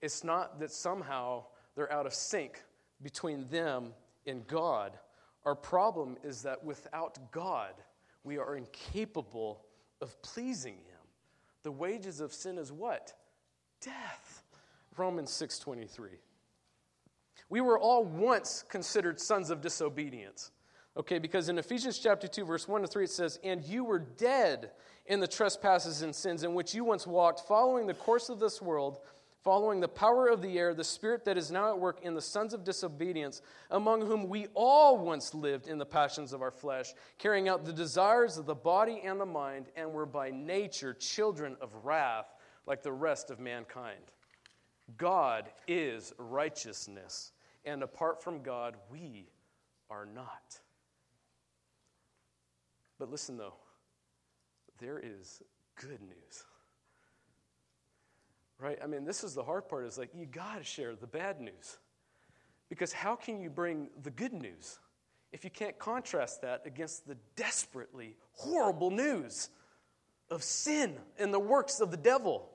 It's 0.00 0.24
not 0.24 0.58
that 0.60 0.70
somehow 0.70 1.44
they're 1.74 1.92
out 1.92 2.06
of 2.06 2.14
sync 2.14 2.62
between 3.02 3.46
them 3.48 3.92
and 4.26 4.46
God. 4.46 4.92
Our 5.44 5.54
problem 5.54 6.16
is 6.24 6.42
that 6.42 6.64
without 6.64 7.18
God, 7.32 7.74
we 8.24 8.38
are 8.38 8.56
incapable 8.56 9.65
of 10.00 10.20
pleasing 10.22 10.74
him. 10.74 10.82
The 11.62 11.72
wages 11.72 12.20
of 12.20 12.32
sin 12.32 12.58
is 12.58 12.72
what? 12.72 13.14
Death. 13.80 14.42
Romans 14.96 15.30
6:23. 15.30 16.20
We 17.48 17.60
were 17.60 17.78
all 17.78 18.04
once 18.04 18.62
considered 18.62 19.20
sons 19.20 19.50
of 19.50 19.60
disobedience. 19.60 20.50
Okay, 20.96 21.18
because 21.18 21.48
in 21.48 21.58
Ephesians 21.58 21.98
chapter 21.98 22.26
2 22.26 22.44
verse 22.44 22.66
1 22.66 22.80
to 22.82 22.86
3 22.88 23.04
it 23.04 23.10
says, 23.10 23.38
"And 23.44 23.62
you 23.64 23.84
were 23.84 23.98
dead 23.98 24.72
in 25.04 25.20
the 25.20 25.28
trespasses 25.28 26.02
and 26.02 26.14
sins 26.14 26.42
in 26.42 26.54
which 26.54 26.74
you 26.74 26.84
once 26.84 27.06
walked, 27.06 27.40
following 27.40 27.86
the 27.86 27.94
course 27.94 28.28
of 28.28 28.40
this 28.40 28.62
world, 28.62 29.04
following 29.46 29.78
the 29.78 29.86
power 29.86 30.26
of 30.26 30.42
the 30.42 30.58
air, 30.58 30.74
the 30.74 30.82
spirit 30.82 31.24
that 31.24 31.38
is 31.38 31.52
now 31.52 31.68
at 31.68 31.78
work 31.78 32.00
in 32.02 32.14
the 32.14 32.20
sons 32.20 32.52
of 32.52 32.64
disobedience, 32.64 33.42
among 33.70 34.04
whom 34.04 34.28
we 34.28 34.48
all 34.54 34.98
once 34.98 35.34
lived 35.34 35.68
in 35.68 35.78
the 35.78 35.86
passions 35.86 36.32
of 36.32 36.42
our 36.42 36.50
flesh, 36.50 36.92
carrying 37.16 37.48
out 37.48 37.64
the 37.64 37.72
desires 37.72 38.38
of 38.38 38.46
the 38.46 38.56
body 38.56 39.02
and 39.04 39.20
the 39.20 39.24
mind, 39.24 39.66
and 39.76 39.88
were 39.92 40.04
by 40.04 40.32
nature 40.32 40.92
children 40.92 41.56
of 41.60 41.72
wrath, 41.84 42.34
like 42.66 42.82
the 42.82 42.90
rest 42.90 43.30
of 43.30 43.38
mankind. 43.38 44.10
God 44.98 45.48
is 45.68 46.12
righteousness, 46.18 47.30
and 47.64 47.84
apart 47.84 48.24
from 48.24 48.42
God, 48.42 48.74
we 48.90 49.28
are 49.88 50.06
not. 50.12 50.58
But 52.98 53.12
listen, 53.12 53.36
though, 53.36 53.54
there 54.80 54.98
is 54.98 55.40
good 55.76 56.00
news 56.02 56.44
right? 58.58 58.78
I 58.82 58.86
mean, 58.86 59.04
this 59.04 59.24
is 59.24 59.34
the 59.34 59.44
hard 59.44 59.68
part 59.68 59.86
is 59.86 59.98
like, 59.98 60.10
you 60.14 60.26
got 60.26 60.58
to 60.58 60.64
share 60.64 60.94
the 60.94 61.06
bad 61.06 61.40
news. 61.40 61.78
Because 62.68 62.92
how 62.92 63.14
can 63.14 63.40
you 63.40 63.50
bring 63.50 63.88
the 64.02 64.10
good 64.10 64.32
news 64.32 64.78
if 65.32 65.44
you 65.44 65.50
can't 65.50 65.78
contrast 65.78 66.42
that 66.42 66.62
against 66.64 67.06
the 67.06 67.16
desperately 67.36 68.16
horrible 68.32 68.90
news 68.90 69.50
of 70.30 70.42
sin 70.42 70.96
and 71.18 71.32
the 71.32 71.38
works 71.38 71.80
of 71.80 71.90
the 71.90 71.96
devil? 71.96 72.48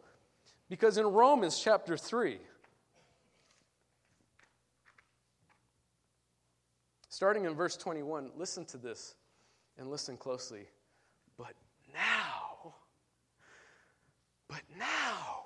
Because 0.69 0.97
in 0.97 1.05
Romans 1.05 1.59
chapter 1.59 1.97
3, 1.97 2.39
starting 7.09 7.45
in 7.45 7.53
verse 7.53 7.77
21, 7.77 8.31
listen 8.35 8.65
to 8.65 8.77
this 8.77 9.15
and 9.77 9.89
listen 9.89 10.17
closely. 10.17 10.67
But 11.37 11.53
now, 11.93 12.73
but 14.47 14.61
now, 14.77 15.45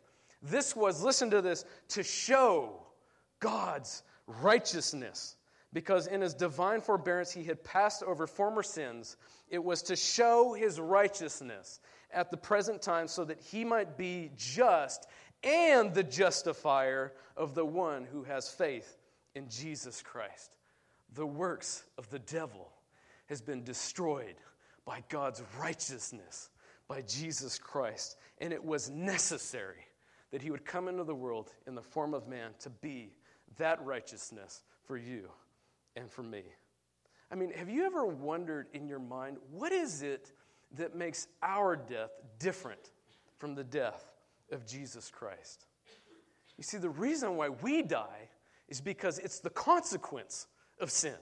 This 0.41 0.75
was, 0.75 1.03
listen 1.03 1.29
to 1.31 1.41
this, 1.41 1.65
to 1.89 2.03
show 2.03 2.81
God's 3.39 4.03
righteousness. 4.27 5.35
Because 5.73 6.07
in 6.07 6.21
his 6.21 6.33
divine 6.33 6.81
forbearance, 6.81 7.31
he 7.31 7.43
had 7.43 7.63
passed 7.63 8.03
over 8.03 8.27
former 8.27 8.63
sins. 8.63 9.15
It 9.49 9.63
was 9.63 9.81
to 9.83 9.95
show 9.95 10.53
his 10.53 10.79
righteousness 10.79 11.79
at 12.13 12.29
the 12.29 12.37
present 12.37 12.81
time 12.81 13.07
so 13.07 13.23
that 13.23 13.39
he 13.39 13.63
might 13.63 13.97
be 13.97 14.31
just 14.35 15.07
and 15.43 15.93
the 15.93 16.03
justifier 16.03 17.13
of 17.37 17.55
the 17.55 17.65
one 17.65 18.05
who 18.05 18.23
has 18.23 18.49
faith 18.49 18.97
in 19.33 19.49
Jesus 19.49 20.01
Christ. 20.01 20.57
The 21.13 21.25
works 21.25 21.83
of 21.97 22.09
the 22.09 22.19
devil 22.19 22.69
has 23.27 23.41
been 23.41 23.63
destroyed 23.63 24.35
by 24.85 25.03
God's 25.09 25.41
righteousness, 25.59 26.49
by 26.87 27.01
Jesus 27.01 27.57
Christ. 27.57 28.17
And 28.39 28.51
it 28.51 28.63
was 28.63 28.89
necessary 28.89 29.85
that 30.31 30.41
he 30.41 30.49
would 30.49 30.65
come 30.65 30.87
into 30.87 31.03
the 31.03 31.15
world 31.15 31.51
in 31.67 31.75
the 31.75 31.81
form 31.81 32.13
of 32.13 32.27
man 32.27 32.51
to 32.59 32.69
be 32.69 33.13
that 33.57 33.83
righteousness 33.85 34.63
for 34.85 34.97
you 34.97 35.29
and 35.95 36.09
for 36.09 36.23
me. 36.23 36.43
I 37.31 37.35
mean, 37.35 37.51
have 37.51 37.69
you 37.69 37.85
ever 37.85 38.05
wondered 38.05 38.67
in 38.73 38.87
your 38.87 38.99
mind, 38.99 39.37
what 39.51 39.71
is 39.71 40.01
it 40.01 40.31
that 40.77 40.95
makes 40.95 41.27
our 41.41 41.75
death 41.75 42.11
different 42.39 42.91
from 43.37 43.55
the 43.55 43.63
death 43.63 44.05
of 44.51 44.65
Jesus 44.65 45.09
Christ? 45.09 45.65
You 46.57 46.63
see, 46.63 46.77
the 46.77 46.89
reason 46.89 47.35
why 47.37 47.49
we 47.49 47.81
die 47.81 48.29
is 48.67 48.81
because 48.81 49.17
it's 49.19 49.39
the 49.39 49.49
consequence 49.49 50.47
of 50.79 50.91
sin. 50.91 51.15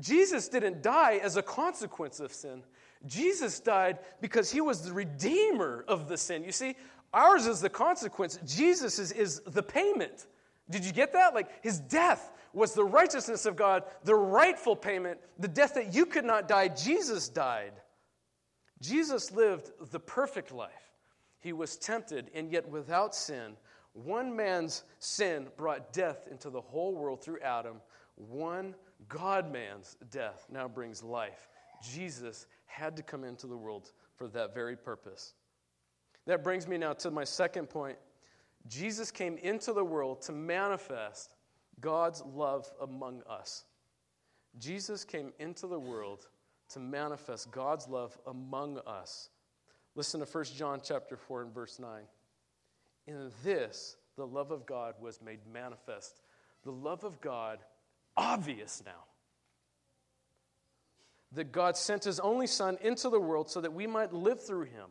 Jesus 0.00 0.48
didn't 0.48 0.82
die 0.82 1.16
as 1.22 1.36
a 1.36 1.42
consequence 1.42 2.20
of 2.20 2.32
sin. 2.32 2.62
Jesus 3.06 3.60
died 3.60 3.98
because 4.20 4.50
he 4.50 4.60
was 4.60 4.82
the 4.82 4.92
redeemer 4.92 5.84
of 5.86 6.08
the 6.08 6.16
sin. 6.16 6.44
You 6.44 6.52
see, 6.52 6.74
Ours 7.12 7.46
is 7.46 7.60
the 7.60 7.70
consequence. 7.70 8.38
Jesus 8.44 8.98
is, 8.98 9.12
is 9.12 9.40
the 9.40 9.62
payment. 9.62 10.26
Did 10.70 10.84
you 10.84 10.92
get 10.92 11.12
that? 11.14 11.34
Like 11.34 11.62
his 11.62 11.80
death 11.80 12.32
was 12.52 12.74
the 12.74 12.84
righteousness 12.84 13.46
of 13.46 13.56
God, 13.56 13.84
the 14.04 14.14
rightful 14.14 14.76
payment, 14.76 15.18
the 15.38 15.48
death 15.48 15.74
that 15.74 15.94
you 15.94 16.06
could 16.06 16.24
not 16.24 16.48
die. 16.48 16.68
Jesus 16.68 17.28
died. 17.28 17.72
Jesus 18.80 19.32
lived 19.32 19.70
the 19.90 20.00
perfect 20.00 20.52
life. 20.52 20.70
He 21.40 21.52
was 21.52 21.76
tempted 21.76 22.30
and 22.34 22.52
yet 22.52 22.68
without 22.68 23.14
sin. 23.14 23.56
One 23.94 24.36
man's 24.36 24.84
sin 24.98 25.48
brought 25.56 25.92
death 25.92 26.28
into 26.30 26.50
the 26.50 26.60
whole 26.60 26.94
world 26.94 27.22
through 27.22 27.40
Adam. 27.40 27.80
One 28.16 28.74
God 29.08 29.50
man's 29.52 29.96
death 30.10 30.46
now 30.50 30.68
brings 30.68 31.02
life. 31.02 31.48
Jesus 31.82 32.46
had 32.68 32.96
to 32.96 33.02
come 33.02 33.24
into 33.24 33.46
the 33.46 33.56
world 33.56 33.92
for 34.16 34.28
that 34.28 34.54
very 34.54 34.76
purpose. 34.76 35.34
That 36.26 36.44
brings 36.44 36.68
me 36.68 36.78
now 36.78 36.92
to 36.94 37.10
my 37.10 37.24
second 37.24 37.68
point. 37.68 37.98
Jesus 38.68 39.10
came 39.10 39.36
into 39.38 39.72
the 39.72 39.84
world 39.84 40.22
to 40.22 40.32
manifest 40.32 41.34
God's 41.80 42.22
love 42.22 42.70
among 42.80 43.22
us. 43.28 43.64
Jesus 44.58 45.04
came 45.04 45.32
into 45.38 45.66
the 45.66 45.78
world 45.78 46.28
to 46.70 46.80
manifest 46.80 47.50
God's 47.50 47.88
love 47.88 48.16
among 48.26 48.78
us. 48.86 49.30
Listen 49.94 50.20
to 50.20 50.26
1 50.26 50.44
John 50.56 50.80
chapter 50.84 51.16
4 51.16 51.42
and 51.42 51.54
verse 51.54 51.78
9. 51.78 52.02
In 53.06 53.30
this 53.42 53.96
the 54.16 54.26
love 54.26 54.50
of 54.50 54.66
God 54.66 54.94
was 55.00 55.22
made 55.22 55.40
manifest. 55.50 56.20
The 56.64 56.72
love 56.72 57.04
of 57.04 57.20
God 57.20 57.60
obvious 58.16 58.82
now. 58.84 59.04
That 61.32 61.52
God 61.52 61.76
sent 61.76 62.04
his 62.04 62.20
only 62.20 62.46
son 62.46 62.78
into 62.80 63.10
the 63.10 63.20
world 63.20 63.50
so 63.50 63.60
that 63.60 63.72
we 63.72 63.86
might 63.86 64.12
live 64.12 64.44
through 64.44 64.64
him. 64.64 64.86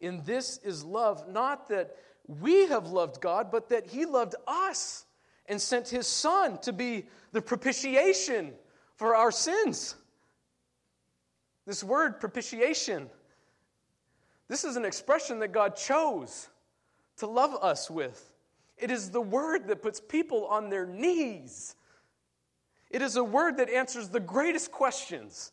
In 0.00 0.22
this 0.24 0.58
is 0.64 0.84
love, 0.84 1.28
not 1.28 1.68
that 1.68 1.96
we 2.26 2.66
have 2.66 2.88
loved 2.88 3.20
God, 3.20 3.50
but 3.50 3.68
that 3.68 3.86
he 3.86 4.04
loved 4.04 4.34
us 4.46 5.04
and 5.46 5.60
sent 5.60 5.88
his 5.88 6.06
son 6.06 6.58
to 6.58 6.72
be 6.72 7.06
the 7.32 7.42
propitiation 7.42 8.52
for 8.96 9.14
our 9.14 9.30
sins. 9.30 9.94
This 11.66 11.84
word, 11.84 12.20
propitiation, 12.20 13.10
this 14.48 14.64
is 14.64 14.76
an 14.76 14.84
expression 14.84 15.40
that 15.40 15.52
God 15.52 15.76
chose 15.76 16.48
to 17.18 17.26
love 17.26 17.54
us 17.62 17.90
with. 17.90 18.32
It 18.78 18.90
is 18.90 19.10
the 19.10 19.20
word 19.20 19.68
that 19.68 19.82
puts 19.82 20.00
people 20.00 20.46
on 20.46 20.70
their 20.70 20.86
knees. 20.86 21.74
It 22.90 23.02
is 23.02 23.16
a 23.16 23.24
word 23.24 23.56
that 23.56 23.68
answers 23.68 24.08
the 24.08 24.20
greatest 24.20 24.70
questions. 24.70 25.52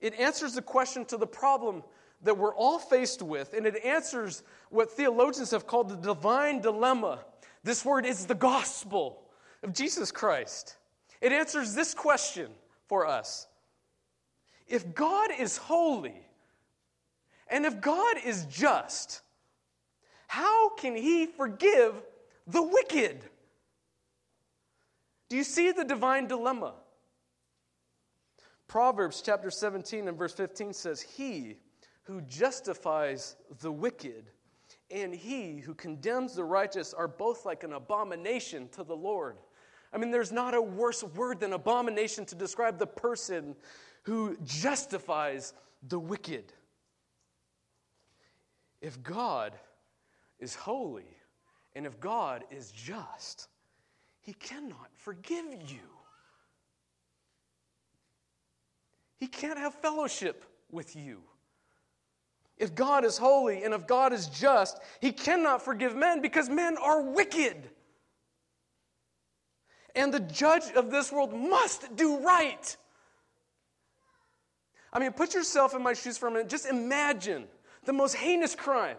It 0.00 0.14
answers 0.14 0.54
the 0.54 0.62
question 0.62 1.04
to 1.06 1.16
the 1.16 1.26
problem 1.26 1.82
that 2.22 2.36
we're 2.36 2.54
all 2.54 2.78
faced 2.78 3.22
with, 3.22 3.52
and 3.54 3.66
it 3.66 3.84
answers 3.84 4.42
what 4.70 4.90
theologians 4.90 5.50
have 5.50 5.66
called 5.66 5.88
the 5.88 5.96
divine 5.96 6.60
dilemma. 6.60 7.20
This 7.62 7.84
word 7.84 8.06
is 8.06 8.26
the 8.26 8.34
gospel 8.34 9.22
of 9.62 9.72
Jesus 9.72 10.10
Christ. 10.10 10.76
It 11.20 11.32
answers 11.32 11.74
this 11.74 11.94
question 11.94 12.50
for 12.86 13.06
us 13.06 13.46
If 14.66 14.94
God 14.94 15.30
is 15.38 15.56
holy, 15.56 16.26
and 17.48 17.64
if 17.64 17.80
God 17.80 18.16
is 18.24 18.46
just, 18.46 19.22
how 20.26 20.70
can 20.70 20.96
he 20.96 21.26
forgive 21.26 21.94
the 22.46 22.62
wicked? 22.62 23.24
Do 25.28 25.36
you 25.36 25.44
see 25.44 25.72
the 25.72 25.84
divine 25.84 26.26
dilemma? 26.26 26.74
Proverbs 28.74 29.22
chapter 29.24 29.52
17 29.52 30.08
and 30.08 30.18
verse 30.18 30.32
15 30.32 30.72
says, 30.72 31.00
He 31.00 31.58
who 32.02 32.20
justifies 32.22 33.36
the 33.60 33.70
wicked 33.70 34.24
and 34.90 35.14
he 35.14 35.58
who 35.58 35.74
condemns 35.74 36.34
the 36.34 36.42
righteous 36.42 36.92
are 36.92 37.06
both 37.06 37.46
like 37.46 37.62
an 37.62 37.74
abomination 37.74 38.68
to 38.70 38.82
the 38.82 38.96
Lord. 38.96 39.36
I 39.92 39.98
mean, 39.98 40.10
there's 40.10 40.32
not 40.32 40.54
a 40.54 40.60
worse 40.60 41.04
word 41.04 41.38
than 41.38 41.52
abomination 41.52 42.24
to 42.24 42.34
describe 42.34 42.80
the 42.80 42.86
person 42.88 43.54
who 44.02 44.36
justifies 44.42 45.54
the 45.86 46.00
wicked. 46.00 46.52
If 48.80 49.00
God 49.04 49.52
is 50.40 50.56
holy 50.56 51.16
and 51.76 51.86
if 51.86 52.00
God 52.00 52.42
is 52.50 52.72
just, 52.72 53.46
he 54.20 54.32
cannot 54.32 54.88
forgive 54.94 55.44
you. 55.68 55.93
He 59.24 59.28
can't 59.28 59.58
have 59.58 59.72
fellowship 59.76 60.44
with 60.70 60.94
you. 60.94 61.22
If 62.58 62.74
God 62.74 63.06
is 63.06 63.16
holy 63.16 63.64
and 63.64 63.72
if 63.72 63.86
God 63.86 64.12
is 64.12 64.26
just, 64.26 64.78
he 65.00 65.12
cannot 65.12 65.62
forgive 65.62 65.96
men 65.96 66.20
because 66.20 66.50
men 66.50 66.76
are 66.76 67.00
wicked. 67.00 67.56
And 69.96 70.12
the 70.12 70.20
judge 70.20 70.64
of 70.76 70.90
this 70.90 71.10
world 71.10 71.32
must 71.32 71.96
do 71.96 72.18
right. 72.18 72.76
I 74.92 74.98
mean, 74.98 75.12
put 75.12 75.32
yourself 75.32 75.74
in 75.74 75.82
my 75.82 75.94
shoes 75.94 76.18
for 76.18 76.28
a 76.28 76.30
minute. 76.30 76.50
Just 76.50 76.66
imagine 76.66 77.46
the 77.86 77.94
most 77.94 78.16
heinous 78.16 78.54
crime. 78.54 78.98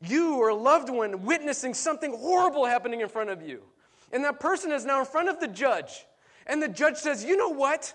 You 0.00 0.36
or 0.36 0.50
a 0.50 0.54
loved 0.54 0.88
one 0.88 1.24
witnessing 1.24 1.74
something 1.74 2.16
horrible 2.16 2.64
happening 2.64 3.00
in 3.00 3.08
front 3.08 3.30
of 3.30 3.42
you. 3.42 3.64
And 4.12 4.22
that 4.22 4.38
person 4.38 4.70
is 4.70 4.84
now 4.84 5.00
in 5.00 5.06
front 5.06 5.30
of 5.30 5.40
the 5.40 5.48
judge. 5.48 6.06
And 6.46 6.62
the 6.62 6.68
judge 6.68 6.98
says, 6.98 7.24
You 7.24 7.36
know 7.36 7.48
what? 7.48 7.92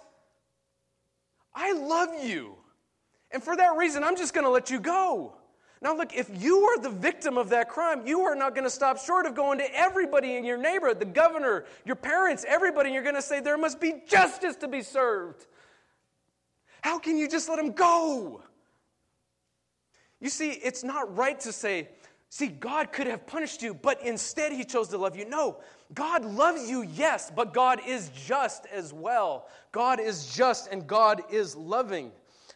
I 1.53 1.73
love 1.73 2.23
you. 2.23 2.55
And 3.31 3.43
for 3.43 3.55
that 3.55 3.77
reason, 3.77 4.03
I'm 4.03 4.15
just 4.15 4.33
going 4.33 4.45
to 4.45 4.49
let 4.49 4.69
you 4.69 4.79
go. 4.79 5.35
Now, 5.81 5.95
look, 5.95 6.13
if 6.13 6.29
you 6.43 6.59
are 6.63 6.79
the 6.79 6.89
victim 6.89 7.37
of 7.37 7.49
that 7.49 7.69
crime, 7.69 8.05
you 8.05 8.21
are 8.21 8.35
not 8.35 8.53
going 8.53 8.65
to 8.65 8.69
stop 8.69 8.99
short 8.99 9.25
of 9.25 9.33
going 9.33 9.59
to 9.59 9.75
everybody 9.75 10.35
in 10.35 10.43
your 10.43 10.57
neighborhood, 10.57 10.99
the 10.99 11.05
governor, 11.05 11.65
your 11.85 11.95
parents, 11.95 12.43
everybody, 12.47 12.89
and 12.89 12.93
you're 12.93 13.03
going 13.03 13.15
to 13.15 13.21
say, 13.21 13.39
There 13.39 13.57
must 13.57 13.79
be 13.79 14.01
justice 14.07 14.57
to 14.57 14.67
be 14.67 14.81
served. 14.81 15.45
How 16.81 16.99
can 16.99 17.17
you 17.17 17.29
just 17.29 17.47
let 17.47 17.59
him 17.59 17.71
go? 17.71 18.41
You 20.19 20.29
see, 20.29 20.49
it's 20.51 20.83
not 20.83 21.15
right 21.15 21.39
to 21.41 21.53
say, 21.53 21.87
See, 22.31 22.47
God 22.47 22.91
could 22.91 23.07
have 23.07 23.25
punished 23.25 23.63
you, 23.63 23.73
but 23.73 24.03
instead 24.03 24.51
He 24.51 24.63
chose 24.63 24.89
to 24.89 24.99
love 24.99 25.17
you. 25.17 25.27
No, 25.27 25.57
God 25.95 26.23
loves 26.23 26.69
you, 26.69 26.83
yes, 26.83 27.31
but 27.35 27.55
God 27.55 27.81
is 27.87 28.09
just 28.09 28.67
as 28.67 28.93
well. 28.93 29.47
God 29.71 29.99
is 29.99 30.35
just 30.35 30.71
and 30.71 30.85
God 30.85 31.23
is 31.31 31.55
loving. 31.55 32.11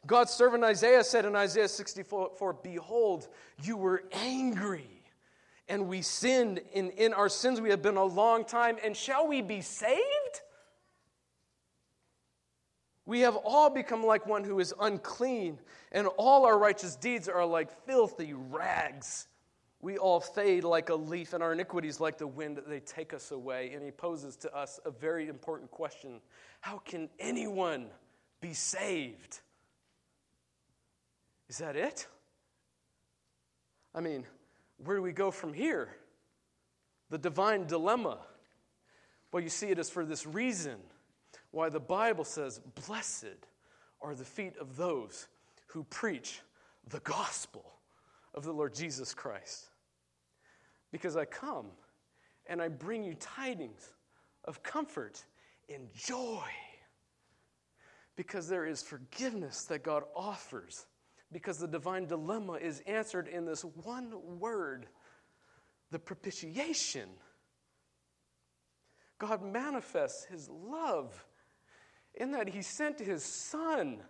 God's 0.05 0.31
servant 0.31 0.63
Isaiah 0.63 1.03
said 1.03 1.25
in 1.25 1.36
Isaiah 1.36 1.67
64 1.67 2.59
Behold, 2.62 3.27
you 3.63 3.75
were 3.75 4.03
angry, 4.12 4.88
and 5.67 5.88
we 5.88 6.03
sinned. 6.03 6.62
In, 6.73 6.91
in 6.91 7.12
our 7.13 7.29
sins 7.29 7.59
we 7.59 7.71
have 7.71 7.81
been 7.81 7.97
a 7.97 8.03
long 8.03 8.45
time, 8.45 8.77
and 8.83 8.95
shall 8.95 9.27
we 9.27 9.41
be 9.41 9.62
saved? 9.62 10.01
We 13.07 13.21
have 13.21 13.36
all 13.38 13.71
become 13.71 14.05
like 14.05 14.27
one 14.27 14.43
who 14.43 14.59
is 14.59 14.71
unclean, 14.79 15.57
and 15.91 16.05
all 16.17 16.45
our 16.45 16.59
righteous 16.59 16.95
deeds 16.95 17.27
are 17.27 17.45
like 17.45 17.71
filthy 17.88 18.33
rags. 18.33 19.27
We 19.83 19.97
all 19.97 20.21
fade 20.21 20.63
like 20.63 20.87
a 20.87 20.95
leaf, 20.95 21.33
and 21.33 21.43
our 21.43 21.51
iniquities, 21.51 21.99
like 21.99 22.17
the 22.17 22.25
wind, 22.25 22.57
they 22.67 22.79
take 22.79 23.13
us 23.13 23.31
away. 23.31 23.73
And 23.73 23.83
he 23.83 23.91
poses 23.91 24.37
to 24.37 24.55
us 24.55 24.79
a 24.85 24.91
very 24.91 25.27
important 25.27 25.71
question 25.71 26.21
How 26.61 26.77
can 26.77 27.09
anyone 27.19 27.87
be 28.39 28.53
saved? 28.53 29.41
Is 31.49 31.57
that 31.57 31.75
it? 31.75 32.07
I 33.93 33.99
mean, 33.99 34.25
where 34.77 34.95
do 34.95 35.03
we 35.03 35.11
go 35.11 35.31
from 35.31 35.51
here? 35.51 35.89
The 37.09 37.17
divine 37.17 37.67
dilemma. 37.67 38.19
Well, 39.33 39.43
you 39.43 39.49
see, 39.49 39.67
it 39.67 39.79
is 39.79 39.89
for 39.89 40.05
this 40.05 40.25
reason 40.25 40.77
why 41.51 41.67
the 41.67 41.81
Bible 41.81 42.23
says, 42.23 42.61
Blessed 42.87 43.35
are 44.01 44.15
the 44.15 44.23
feet 44.23 44.55
of 44.61 44.77
those 44.77 45.27
who 45.67 45.83
preach 45.83 46.39
the 46.87 47.01
gospel 47.01 47.65
of 48.33 48.45
the 48.45 48.53
Lord 48.53 48.73
Jesus 48.73 49.13
Christ. 49.13 49.71
Because 50.93 51.17
I 51.17 51.25
come 51.25 51.65
and 52.45 52.62
I 52.62 52.69
bring 52.69 53.03
you 53.03 53.15
tidings 53.15 53.89
of 54.45 54.63
comfort 54.63 55.25
and 55.67 55.91
joy. 55.93 56.47
Because 58.15 58.47
there 58.47 58.65
is 58.65 58.82
forgiveness 58.82 59.63
that 59.65 59.84
God 59.84 60.03
offers 60.15 60.86
because 61.32 61.58
the 61.58 61.67
divine 61.67 62.06
dilemma 62.06 62.53
is 62.53 62.84
answered 62.86 63.27
in 63.27 63.43
this 63.43 63.65
one 63.84 64.13
word 64.39 64.86
the 65.89 65.97
propitiation. 65.97 67.10
God 69.17 69.43
manifests 69.43 70.25
his 70.25 70.47
love 70.47 71.25
in 72.13 72.32
that 72.32 72.47
he 72.47 72.62
sent 72.62 72.99
his 72.99 73.23
son 73.23 74.01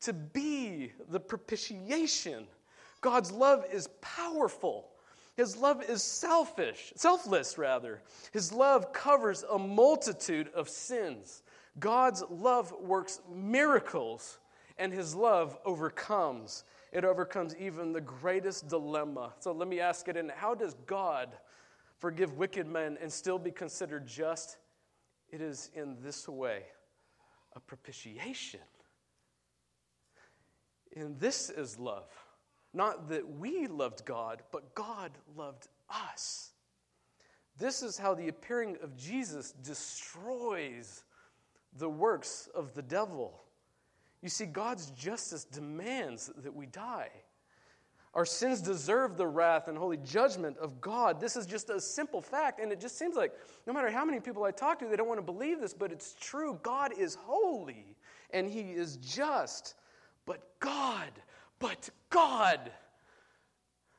to 0.00 0.14
be 0.14 0.92
the 1.10 1.20
propitiation. 1.20 2.46
God's 3.02 3.30
love 3.32 3.66
is 3.70 3.88
powerful. 4.00 4.88
His 5.36 5.56
love 5.56 5.82
is 5.82 6.02
selfish, 6.02 6.92
selfless 6.96 7.58
rather. 7.58 8.02
His 8.32 8.52
love 8.52 8.92
covers 8.92 9.44
a 9.50 9.58
multitude 9.58 10.48
of 10.54 10.68
sins. 10.68 11.42
God's 11.78 12.24
love 12.30 12.72
works 12.80 13.20
miracles 13.30 14.38
and 14.78 14.92
his 14.92 15.14
love 15.14 15.58
overcomes. 15.64 16.64
It 16.90 17.04
overcomes 17.04 17.54
even 17.56 17.92
the 17.92 18.00
greatest 18.00 18.68
dilemma. 18.68 19.34
So 19.40 19.52
let 19.52 19.68
me 19.68 19.80
ask 19.80 20.08
it 20.08 20.16
in 20.16 20.30
how 20.30 20.54
does 20.54 20.74
God 20.86 21.36
forgive 21.98 22.38
wicked 22.38 22.66
men 22.66 22.96
and 23.00 23.12
still 23.12 23.38
be 23.38 23.50
considered 23.50 24.06
just? 24.06 24.56
It 25.30 25.42
is 25.42 25.70
in 25.74 25.96
this 26.02 26.28
way 26.28 26.62
a 27.54 27.60
propitiation. 27.60 28.60
And 30.94 31.20
this 31.20 31.50
is 31.50 31.78
love. 31.78 32.08
Not 32.76 33.08
that 33.08 33.26
we 33.38 33.66
loved 33.68 34.04
God, 34.04 34.42
but 34.52 34.74
God 34.74 35.10
loved 35.34 35.68
us. 35.88 36.50
This 37.58 37.82
is 37.82 37.96
how 37.96 38.14
the 38.14 38.28
appearing 38.28 38.76
of 38.82 38.94
Jesus 38.98 39.52
destroys 39.52 41.02
the 41.78 41.88
works 41.88 42.50
of 42.54 42.74
the 42.74 42.82
devil. 42.82 43.40
You 44.20 44.28
see, 44.28 44.44
God's 44.44 44.90
justice 44.90 45.44
demands 45.44 46.30
that 46.36 46.54
we 46.54 46.66
die. 46.66 47.08
Our 48.12 48.26
sins 48.26 48.60
deserve 48.60 49.16
the 49.16 49.26
wrath 49.26 49.68
and 49.68 49.78
holy 49.78 49.96
judgment 49.96 50.58
of 50.58 50.78
God. 50.82 51.18
This 51.18 51.34
is 51.34 51.46
just 51.46 51.70
a 51.70 51.80
simple 51.80 52.20
fact, 52.20 52.60
and 52.60 52.70
it 52.72 52.78
just 52.78 52.98
seems 52.98 53.16
like 53.16 53.32
no 53.66 53.72
matter 53.72 53.90
how 53.90 54.04
many 54.04 54.20
people 54.20 54.44
I 54.44 54.50
talk 54.50 54.78
to, 54.80 54.86
they 54.86 54.96
don't 54.96 55.08
want 55.08 55.18
to 55.18 55.24
believe 55.24 55.62
this, 55.62 55.72
but 55.72 55.92
it's 55.92 56.14
true. 56.20 56.60
God 56.62 56.92
is 56.98 57.14
holy 57.14 57.96
and 58.32 58.50
He 58.50 58.72
is 58.72 58.98
just. 58.98 59.76
But 60.26 60.42
God, 60.60 61.10
but 61.58 61.90
God. 62.10 62.70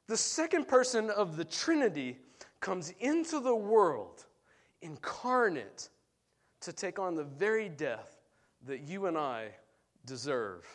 The 0.08 0.18
second 0.18 0.68
person 0.68 1.10
of 1.10 1.36
the 1.36 1.45
Trinity 1.45 2.18
comes 2.62 2.93
into 2.99 3.39
the 3.39 3.55
world 3.55 4.26
incarnate 4.82 5.89
to 6.62 6.74
take 6.74 6.99
on 6.99 7.16
the 7.16 7.24
very 7.24 7.70
death 7.70 8.18
that 8.66 8.88
you 8.88 9.05
and 9.08 9.18
I 9.18 9.49
deserve. 10.05 10.66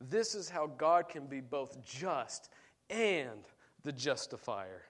This 0.00 0.34
is 0.34 0.50
how 0.50 0.66
God 0.66 1.08
can 1.08 1.26
be 1.26 1.40
both 1.40 1.84
just 1.84 2.50
and 2.90 3.48
the 3.82 3.92
justifier. 3.92 4.82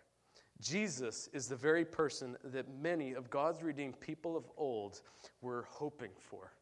Jesus 0.60 1.28
is 1.32 1.48
the 1.48 1.56
very 1.56 1.84
person 1.84 2.36
that 2.44 2.66
many 2.80 3.12
of 3.12 3.30
God's 3.30 3.62
redeemed 3.62 4.00
people 4.00 4.36
of 4.36 4.44
old 4.56 5.02
were 5.42 5.66
hoping 5.68 6.10
for. 6.18 6.52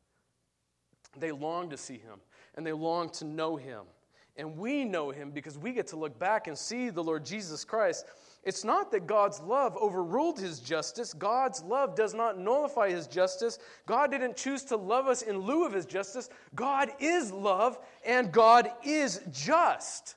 They 1.17 1.31
long 1.31 1.71
to 1.71 1.77
see 1.77 1.99
him 1.99 2.19
and 2.57 2.67
they 2.67 2.73
long 2.73 3.09
to 3.11 3.25
know 3.25 3.57
him. 3.57 3.85
And 4.37 4.57
we 4.57 4.85
know 4.85 5.11
him 5.11 5.31
because 5.31 5.57
we 5.57 5.73
get 5.73 5.87
to 5.89 5.97
look 5.97 6.19
back 6.19 6.49
and 6.49 6.59
see 6.59 6.91
the 6.91 7.03
Lord 7.03 7.25
Jesus 7.25 7.65
Christ. 7.65 8.05
It's 8.43 8.65
not 8.65 8.91
that 8.91 9.07
God's 9.07 9.41
love 9.41 9.77
overruled 9.77 10.39
his 10.39 10.61
justice. 10.61 11.15
God's 11.15 11.63
love 11.63 11.95
does 11.95 12.15
not 12.15 12.39
nullify 12.39 12.91
his 12.91 13.07
justice. 13.07 13.59
God 13.87 14.11
didn't 14.11 14.37
choose 14.37 14.65
to 14.65 14.77
love 14.77 15.07
us 15.07 15.23
in 15.23 15.39
lieu 15.39 15.65
of 15.65 15.73
his 15.73 15.87
justice. 15.87 16.29
God 16.55 16.91
is 16.99 17.33
love 17.33 17.79
and 18.05 18.33
God 18.33 18.71
is 18.85 19.21
just. 19.33 20.17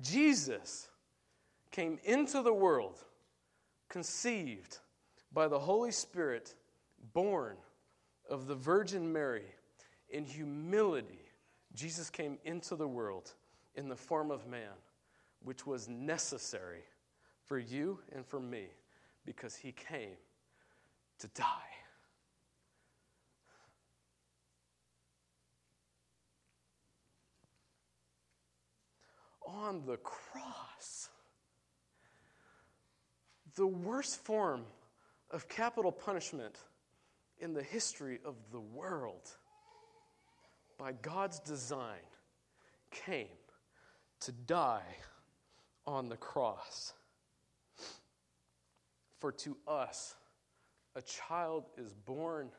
Jesus 0.00 0.88
came 1.70 1.98
into 2.04 2.42
the 2.42 2.52
world 2.52 2.98
conceived 3.88 4.78
by 5.32 5.48
the 5.48 5.58
Holy 5.58 5.90
Spirit, 5.90 6.54
born 7.12 7.56
of 8.30 8.46
the 8.46 8.54
Virgin 8.54 9.12
Mary 9.12 9.44
in 10.08 10.24
humility. 10.24 11.25
Jesus 11.76 12.10
came 12.10 12.38
into 12.44 12.74
the 12.74 12.88
world 12.88 13.32
in 13.74 13.88
the 13.88 13.96
form 13.96 14.30
of 14.30 14.46
man, 14.48 14.72
which 15.44 15.66
was 15.66 15.88
necessary 15.88 16.82
for 17.44 17.58
you 17.58 18.00
and 18.12 18.26
for 18.26 18.40
me 18.40 18.64
because 19.24 19.54
he 19.54 19.72
came 19.72 20.16
to 21.18 21.28
die. 21.28 21.44
on 29.46 29.82
the 29.86 29.96
cross. 29.98 31.08
The 33.54 33.66
worst 33.66 34.22
form 34.24 34.64
of 35.30 35.48
capital 35.48 35.92
punishment 35.92 36.58
in 37.38 37.54
the 37.54 37.62
history 37.62 38.18
of 38.24 38.34
the 38.50 38.60
world, 38.60 39.30
by 40.78 40.92
God's 40.92 41.38
design, 41.40 42.04
came 42.90 43.26
to 44.20 44.32
die 44.32 44.96
on 45.86 46.08
the 46.08 46.16
cross. 46.16 46.92
For 49.18 49.32
to 49.32 49.56
us, 49.66 50.14
a 50.94 51.02
child 51.02 51.64
is 51.76 51.94
born 51.94 52.50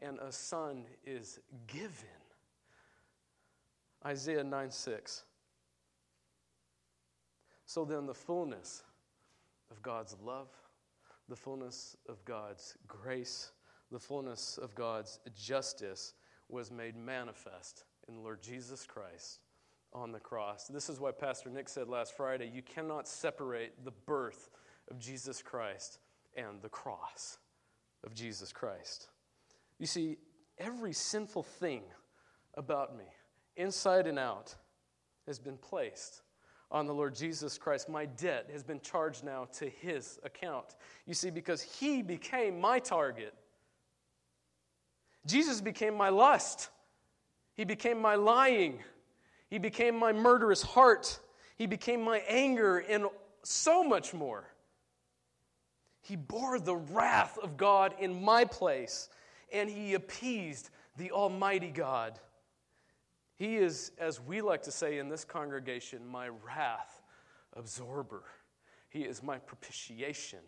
and 0.00 0.18
a 0.18 0.32
son 0.32 0.84
is 1.04 1.40
given. 1.66 1.90
Isaiah 4.04 4.44
9 4.44 4.70
6. 4.70 5.24
So 7.66 7.84
then, 7.84 8.06
the 8.06 8.14
fullness 8.14 8.82
of 9.70 9.82
God's 9.82 10.14
love, 10.22 10.48
the 11.28 11.36
fullness 11.36 11.96
of 12.08 12.22
God's 12.24 12.76
grace, 12.86 13.52
the 13.90 13.98
fullness 13.98 14.58
of 14.58 14.74
God's 14.74 15.18
justice 15.34 16.12
was 16.48 16.70
made 16.70 16.96
manifest 16.96 17.84
in 18.08 18.14
the 18.14 18.20
Lord 18.20 18.42
Jesus 18.42 18.86
Christ 18.86 19.40
on 19.92 20.12
the 20.12 20.20
cross. 20.20 20.66
This 20.66 20.88
is 20.88 21.00
why 21.00 21.12
Pastor 21.12 21.50
Nick 21.50 21.68
said 21.68 21.88
last 21.88 22.16
Friday 22.16 22.50
you 22.52 22.62
cannot 22.62 23.08
separate 23.08 23.84
the 23.84 23.92
birth 24.06 24.50
of 24.90 24.98
Jesus 24.98 25.42
Christ 25.42 25.98
and 26.36 26.60
the 26.60 26.68
cross 26.68 27.38
of 28.04 28.14
Jesus 28.14 28.52
Christ. 28.52 29.08
You 29.78 29.86
see, 29.86 30.18
every 30.58 30.92
sinful 30.92 31.44
thing 31.44 31.82
about 32.54 32.96
me, 32.96 33.04
inside 33.56 34.06
and 34.06 34.18
out, 34.18 34.54
has 35.26 35.38
been 35.38 35.56
placed 35.56 36.22
on 36.70 36.86
the 36.86 36.94
Lord 36.94 37.14
Jesus 37.14 37.56
Christ. 37.56 37.88
My 37.88 38.04
debt 38.04 38.48
has 38.52 38.62
been 38.62 38.80
charged 38.80 39.24
now 39.24 39.46
to 39.58 39.68
his 39.68 40.18
account. 40.24 40.76
You 41.06 41.14
see, 41.14 41.30
because 41.30 41.62
he 41.62 42.02
became 42.02 42.60
my 42.60 42.78
target. 42.78 43.34
Jesus 45.26 45.60
became 45.60 45.94
my 45.96 46.08
lust. 46.10 46.68
He 47.54 47.64
became 47.64 48.00
my 48.00 48.14
lying. 48.14 48.80
He 49.48 49.58
became 49.58 49.96
my 49.96 50.12
murderous 50.12 50.62
heart. 50.62 51.18
He 51.56 51.66
became 51.66 52.02
my 52.02 52.18
anger 52.28 52.78
and 52.78 53.06
so 53.42 53.84
much 53.84 54.12
more. 54.12 54.44
He 56.00 56.16
bore 56.16 56.58
the 56.58 56.76
wrath 56.76 57.38
of 57.42 57.56
God 57.56 57.94
in 57.98 58.22
my 58.22 58.44
place, 58.44 59.08
and 59.52 59.70
he 59.70 59.94
appeased 59.94 60.68
the 60.98 61.12
Almighty 61.12 61.70
God. 61.70 62.18
He 63.36 63.56
is, 63.56 63.92
as 63.98 64.20
we 64.20 64.42
like 64.42 64.62
to 64.64 64.70
say 64.70 64.98
in 64.98 65.08
this 65.08 65.24
congregation, 65.24 66.06
my 66.06 66.28
wrath 66.28 67.02
absorber. 67.54 68.22
He 68.90 69.00
is 69.00 69.22
my 69.22 69.38
propitiation, 69.38 70.40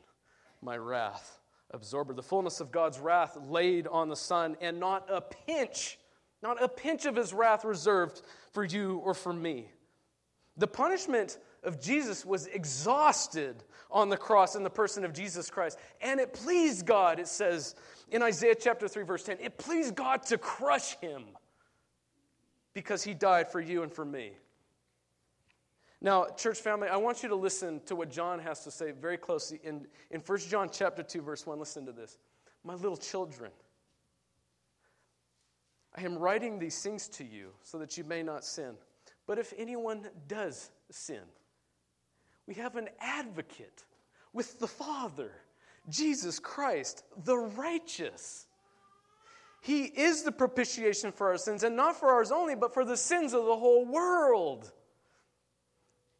my 0.61 0.77
wrath 0.77 1.41
absorber. 1.71 2.13
The 2.13 2.23
fullness 2.23 2.61
of 2.61 2.73
God's 2.73 2.99
wrath 2.99 3.37
laid 3.49 3.87
on 3.87 4.09
the 4.09 4.17
Son, 4.17 4.57
and 4.61 4.79
not 4.81 5.07
a 5.11 5.21
pinch, 5.21 5.99
not 6.43 6.63
a 6.63 6.69
pinch 6.69 7.07
of 7.07 7.17
his 7.17 7.33
wrath 7.33 7.65
reserved 7.65 8.23
for 8.53 8.65
you 8.65 8.99
or 9.05 9.15
for 9.15 9.33
me. 9.33 9.71
The 10.57 10.67
punishment 10.67 11.39
of 11.63 11.81
Jesus 11.81 12.25
was 12.25 12.47
exhausted 12.47 13.63
on 13.91 14.09
the 14.09 14.17
cross 14.17 14.57
in 14.57 14.63
the 14.63 14.71
person 14.71 15.05
of 15.05 15.13
Jesus 15.13 15.51
Christ. 15.51 15.79
And 16.01 16.21
it 16.21 16.33
pleased 16.33 16.87
God, 16.87 17.19
it 17.19 17.29
says 17.29 17.75
in 18.11 18.23
Isaiah 18.23 18.55
chapter 18.55 18.89
3, 18.89 19.05
verse 19.05 19.25
10, 19.25 19.39
it 19.41 19.59
pleased 19.59 19.95
God 19.95 20.23
to 20.25 20.39
crush 20.39 20.97
him 21.01 21.25
because 22.73 23.03
he 23.03 23.15
died 23.15 23.51
for 23.51 23.61
you 23.61 23.83
and 23.83 23.93
for 23.93 24.05
me. 24.05 24.33
Now, 26.01 26.27
church 26.37 26.59
family, 26.59 26.89
I 26.89 26.97
want 26.97 27.23
you 27.23 27.29
to 27.31 27.35
listen 27.35 27.81
to 27.87 27.97
what 27.97 28.11
John 28.11 28.39
has 28.41 28.63
to 28.65 28.71
say 28.71 28.91
very 28.93 29.17
closely 29.17 29.61
in, 29.65 29.87
in 30.11 30.21
1 30.21 30.39
John 30.41 30.69
chapter 30.71 31.03
2, 31.03 31.23
verse 31.23 31.47
1. 31.47 31.59
Listen 31.59 31.87
to 31.87 31.93
this. 31.93 32.19
My 32.65 32.75
little 32.75 32.97
children, 32.97 33.51
I 35.97 36.03
am 36.03 36.19
writing 36.19 36.59
these 36.59 36.81
things 36.83 37.09
to 37.09 37.25
you 37.25 37.51
so 37.63 37.79
that 37.79 37.97
you 37.97 38.05
may 38.05 38.23
not 38.23 38.45
sin. 38.45 38.75
But 39.27 39.39
if 39.39 39.55
anyone 39.57 40.09
does 40.29 40.71
sin, 40.91 41.23
we 42.47 42.55
have 42.55 42.77
an 42.77 42.89
advocate 43.01 43.85
with 44.33 44.59
the 44.61 44.69
Father, 44.69 45.33
Jesus 45.89 46.39
Christ, 46.39 47.05
the 47.25 47.37
righteous. 47.37 48.47
He 49.63 49.85
is 49.85 50.23
the 50.23 50.31
propitiation 50.31 51.11
for 51.11 51.29
our 51.29 51.39
sins, 51.39 51.65
and 51.65 51.75
not 51.75 51.97
for 51.99 52.11
ours 52.11 52.31
only, 52.31 52.55
but 52.55 52.75
for 52.75 52.85
the 52.85 52.97
sins 52.97 53.33
of 53.33 53.47
the 53.47 53.57
whole 53.57 53.87
world. 53.87 54.73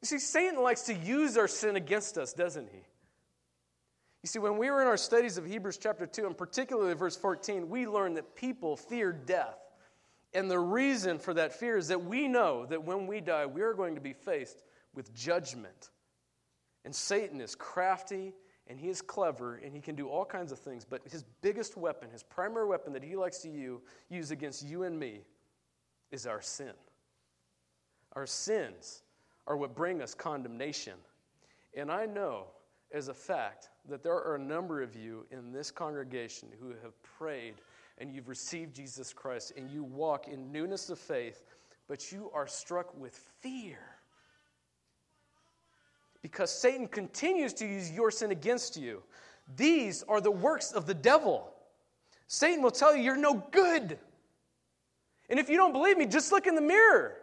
You 0.07 0.21
see, 0.21 0.25
Satan 0.25 0.63
likes 0.63 0.83
to 0.83 0.95
use 0.95 1.37
our 1.37 1.49
sin 1.49 1.75
against 1.75 2.17
us, 2.17 2.33
doesn't 2.33 2.69
he? 2.71 2.79
You 4.23 4.29
see, 4.29 4.39
when 4.39 4.57
we 4.57 4.71
were 4.71 4.81
in 4.81 4.87
our 4.87 4.97
studies 4.97 5.37
of 5.37 5.45
Hebrews 5.45 5.79
chapter 5.79 6.07
2, 6.07 6.27
and 6.27 6.39
particularly 6.39 6.95
verse 6.95 7.17
14, 7.17 7.69
we 7.69 7.89
learned 7.89 8.17
that 8.17 8.37
people 8.37 8.77
fear 8.77 9.13
death. 9.13 9.59
And 10.33 10.49
the 10.49 10.61
reason 10.61 11.19
for 11.19 11.35
that 11.35 11.55
fear 11.55 11.77
is 11.77 11.89
that 11.89 12.05
we 12.05 12.29
know 12.29 12.67
that 12.67 12.85
when 12.85 13.09
we 13.09 13.21
die, 13.21 13.47
we 13.47 13.63
are 13.63 13.75
going 13.75 13.97
to 13.97 14.01
be 14.01 14.13
faced 14.13 14.63
with 14.95 15.13
judgment. 15.13 15.91
And 16.85 16.95
Satan 16.95 17.41
is 17.41 17.57
crafty 17.57 18.33
and 18.69 18.79
he 18.79 18.89
is 18.89 19.03
clever 19.03 19.57
and 19.57 19.75
he 19.75 19.81
can 19.81 19.97
do 19.97 20.09
all 20.09 20.25
kinds 20.25 20.53
of 20.53 20.61
things, 20.61 20.85
but 20.89 21.03
his 21.11 21.25
biggest 21.43 21.77
weapon, 21.77 22.11
his 22.13 22.23
primary 22.23 22.69
weapon 22.69 22.93
that 22.93 23.03
he 23.03 23.17
likes 23.17 23.39
to 23.39 23.81
use 24.09 24.31
against 24.31 24.65
you 24.65 24.85
and 24.85 24.97
me 24.97 25.23
is 26.13 26.29
our 26.29 26.43
sin. 26.43 26.75
Our 28.13 28.27
sins 28.27 29.03
are 29.47 29.57
what 29.57 29.75
bring 29.75 30.03
us 30.03 30.15
condemnation. 30.15 30.95
And 31.75 31.91
I 31.91 32.07
know 32.07 32.45
as 32.93 33.09
a 33.09 33.15
fact 33.15 33.69
that 33.89 34.03
there 34.03 34.15
are 34.15 34.37
a 34.37 34.39
number 34.39 34.83
of 34.83 34.95
you 34.97 35.27
in 35.31 35.53
this 35.53 35.71
congregation 35.71 36.49
who 36.61 36.71
have 36.83 37.01
prayed 37.03 37.55
and 37.99 38.13
you've 38.13 38.29
received 38.29 38.75
Jesus 38.75 39.13
Christ 39.13 39.53
and 39.57 39.71
you 39.71 39.85
walk 39.85 40.29
in 40.29 40.53
newness 40.53 40.91
of 40.91 40.99
faith, 40.99 41.45
but 41.89 42.13
you 42.13 42.31
are 42.35 42.47
struck 42.47 42.99
with 42.99 43.15
fear 43.41 43.79
because 46.23 46.51
Satan 46.51 46.89
continues 46.89 47.53
to 47.55 47.67
use 47.67 47.91
your 47.91 48.11
sin 48.11 48.33
against 48.33 48.77
you. 48.77 49.03
These 49.57 50.03
are 50.09 50.21
the 50.21 50.31
works 50.31 50.73
of 50.73 50.87
the 50.87 50.95
devil. 50.95 51.53
Satan 52.27 52.63
will 52.63 52.73
tell 52.73 52.97
you 52.97 53.03
you're 53.03 53.17
no 53.17 53.35
good. 53.53 53.99
And 55.31 55.39
if 55.39 55.49
you 55.49 55.57
don't 55.57 55.73
believe 55.73 55.97
me, 55.97 56.07
just 56.07 56.33
look 56.33 56.47
in 56.47 56.55
the 56.55 56.61
mirror. 56.61 57.17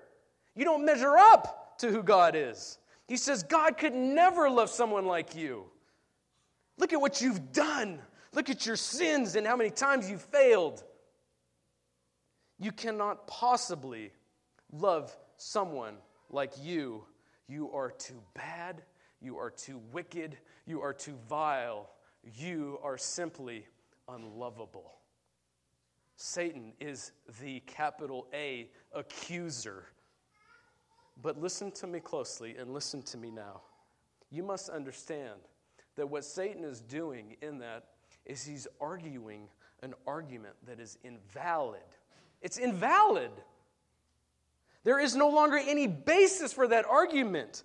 You 0.55 0.63
don't 0.63 0.85
measure 0.85 1.17
up 1.17 1.62
to 1.79 1.89
who 1.89 2.03
God 2.03 2.35
is. 2.35 2.77
He 3.07 3.17
says, 3.17 3.43
God 3.43 3.77
could 3.77 3.93
never 3.93 4.49
love 4.49 4.69
someone 4.69 5.05
like 5.05 5.35
you. 5.35 5.65
Look 6.77 6.93
at 6.93 7.01
what 7.01 7.21
you've 7.21 7.51
done. 7.51 7.99
Look 8.33 8.49
at 8.49 8.65
your 8.65 8.75
sins 8.75 9.35
and 9.35 9.45
how 9.45 9.55
many 9.55 9.69
times 9.69 10.09
you've 10.09 10.21
failed. 10.21 10.83
You 12.59 12.71
cannot 12.71 13.27
possibly 13.27 14.11
love 14.71 15.15
someone 15.37 15.95
like 16.29 16.53
you. 16.61 17.03
You 17.47 17.71
are 17.71 17.91
too 17.91 18.21
bad. 18.33 18.81
You 19.21 19.37
are 19.37 19.51
too 19.51 19.79
wicked. 19.91 20.37
You 20.65 20.81
are 20.81 20.93
too 20.93 21.15
vile. 21.29 21.89
You 22.23 22.79
are 22.83 22.97
simply 22.97 23.65
unlovable. 24.07 24.93
Satan 26.15 26.73
is 26.79 27.11
the 27.41 27.59
capital 27.61 28.27
A 28.33 28.69
accuser. 28.93 29.85
But 31.21 31.39
listen 31.39 31.71
to 31.71 31.87
me 31.87 31.99
closely 31.99 32.55
and 32.57 32.73
listen 32.73 33.01
to 33.03 33.17
me 33.17 33.31
now. 33.31 33.61
You 34.29 34.43
must 34.43 34.69
understand 34.69 35.39
that 35.95 36.09
what 36.09 36.25
Satan 36.25 36.63
is 36.63 36.81
doing 36.81 37.37
in 37.41 37.59
that 37.59 37.85
is 38.25 38.43
he's 38.43 38.67
arguing 38.81 39.47
an 39.81 39.93
argument 40.07 40.55
that 40.65 40.79
is 40.79 40.97
invalid. 41.03 41.81
It's 42.41 42.57
invalid. 42.57 43.31
There 44.83 44.99
is 44.99 45.15
no 45.15 45.29
longer 45.29 45.57
any 45.57 45.87
basis 45.87 46.51
for 46.51 46.67
that 46.67 46.85
argument 46.85 47.63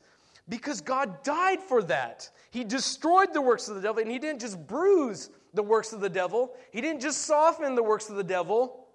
because 0.49 0.81
God 0.81 1.23
died 1.23 1.61
for 1.61 1.83
that. 1.85 2.31
He 2.51 2.65
destroyed 2.65 3.33
the 3.33 3.41
works 3.41 3.69
of 3.69 3.77
the 3.77 3.83
devil, 3.83 4.03
and 4.03 4.11
He 4.11 4.19
didn't 4.19 4.41
just 4.41 4.67
bruise 4.67 5.31
the 5.55 5.63
works 5.63 5.93
of 5.93 6.01
the 6.01 6.09
devil, 6.09 6.55
He 6.71 6.81
didn't 6.81 7.01
just 7.01 7.23
soften 7.23 7.75
the 7.75 7.83
works 7.83 8.09
of 8.09 8.17
the 8.17 8.25
devil. 8.25 8.87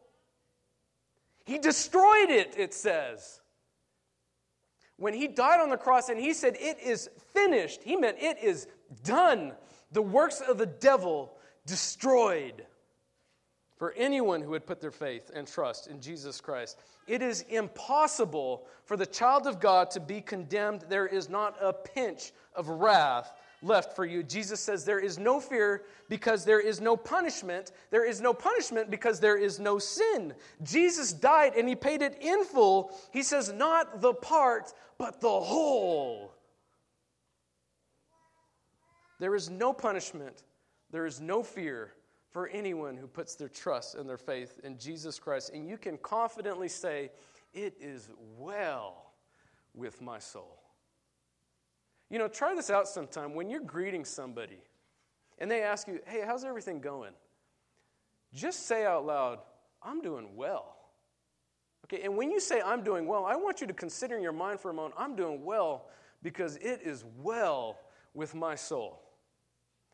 He 1.45 1.57
destroyed 1.59 2.29
it, 2.29 2.55
it 2.57 2.73
says. 2.73 3.41
When 4.97 5.13
he 5.13 5.27
died 5.27 5.59
on 5.59 5.69
the 5.69 5.77
cross 5.77 6.09
and 6.09 6.19
he 6.19 6.33
said, 6.33 6.55
It 6.59 6.79
is 6.79 7.09
finished, 7.33 7.81
he 7.83 7.95
meant 7.95 8.17
it 8.19 8.37
is 8.41 8.67
done. 9.03 9.53
The 9.91 10.01
works 10.01 10.41
of 10.41 10.57
the 10.57 10.65
devil 10.65 11.33
destroyed 11.65 12.65
for 13.77 13.93
anyone 13.93 14.41
who 14.41 14.51
would 14.51 14.65
put 14.65 14.79
their 14.79 14.91
faith 14.91 15.31
and 15.33 15.47
trust 15.47 15.87
in 15.87 15.99
Jesus 15.99 16.39
Christ. 16.39 16.79
It 17.07 17.21
is 17.21 17.41
impossible 17.49 18.65
for 18.85 18.95
the 18.95 19.05
child 19.05 19.45
of 19.45 19.59
God 19.59 19.91
to 19.91 19.99
be 19.99 20.21
condemned. 20.21 20.85
There 20.87 21.07
is 21.07 21.27
not 21.29 21.57
a 21.59 21.73
pinch 21.73 22.31
of 22.55 22.69
wrath 22.69 23.33
left 23.63 23.95
for 23.95 24.05
you. 24.05 24.21
Jesus 24.23 24.59
says 24.59 24.85
there 24.85 24.99
is 24.99 25.17
no 25.17 25.39
fear 25.39 25.83
because 26.09 26.45
there 26.45 26.59
is 26.59 26.81
no 26.81 26.95
punishment. 26.97 27.71
There 27.89 28.05
is 28.05 28.21
no 28.21 28.33
punishment 28.33 28.91
because 28.91 29.19
there 29.19 29.37
is 29.37 29.59
no 29.59 29.79
sin. 29.79 30.33
Jesus 30.61 31.13
died 31.13 31.53
and 31.55 31.67
he 31.67 31.75
paid 31.75 32.01
it 32.01 32.17
in 32.21 32.43
full. 32.43 32.91
He 33.11 33.23
says, 33.23 33.51
not 33.51 34.01
the 34.01 34.13
part, 34.13 34.73
but 34.97 35.21
the 35.21 35.27
whole. 35.27 36.33
There 39.19 39.35
is 39.35 39.49
no 39.49 39.71
punishment, 39.71 40.43
there 40.91 41.05
is 41.05 41.21
no 41.21 41.43
fear 41.43 41.93
for 42.31 42.47
anyone 42.47 42.97
who 42.97 43.07
puts 43.07 43.35
their 43.35 43.47
trust 43.47 43.95
and 43.95 44.09
their 44.09 44.17
faith 44.17 44.59
in 44.63 44.77
Jesus 44.77 45.19
Christ. 45.19 45.51
And 45.53 45.67
you 45.67 45.77
can 45.77 45.97
confidently 45.99 46.67
say, 46.67 47.11
It 47.53 47.75
is 47.79 48.09
well 48.37 49.13
with 49.73 50.01
my 50.01 50.19
soul. 50.19 50.59
You 52.09 52.19
know, 52.19 52.27
try 52.27 52.53
this 52.55 52.69
out 52.69 52.87
sometime. 52.87 53.33
When 53.33 53.49
you're 53.49 53.61
greeting 53.61 54.05
somebody 54.05 54.59
and 55.39 55.49
they 55.49 55.61
ask 55.63 55.87
you, 55.87 55.99
Hey, 56.05 56.23
how's 56.25 56.43
everything 56.43 56.79
going? 56.79 57.13
Just 58.33 58.67
say 58.67 58.85
out 58.85 59.05
loud, 59.05 59.39
I'm 59.81 60.01
doing 60.01 60.35
well. 60.35 60.75
Okay, 61.85 62.03
and 62.03 62.15
when 62.15 62.31
you 62.31 62.39
say 62.39 62.61
I'm 62.61 62.83
doing 62.83 63.05
well, 63.05 63.25
I 63.25 63.35
want 63.35 63.61
you 63.61 63.67
to 63.67 63.73
consider 63.73 64.15
in 64.15 64.23
your 64.23 64.31
mind 64.31 64.59
for 64.59 64.71
a 64.71 64.73
moment, 64.73 64.95
I'm 64.97 65.15
doing 65.15 65.43
well 65.43 65.89
because 66.21 66.55
it 66.57 66.81
is 66.83 67.03
well 67.21 67.77
with 68.13 68.33
my 68.33 68.55
soul 68.55 69.03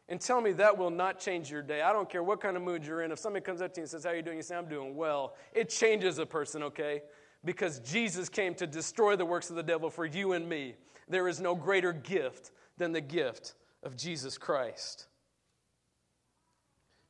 and 0.10 0.20
tell 0.20 0.42
me 0.42 0.52
that 0.54 0.76
will 0.76 0.90
not 0.90 1.20
change 1.20 1.52
your 1.52 1.62
day. 1.62 1.82
I 1.82 1.94
don't 1.94 2.10
care 2.10 2.24
what 2.24 2.42
kind 2.42 2.58
of 2.58 2.64
mood 2.64 2.84
you're 2.84 3.04
in. 3.04 3.12
If 3.12 3.20
somebody 3.20 3.46
comes 3.46 3.62
up 3.62 3.74
to 3.76 3.80
you 3.80 3.84
and 3.84 3.90
says, 3.90 4.04
How 4.04 4.10
are 4.10 4.16
you 4.16 4.24
doing? 4.24 4.38
You 4.38 4.44
say, 4.44 4.56
I'm 4.56 4.68
doing 4.68 4.96
well. 4.96 5.36
It 5.54 5.70
changes 5.70 6.18
a 6.18 6.26
person, 6.26 6.64
okay? 6.64 7.04
Because 7.46 7.80
Jesus 7.80 8.28
came 8.28 8.56
to 8.56 8.68
destroy 8.68 9.16
the 9.16 9.26
works 9.26 9.50
of 9.52 9.56
the 9.56 9.64
devil 9.64 9.90
for 9.90 10.06
you 10.06 10.34
and 10.34 10.50
me. 10.50 10.76
There 11.10 11.28
is 11.28 11.42
no 11.42 11.56
greater 11.56 11.92
gift 11.92 12.52
than 12.78 12.92
the 12.92 13.02
gift 13.02 13.56
of 13.84 13.98
Jesus 13.98 14.38
Christ. 14.38 15.08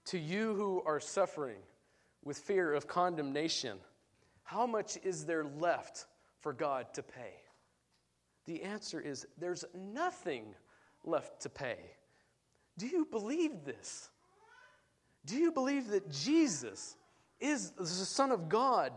To 0.06 0.18
you 0.18 0.56
who 0.56 0.82
are 0.86 1.00
suffering 1.00 1.60
with 2.24 2.38
fear 2.38 2.74
of 2.74 2.88
condemnation, 2.88 3.78
how 4.43 4.66
much 4.66 4.97
is 5.04 5.26
there 5.26 5.43
left 5.43 6.06
for 6.39 6.54
God 6.54 6.93
to 6.95 7.04
pay? 7.04 7.34
The 8.45 8.64
answer 8.64 9.00
is 9.00 9.28
there's 9.38 9.66
nothing 9.76 10.56
left 11.04 11.41
to 11.41 11.50
pay. 11.50 11.78
Do 12.78 12.88
you 12.88 13.06
believe 13.06 13.64
this? 13.66 14.10
Do 15.26 15.36
you 15.36 15.52
believe 15.52 15.89
that 15.89 16.10
Jesus 16.10 16.95
is 17.39 17.72
the 17.72 17.86
Son 17.86 18.32
of 18.32 18.50
God? 18.50 18.93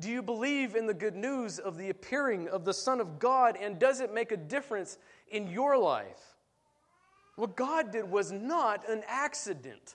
Do 0.00 0.10
you 0.10 0.22
believe 0.22 0.74
in 0.74 0.86
the 0.86 0.94
good 0.94 1.14
news 1.14 1.58
of 1.58 1.76
the 1.76 1.90
appearing 1.90 2.48
of 2.48 2.64
the 2.64 2.72
Son 2.72 3.00
of 3.00 3.18
God? 3.18 3.56
And 3.60 3.78
does 3.78 4.00
it 4.00 4.12
make 4.12 4.32
a 4.32 4.36
difference 4.36 4.98
in 5.30 5.46
your 5.46 5.76
life? 5.76 6.36
What 7.36 7.54
God 7.54 7.92
did 7.92 8.10
was 8.10 8.32
not 8.32 8.88
an 8.88 9.02
accident. 9.06 9.94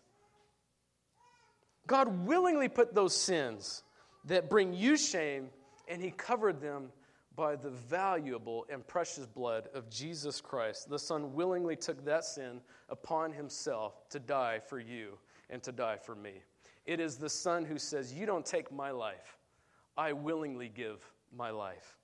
God 1.88 2.26
willingly 2.26 2.70
put 2.70 2.94
those 2.94 3.16
sins 3.16 3.84
that 4.26 4.50
bring 4.50 4.74
you 4.74 4.98
shame, 4.98 5.50
and 5.88 6.02
He 6.02 6.12
covered 6.12 6.62
them 6.62 6.92
by 7.36 7.56
the 7.56 7.70
valuable 7.70 8.66
and 8.70 8.86
precious 8.88 9.26
blood 9.26 9.68
of 9.74 9.90
Jesus 9.90 10.40
Christ. 10.40 10.90
The 10.90 11.00
Son 11.00 11.34
willingly 11.34 11.76
took 11.76 12.04
that 12.06 12.24
sin 12.24 12.62
upon 12.90 13.34
himself 13.34 14.08
to 14.10 14.20
die 14.20 14.60
for 14.60 14.80
you 14.80 15.18
and 15.50 15.62
to 15.64 15.72
die 15.72 15.98
for 15.98 16.16
me. 16.16 16.42
It 16.86 17.00
is 17.00 17.18
the 17.18 17.30
Son 17.30 17.66
who 17.66 17.78
says, 17.78 18.14
You 18.14 18.26
don't 18.26 18.46
take 18.46 18.72
my 18.72 18.92
life, 18.92 19.38
I 19.98 20.14
willingly 20.14 20.70
give 20.70 21.00
my 21.36 21.52
life. 21.52 21.98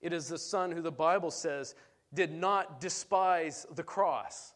It 0.00 0.12
is 0.12 0.28
the 0.28 0.38
Son 0.38 0.70
who 0.70 0.82
the 0.82 0.92
Bible 0.92 1.30
says 1.30 1.74
did 2.12 2.32
not 2.32 2.80
despise 2.80 3.66
the 3.74 3.82
cross. 3.82 4.52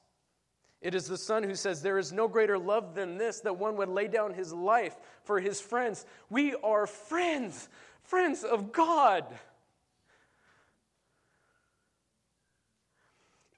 It 0.81 0.95
is 0.95 1.07
the 1.07 1.17
Son 1.17 1.43
who 1.43 1.55
says, 1.55 1.83
There 1.83 1.99
is 1.99 2.13
no 2.13 2.29
greater 2.29 2.59
love 2.59 2.95
than 2.95 3.19
this, 3.19 3.41
that 3.41 3.57
one 3.57 3.77
would 3.77 3.89
lay 3.89 4.07
down 4.07 4.33
his 4.33 4.53
life 4.53 4.97
for 5.25 5.41
his 5.41 5.61
friends. 5.61 6.07
We 6.31 6.55
are 6.57 6.87
friends, 6.87 7.69
friends 8.03 8.45
of 8.45 8.73
God. 8.73 9.25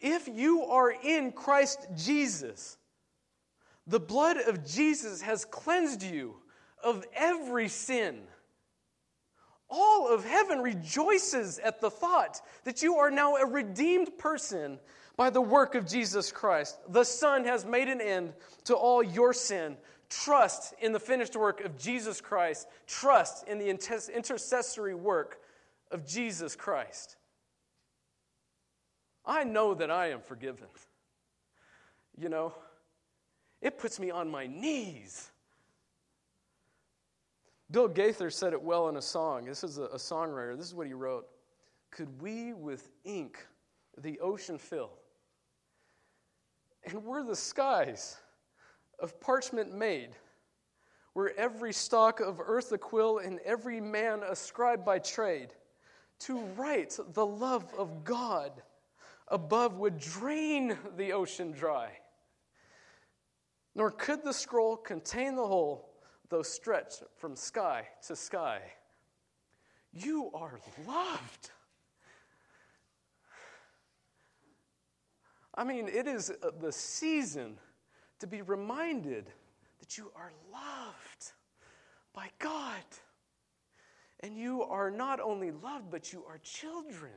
If 0.01 0.29
you 0.29 0.63
are 0.65 0.91
in 0.91 1.33
Christ 1.33 1.87
Jesus, 1.95 2.79
the 3.87 4.01
blood 4.01 4.39
of 4.39 4.67
Jesus 4.67 5.21
has 5.21 5.45
cleansed 5.45 6.03
you 6.03 6.37
of 6.83 7.05
every 7.15 7.69
sin. 7.69 8.23
All 9.71 10.13
of 10.13 10.25
heaven 10.25 10.61
rejoices 10.61 11.59
at 11.61 11.81
the 11.81 11.91
thought 11.91 12.41
that 12.65 12.83
you 12.83 12.97
are 12.97 13.11
now 13.11 13.37
a 13.37 13.47
redeemed 13.47 14.19
person 14.19 14.79
by 15.17 15.31
the 15.31 15.41
work 15.41 15.75
of 15.75 15.87
Jesus 15.87 16.33
Christ. 16.33 16.79
The 16.89 17.05
Son 17.05 17.45
has 17.45 17.65
made 17.65 17.89
an 17.89 18.01
end 18.01 18.33
to 18.65 18.75
all 18.75 19.03
your 19.03 19.33
sin. 19.33 19.77
Trust 20.09 20.75
in 20.81 20.93
the 20.93 20.99
finished 20.99 21.37
work 21.37 21.61
of 21.61 21.79
Jesus 21.79 22.21
Christ. 22.21 22.67
Trust 22.87 23.47
in 23.47 23.59
the 23.59 23.69
intercessory 23.69 24.95
work 24.95 25.39
of 25.91 26.07
Jesus 26.07 26.57
Christ. 26.57 27.17
I 29.25 29.45
know 29.45 29.75
that 29.75 29.91
I 29.91 30.11
am 30.11 30.21
forgiven. 30.21 30.67
You 32.19 32.29
know, 32.29 32.55
it 33.61 33.79
puts 33.79 34.01
me 34.01 34.11
on 34.11 34.31
my 34.31 34.47
knees. 34.47 35.31
Bill 37.71 37.87
Gaither 37.87 38.31
said 38.31 38.53
it 38.53 38.61
well 38.61 38.89
in 38.89 38.97
a 38.97 39.03
song. 39.03 39.45
This 39.45 39.63
is 39.63 39.79
a, 39.79 39.85
a 39.85 39.97
songwriter. 39.97 40.57
This 40.57 40.67
is 40.67 40.75
what 40.75 40.87
he 40.87 40.93
wrote 40.93 41.27
Could 41.91 42.21
we 42.21 42.53
with 42.53 42.91
ink 43.05 43.47
the 43.97 44.19
ocean 44.21 44.59
fill? 44.59 44.91
And 46.85 47.05
were 47.05 47.23
the 47.23 47.37
skies 47.37 48.17
of 48.99 49.21
parchment 49.21 49.73
made, 49.73 50.11
were 51.15 51.33
every 51.37 51.73
stalk 51.73 52.21
of 52.21 52.41
earth 52.41 52.73
a 52.73 52.79
quill 52.79 53.19
and 53.19 53.39
every 53.45 53.81
man 53.81 54.23
a 54.23 54.35
scribe 54.35 54.85
by 54.85 54.99
trade, 54.99 55.55
to 56.21 56.39
write 56.57 56.99
the 57.13 57.25
love 57.25 57.73
of 57.79 58.05
God 58.05 58.53
above 59.29 59.79
would 59.79 59.99
drain 59.99 60.77
the 60.97 61.13
ocean 61.13 61.53
dry. 61.53 61.93
Nor 63.75 63.93
could 63.93 64.25
the 64.25 64.33
scroll 64.33 64.77
contain 64.77 65.37
the 65.37 65.47
whole, 65.47 65.90
though 66.31 66.43
stretched 66.43 67.03
from 67.17 67.37
sky 67.37 67.87
to 68.07 68.17
sky. 68.17 68.61
You 69.93 70.31
are 70.33 70.61
loved. 70.87 71.51
I 75.55 75.65
mean, 75.65 75.89
it 75.89 76.07
is 76.07 76.31
uh, 76.31 76.51
the 76.61 76.73
season 76.73 77.59
to 78.21 78.27
be 78.27 78.41
reminded 78.43 79.27
that 79.81 79.99
you 79.99 80.13
are 80.17 80.33
loved. 80.53 81.33
by 82.15 82.29
God. 82.39 82.85
And 84.21 84.37
you 84.37 84.63
are 84.63 84.91
not 84.91 85.21
only 85.21 85.51
loved, 85.51 85.91
but 85.91 86.13
you 86.13 86.25
are 86.29 86.39
children 86.39 87.13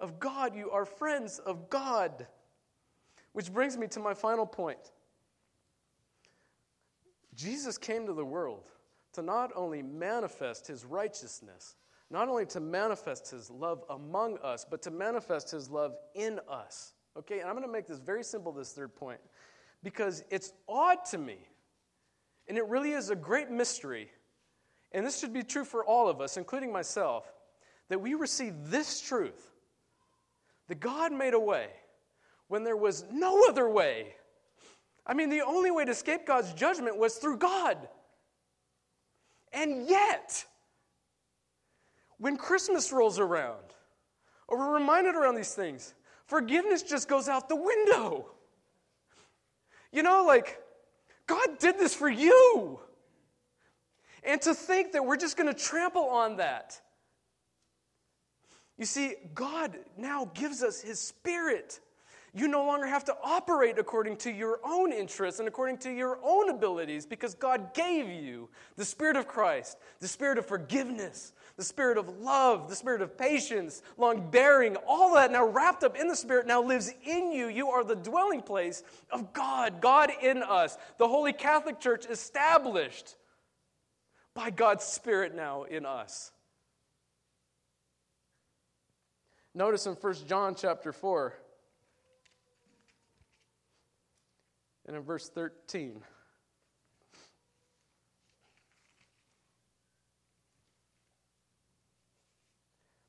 of 0.00 0.18
God. 0.18 0.54
You 0.54 0.70
are 0.70 0.84
friends 0.84 1.38
of 1.38 1.70
God. 1.70 2.26
Which 3.32 3.52
brings 3.52 3.76
me 3.76 3.86
to 3.88 4.00
my 4.00 4.14
final 4.14 4.46
point. 4.46 4.92
Jesus 7.36 7.78
came 7.78 8.06
to 8.06 8.12
the 8.12 8.24
world 8.24 8.70
to 9.12 9.22
not 9.22 9.50
only 9.54 9.82
manifest 9.82 10.66
his 10.66 10.84
righteousness, 10.84 11.76
not 12.10 12.28
only 12.28 12.46
to 12.46 12.60
manifest 12.60 13.30
his 13.30 13.50
love 13.50 13.82
among 13.90 14.38
us, 14.38 14.66
but 14.68 14.82
to 14.82 14.90
manifest 14.90 15.50
his 15.50 15.70
love 15.70 15.94
in 16.14 16.40
us. 16.48 16.92
Okay, 17.16 17.40
and 17.40 17.48
I'm 17.48 17.54
going 17.54 17.66
to 17.66 17.72
make 17.72 17.86
this 17.86 17.98
very 17.98 18.24
simple, 18.24 18.52
this 18.52 18.72
third 18.72 18.94
point, 18.94 19.20
because 19.82 20.24
it's 20.30 20.52
odd 20.68 21.04
to 21.10 21.18
me, 21.18 21.38
and 22.48 22.58
it 22.58 22.66
really 22.66 22.92
is 22.92 23.10
a 23.10 23.16
great 23.16 23.50
mystery, 23.50 24.10
and 24.92 25.06
this 25.06 25.18
should 25.18 25.32
be 25.32 25.42
true 25.42 25.64
for 25.64 25.84
all 25.84 26.08
of 26.08 26.20
us, 26.20 26.36
including 26.36 26.72
myself, 26.72 27.24
that 27.88 28.00
we 28.00 28.14
receive 28.14 28.54
this 28.70 29.00
truth 29.00 29.52
that 30.68 30.80
God 30.80 31.12
made 31.12 31.34
a 31.34 31.40
way 31.40 31.68
when 32.48 32.64
there 32.64 32.76
was 32.76 33.04
no 33.12 33.44
other 33.48 33.68
way. 33.68 34.14
I 35.06 35.14
mean, 35.14 35.28
the 35.28 35.42
only 35.42 35.70
way 35.70 35.84
to 35.84 35.90
escape 35.90 36.26
God's 36.26 36.52
judgment 36.54 36.96
was 36.96 37.16
through 37.16 37.38
God. 37.38 37.76
And 39.52 39.88
yet, 39.88 40.44
when 42.18 42.36
Christmas 42.36 42.92
rolls 42.92 43.18
around, 43.18 43.62
or 44.48 44.58
we're 44.58 44.74
reminded 44.74 45.14
around 45.14 45.34
these 45.34 45.54
things, 45.54 45.94
forgiveness 46.26 46.82
just 46.82 47.08
goes 47.08 47.28
out 47.28 47.48
the 47.48 47.56
window. 47.56 48.30
You 49.92 50.02
know, 50.02 50.24
like, 50.24 50.60
God 51.26 51.58
did 51.58 51.78
this 51.78 51.94
for 51.94 52.08
you. 52.08 52.80
And 54.22 54.40
to 54.42 54.54
think 54.54 54.92
that 54.92 55.04
we're 55.04 55.16
just 55.16 55.36
going 55.36 55.52
to 55.52 55.58
trample 55.58 56.04
on 56.04 56.36
that. 56.36 56.80
You 58.78 58.86
see, 58.86 59.14
God 59.34 59.76
now 59.96 60.30
gives 60.34 60.62
us 60.62 60.80
His 60.80 60.98
Spirit. 60.98 61.80
You 62.36 62.48
no 62.48 62.64
longer 62.66 62.86
have 62.86 63.04
to 63.04 63.16
operate 63.22 63.78
according 63.78 64.16
to 64.18 64.30
your 64.30 64.58
own 64.64 64.92
interests 64.92 65.38
and 65.38 65.46
according 65.46 65.78
to 65.78 65.90
your 65.92 66.18
own 66.24 66.50
abilities 66.50 67.06
because 67.06 67.32
God 67.32 67.72
gave 67.74 68.08
you 68.08 68.48
the 68.76 68.84
Spirit 68.84 69.14
of 69.16 69.28
Christ, 69.28 69.78
the 70.00 70.08
Spirit 70.08 70.38
of 70.38 70.44
forgiveness, 70.44 71.32
the 71.56 71.62
Spirit 71.62 71.96
of 71.96 72.08
love, 72.18 72.68
the 72.68 72.74
Spirit 72.74 73.02
of 73.02 73.16
patience, 73.16 73.82
long 73.96 74.30
bearing, 74.32 74.74
all 74.88 75.14
that 75.14 75.30
now 75.30 75.46
wrapped 75.46 75.84
up 75.84 75.96
in 75.96 76.08
the 76.08 76.16
Spirit 76.16 76.44
now 76.48 76.60
lives 76.60 76.92
in 77.04 77.30
you. 77.30 77.46
You 77.46 77.68
are 77.68 77.84
the 77.84 77.94
dwelling 77.94 78.42
place 78.42 78.82
of 79.10 79.32
God, 79.32 79.80
God 79.80 80.10
in 80.20 80.42
us. 80.42 80.76
The 80.98 81.06
Holy 81.06 81.32
Catholic 81.32 81.78
Church 81.78 82.04
established 82.04 83.14
by 84.34 84.50
God's 84.50 84.82
Spirit 84.82 85.36
now 85.36 85.62
in 85.62 85.86
us. 85.86 86.32
Notice 89.54 89.86
in 89.86 89.92
1 89.92 90.14
John 90.26 90.56
chapter 90.56 90.92
4 90.92 91.32
and 94.86 94.96
in 94.96 95.02
verse 95.02 95.28
13. 95.28 96.02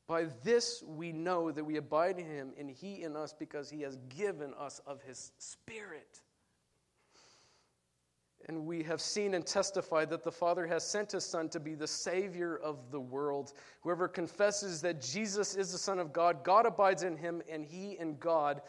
By 0.08 0.26
this 0.44 0.84
we 0.86 1.12
know 1.12 1.52
that 1.52 1.64
we 1.64 1.78
abide 1.78 2.20
in 2.20 2.26
him 2.26 2.54
and 2.60 2.70
he 2.70 3.02
in 3.02 3.16
us 3.16 3.34
because 3.34 3.70
he 3.70 3.82
has 3.82 3.98
given 4.10 4.54
us 4.54 4.80
of 4.86 5.02
his 5.02 5.32
Spirit. 5.40 6.22
And 8.48 8.68
we 8.68 8.84
have 8.84 9.02
seen 9.02 9.34
and 9.34 9.44
testified 9.44 10.12
that 10.12 10.24
the 10.24 10.32
Father 10.32 10.68
has 10.68 10.88
sent 10.88 11.14
his 11.14 11.26
Son 11.26 11.50
to 11.50 11.60
be 11.60 11.74
the 11.74 11.88
Savior 11.88 12.56
of 12.56 12.92
the 12.92 13.00
world. 13.00 13.54
Whoever 13.82 14.08
confesses 14.08 14.82
that 14.82 15.02
Jesus 15.02 15.56
is 15.56 15.72
the 15.72 15.80
Son 15.80 15.98
of 15.98 16.14
God, 16.14 16.44
God 16.44 16.68
abides 16.68 17.02
in 17.02 17.18
him 17.18 17.42
and 17.50 17.66
he 17.66 17.98
in 17.98 18.18
God. 18.18 18.62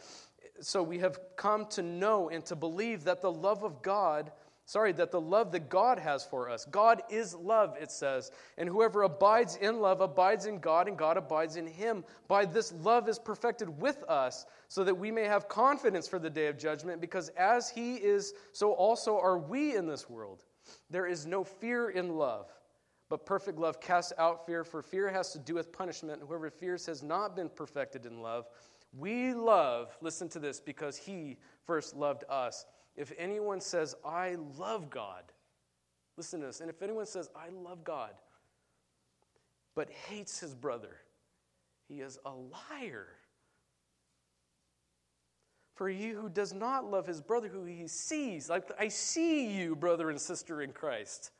So 0.60 0.82
we 0.82 0.98
have 0.98 1.18
come 1.36 1.66
to 1.66 1.82
know 1.82 2.28
and 2.28 2.44
to 2.46 2.56
believe 2.56 3.04
that 3.04 3.20
the 3.22 3.32
love 3.32 3.62
of 3.62 3.82
God 3.82 4.30
Sorry, 4.68 4.90
that 4.94 5.12
the 5.12 5.20
love 5.20 5.52
that 5.52 5.68
God 5.68 6.00
has 6.00 6.24
for 6.24 6.50
us. 6.50 6.64
God 6.64 7.00
is 7.08 7.36
love, 7.36 7.76
it 7.80 7.92
says. 7.92 8.32
And 8.58 8.68
whoever 8.68 9.02
abides 9.02 9.54
in 9.54 9.78
love 9.78 10.00
abides 10.00 10.46
in 10.46 10.58
God, 10.58 10.88
and 10.88 10.98
God 10.98 11.16
abides 11.16 11.54
in 11.54 11.68
him. 11.68 12.04
By 12.26 12.46
this, 12.46 12.72
love 12.72 13.08
is 13.08 13.16
perfected 13.16 13.80
with 13.80 14.02
us, 14.08 14.44
so 14.66 14.82
that 14.82 14.98
we 14.98 15.12
may 15.12 15.22
have 15.22 15.48
confidence 15.48 16.08
for 16.08 16.18
the 16.18 16.28
day 16.28 16.48
of 16.48 16.58
judgment, 16.58 17.00
because 17.00 17.28
as 17.36 17.70
he 17.70 17.94
is, 17.94 18.34
so 18.52 18.72
also 18.72 19.16
are 19.16 19.38
we 19.38 19.76
in 19.76 19.86
this 19.86 20.10
world. 20.10 20.42
There 20.90 21.06
is 21.06 21.26
no 21.26 21.44
fear 21.44 21.90
in 21.90 22.16
love, 22.16 22.50
but 23.08 23.24
perfect 23.24 23.60
love 23.60 23.80
casts 23.80 24.12
out 24.18 24.46
fear, 24.46 24.64
for 24.64 24.82
fear 24.82 25.08
has 25.08 25.30
to 25.30 25.38
do 25.38 25.54
with 25.54 25.70
punishment. 25.70 26.22
Whoever 26.26 26.50
fears 26.50 26.86
has 26.86 27.04
not 27.04 27.36
been 27.36 27.50
perfected 27.50 28.04
in 28.04 28.20
love. 28.20 28.48
We 28.98 29.34
love, 29.34 29.96
listen 30.00 30.28
to 30.30 30.38
this, 30.38 30.60
because 30.60 30.96
he 30.96 31.36
first 31.64 31.94
loved 31.94 32.24
us. 32.28 32.64
If 32.96 33.12
anyone 33.18 33.60
says, 33.60 33.94
I 34.04 34.36
love 34.58 34.88
God, 34.88 35.24
listen 36.16 36.40
to 36.40 36.46
this, 36.46 36.60
and 36.60 36.70
if 36.70 36.80
anyone 36.82 37.06
says, 37.06 37.28
I 37.36 37.50
love 37.50 37.84
God, 37.84 38.12
but 39.74 39.90
hates 39.90 40.40
his 40.40 40.54
brother, 40.54 40.96
he 41.88 42.00
is 42.00 42.18
a 42.24 42.30
liar. 42.30 43.08
For 45.74 45.90
he 45.90 46.08
who 46.08 46.30
does 46.30 46.54
not 46.54 46.90
love 46.90 47.06
his 47.06 47.20
brother 47.20 47.48
who 47.48 47.64
he 47.66 47.86
sees, 47.86 48.48
like 48.48 48.70
I 48.78 48.88
see 48.88 49.52
you, 49.54 49.76
brother 49.76 50.08
and 50.08 50.18
sister 50.18 50.62
in 50.62 50.72
Christ, 50.72 51.32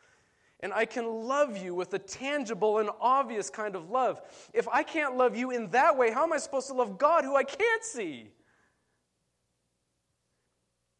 and 0.61 0.73
I 0.73 0.87
can 0.87 1.07
love 1.07 1.57
you 1.57 1.75
with 1.75 1.93
a 1.95 1.99
tangible 1.99 2.79
and 2.79 2.89
obvious 3.01 3.51
kind 3.51 3.77
of 3.77 3.91
love. 3.91 4.23
If 4.55 4.67
I 4.69 4.83
can't 4.83 5.17
love 5.17 5.37
you 5.37 5.51
in 5.51 5.69
that 5.71 5.97
way, 5.97 6.11
how 6.11 6.25
am 6.25 6.33
I 6.33 6.39
supposed 6.39 6.69
to 6.69 6.75
love 6.75 6.99
God 6.99 7.25
who 7.25 7.37
I 7.37 7.45
can't 7.45 7.85
see? 7.85 8.31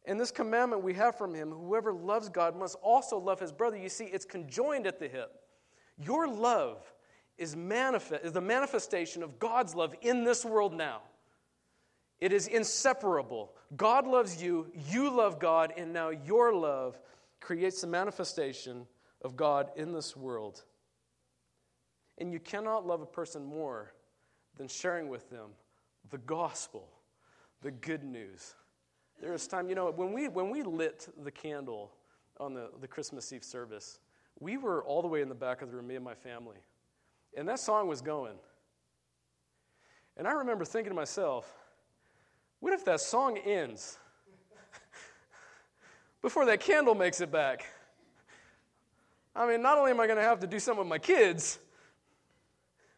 And 0.05 0.19
this 0.19 0.31
commandment 0.31 0.83
we 0.83 0.93
have 0.93 1.17
from 1.17 1.33
him 1.33 1.51
whoever 1.51 1.91
loves 1.91 2.29
God 2.29 2.55
must 2.55 2.77
also 2.81 3.17
love 3.17 3.39
his 3.39 3.51
brother. 3.51 3.77
You 3.77 3.89
see, 3.89 4.05
it's 4.05 4.25
conjoined 4.25 4.87
at 4.87 4.99
the 4.99 5.07
hip. 5.07 5.31
Your 5.97 6.27
love 6.27 6.81
is, 7.37 7.55
manifest, 7.55 8.23
is 8.23 8.31
the 8.31 8.41
manifestation 8.41 9.23
of 9.23 9.39
God's 9.39 9.75
love 9.75 9.93
in 10.01 10.23
this 10.23 10.45
world 10.45 10.73
now. 10.73 11.01
It 12.19 12.31
is 12.31 12.47
inseparable. 12.47 13.51
God 13.75 14.07
loves 14.07 14.41
you, 14.41 14.67
you 14.89 15.09
love 15.09 15.39
God, 15.39 15.73
and 15.75 15.93
now 15.93 16.09
your 16.09 16.53
love 16.53 16.99
creates 17.39 17.81
the 17.81 17.87
manifestation 17.87 18.87
of 19.27 19.35
God 19.35 19.71
in 19.75 19.91
this 19.91 20.15
world. 20.15 20.63
And 22.17 22.31
you 22.31 22.39
cannot 22.39 22.87
love 22.87 23.01
a 23.01 23.05
person 23.05 23.45
more 23.45 23.91
than 24.55 24.69
sharing 24.69 25.09
with 25.09 25.29
them 25.29 25.49
the 26.09 26.17
gospel, 26.19 26.87
the 27.61 27.71
good 27.71 28.05
news. 28.05 28.55
There 29.21 29.33
was 29.33 29.45
time, 29.45 29.67
you 29.67 29.75
know, 29.75 29.91
when 29.91 30.13
we, 30.13 30.29
when 30.29 30.49
we 30.49 30.63
lit 30.63 31.09
the 31.25 31.29
candle 31.29 31.91
on 32.39 32.53
the, 32.53 32.69
the 32.79 32.87
Christmas 32.87 33.33
Eve 33.33 33.43
service, 33.43 33.99
we 34.39 34.55
were 34.55 34.81
all 34.85 35.01
the 35.01 35.09
way 35.09 35.21
in 35.21 35.27
the 35.27 35.35
back 35.35 35.61
of 35.61 35.69
the 35.69 35.75
room, 35.75 35.87
me 35.87 35.95
and 35.95 36.05
my 36.05 36.15
family. 36.15 36.57
And 37.35 37.49
that 37.49 37.59
song 37.59 37.89
was 37.89 37.99
going. 37.99 38.35
And 40.15 40.25
I 40.25 40.31
remember 40.31 40.63
thinking 40.63 40.91
to 40.91 40.95
myself, 40.95 41.53
what 42.61 42.71
if 42.71 42.85
that 42.85 43.01
song 43.01 43.37
ends 43.39 43.97
before 46.21 46.45
that 46.45 46.61
candle 46.61 46.95
makes 46.95 47.19
it 47.19 47.29
back? 47.29 47.65
I 49.37 49.47
mean, 49.47 49.61
not 49.61 49.77
only 49.77 49.91
am 49.91 49.99
I 49.99 50.07
going 50.07 50.17
to 50.17 50.23
have 50.23 50.39
to 50.39 50.47
do 50.47 50.59
something 50.59 50.79
with 50.79 50.89
my 50.89 50.97
kids, 50.97 51.59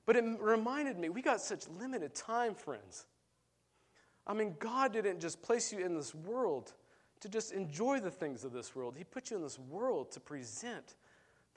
but 0.06 0.16
it 0.16 0.24
reminded 0.40 0.98
me 0.98 1.10
we 1.10 1.22
got 1.22 1.42
such 1.42 1.68
limited 1.80 2.16
time, 2.16 2.56
friends. 2.56 3.06
I 4.26 4.34
mean, 4.34 4.56
God 4.58 4.94
didn't 4.94 5.20
just 5.20 5.42
place 5.42 5.74
you 5.74 5.80
in 5.80 5.96
this 5.96 6.16
world 6.16 6.74
to 7.20 7.30
just 7.30 7.52
enjoy 7.52 8.00
the 8.00 8.10
things 8.10 8.46
of 8.46 8.54
this 8.54 8.74
world, 8.76 8.96
He 8.98 9.04
put 9.04 9.30
you 9.30 9.38
in 9.38 9.44
this 9.44 9.60
world 9.60 10.12
to 10.14 10.22
present 10.22 10.96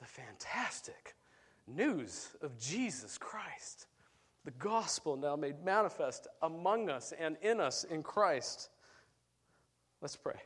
the 0.01 0.07
fantastic 0.07 1.15
news 1.69 2.29
of 2.43 2.59
Jesus 2.59 3.17
Christ, 3.19 3.87
the 4.45 4.51
gospel 4.53 5.17
now 5.17 5.37
made 5.37 5.65
manifest 5.65 6.27
among 6.43 6.91
us 6.91 7.13
and 7.17 7.37
in 7.43 7.61
us 7.61 7.85
in 7.85 8.03
Christ. 8.03 8.71
Let's 10.01 10.17
pray. 10.17 10.41